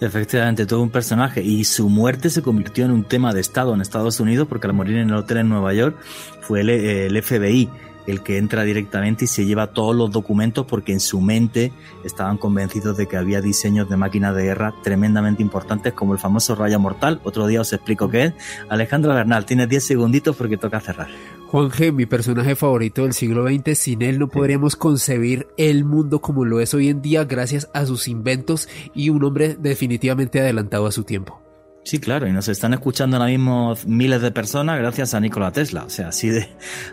Efectivamente, 0.00 0.66
todo 0.66 0.82
un 0.82 0.90
personaje. 0.90 1.42
Y 1.42 1.64
su 1.64 1.88
muerte 1.88 2.30
se 2.30 2.42
convirtió 2.42 2.84
en 2.84 2.90
un 2.90 3.04
tema 3.04 3.32
de 3.32 3.40
Estado 3.40 3.74
en 3.74 3.80
Estados 3.80 4.20
Unidos 4.20 4.48
porque 4.48 4.66
al 4.66 4.72
morir 4.72 4.96
en 4.96 5.10
el 5.10 5.16
hotel 5.16 5.38
en 5.38 5.48
Nueva 5.48 5.72
York 5.72 5.96
fue 6.40 6.60
el, 6.60 7.22
FBI 7.22 7.70
el 8.06 8.22
que 8.22 8.36
entra 8.36 8.64
directamente 8.64 9.24
y 9.24 9.28
se 9.28 9.46
lleva 9.46 9.68
todos 9.68 9.96
los 9.96 10.10
documentos 10.10 10.66
porque 10.66 10.92
en 10.92 11.00
su 11.00 11.22
mente 11.22 11.72
estaban 12.04 12.36
convencidos 12.36 12.98
de 12.98 13.06
que 13.06 13.16
había 13.16 13.40
diseños 13.40 13.88
de 13.88 13.96
máquinas 13.96 14.34
de 14.36 14.44
guerra 14.44 14.74
tremendamente 14.82 15.42
importantes 15.42 15.94
como 15.94 16.12
el 16.12 16.18
famoso 16.18 16.54
Raya 16.54 16.78
Mortal. 16.78 17.20
Otro 17.24 17.46
día 17.46 17.62
os 17.62 17.72
explico 17.72 18.10
qué 18.10 18.24
es. 18.24 18.34
Alejandro 18.68 19.14
Bernal, 19.14 19.46
tienes 19.46 19.70
10 19.70 19.86
segunditos 19.86 20.36
porque 20.36 20.58
toca 20.58 20.80
cerrar. 20.80 21.08
Juan 21.46 21.70
G, 21.70 21.92
mi 21.92 22.06
personaje 22.06 22.56
favorito 22.56 23.02
del 23.02 23.12
siglo 23.12 23.46
XX, 23.46 23.78
sin 23.78 24.02
él 24.02 24.18
no 24.18 24.28
podríamos 24.28 24.76
concebir 24.76 25.46
el 25.56 25.84
mundo 25.84 26.20
como 26.20 26.44
lo 26.44 26.60
es 26.60 26.74
hoy 26.74 26.88
en 26.88 27.00
día 27.00 27.24
gracias 27.24 27.70
a 27.74 27.86
sus 27.86 28.08
inventos 28.08 28.68
y 28.94 29.10
un 29.10 29.22
hombre 29.22 29.56
definitivamente 29.58 30.40
adelantado 30.40 30.86
a 30.86 30.92
su 30.92 31.04
tiempo. 31.04 31.40
Sí, 31.84 32.00
claro, 32.00 32.26
y 32.26 32.32
nos 32.32 32.48
están 32.48 32.72
escuchando 32.72 33.18
ahora 33.18 33.28
mismo 33.28 33.74
miles 33.86 34.22
de 34.22 34.32
personas 34.32 34.78
gracias 34.78 35.12
a 35.12 35.20
Nikola 35.20 35.52
Tesla, 35.52 35.84
o 35.84 35.90
sea, 35.90 36.08
así 36.08 36.30
de, 36.30 36.48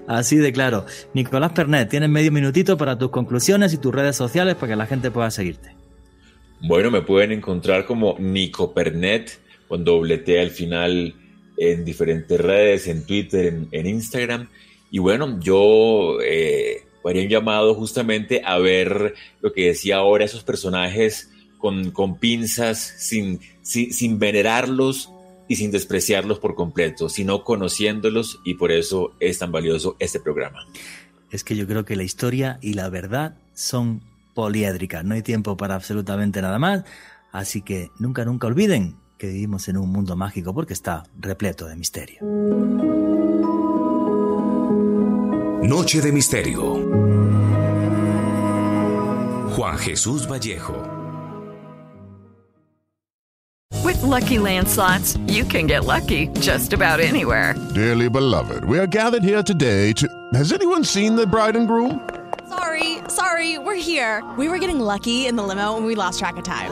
así 0.08 0.36
de 0.36 0.52
claro. 0.52 0.86
Nicolás 1.14 1.54
Pernet, 1.54 1.90
tienes 1.90 2.10
medio 2.10 2.32
minutito 2.32 2.78
para 2.78 2.98
tus 2.98 3.10
conclusiones 3.10 3.74
y 3.74 3.78
tus 3.78 3.96
redes 3.96 4.18
sociales 4.18 4.56
para 4.56 4.74
que 4.74 4.76
la 4.76 4.86
gente 4.86 5.10
pueda 5.10 5.32
seguirte. 5.32 5.76
Bueno, 6.62 6.92
me 6.92 7.02
pueden 7.02 7.32
encontrar 7.32 7.86
como 7.86 8.18
Nico 8.20 8.74
Pernet, 8.74 9.40
con 9.68 9.86
doble 9.86 10.18
T 10.18 10.40
al 10.40 10.50
final 10.50 11.16
en 11.62 11.86
diferentes 11.86 12.42
redes, 12.42 12.88
en 12.88 13.06
Twitter, 13.06 13.54
en, 13.72 13.86
Instagram. 13.86 14.50
Y 14.90 14.98
bueno, 14.98 15.40
yo 15.40 16.18
eh, 16.24 16.88
haría 17.06 17.22
un 17.22 17.30
llamado 17.30 17.76
justamente 17.76 18.42
a 18.44 18.58
ver 18.58 19.14
lo 19.42 19.54
que 19.54 19.68
decía 19.68 19.98
ahora, 19.98 20.26
esos 20.26 20.44
personajes 20.44 21.30
con, 21.60 21.92
con 21.92 22.18
pinzas, 22.18 22.96
sin, 22.98 23.42
sin, 23.62 24.18
venerarlos 24.18 25.12
y 25.48 25.56
sin 25.58 25.70
despreciarlos 25.70 26.40
por 26.40 26.56
completo, 26.56 27.10
sino 27.10 27.44
conociéndolos 27.44 28.40
y 28.44 28.56
por 28.56 28.72
eso 28.72 29.14
es 29.20 29.38
tan 29.38 29.52
valioso 29.52 29.96
este 30.00 30.20
programa. 30.20 30.66
Es 31.30 31.44
que 31.44 31.56
yo 31.56 31.68
creo 31.68 31.86
que 31.86 31.96
la 31.96 32.04
historia 32.04 32.58
y 32.60 32.74
la 32.74 32.90
verdad 32.90 33.36
son 33.54 34.02
poliédricas, 34.34 35.06
no 35.06 35.14
hay 35.14 35.22
tiempo 35.22 35.58
para 35.58 35.76
absolutamente 35.76 36.42
nada 36.42 36.58
más, 36.58 36.86
así 37.32 37.62
que 37.62 37.92
nunca, 38.00 38.26
nunca 38.26 38.48
olviden 38.48 38.96
que 39.22 39.28
vivimos 39.28 39.68
en 39.68 39.78
un 39.78 39.92
mundo 39.92 40.16
mágico 40.16 40.52
porque 40.52 40.74
está 40.74 41.04
repleto 41.20 41.68
de 41.68 41.76
misterio. 41.76 42.22
Noche 45.62 46.02
de 46.02 46.12
Misterio. 46.12 46.74
Juan 49.56 49.78
Jesús 49.78 50.28
Vallejo. 50.28 50.74
With 53.84 54.02
lucky 54.02 54.38
landslots, 54.38 55.20
you 55.28 55.46
can 55.46 55.68
get 55.68 55.86
lucky 55.86 56.30
just 56.40 56.74
about 56.74 57.00
anywhere. 57.00 57.54
Dearly 57.76 58.10
beloved, 58.10 58.66
we 58.66 58.80
are 58.80 58.88
gathered 58.88 59.24
here 59.24 59.44
today 59.44 59.94
to. 59.94 60.08
Has 60.34 60.52
anyone 60.52 60.84
seen 60.84 61.16
the 61.16 61.28
bride 61.28 61.56
and 61.56 61.68
groom? 61.68 62.00
Sorry, 62.50 62.98
sorry, 63.08 63.60
we're 63.60 63.76
here. 63.76 64.24
We 64.40 64.50
were 64.50 64.58
getting 64.58 64.80
lucky 64.80 65.28
in 65.28 65.36
the 65.36 65.44
limo 65.44 65.78
and 65.78 65.86
we 65.86 65.94
lost 65.94 66.18
track 66.18 66.38
of 66.38 66.44
time. 66.44 66.72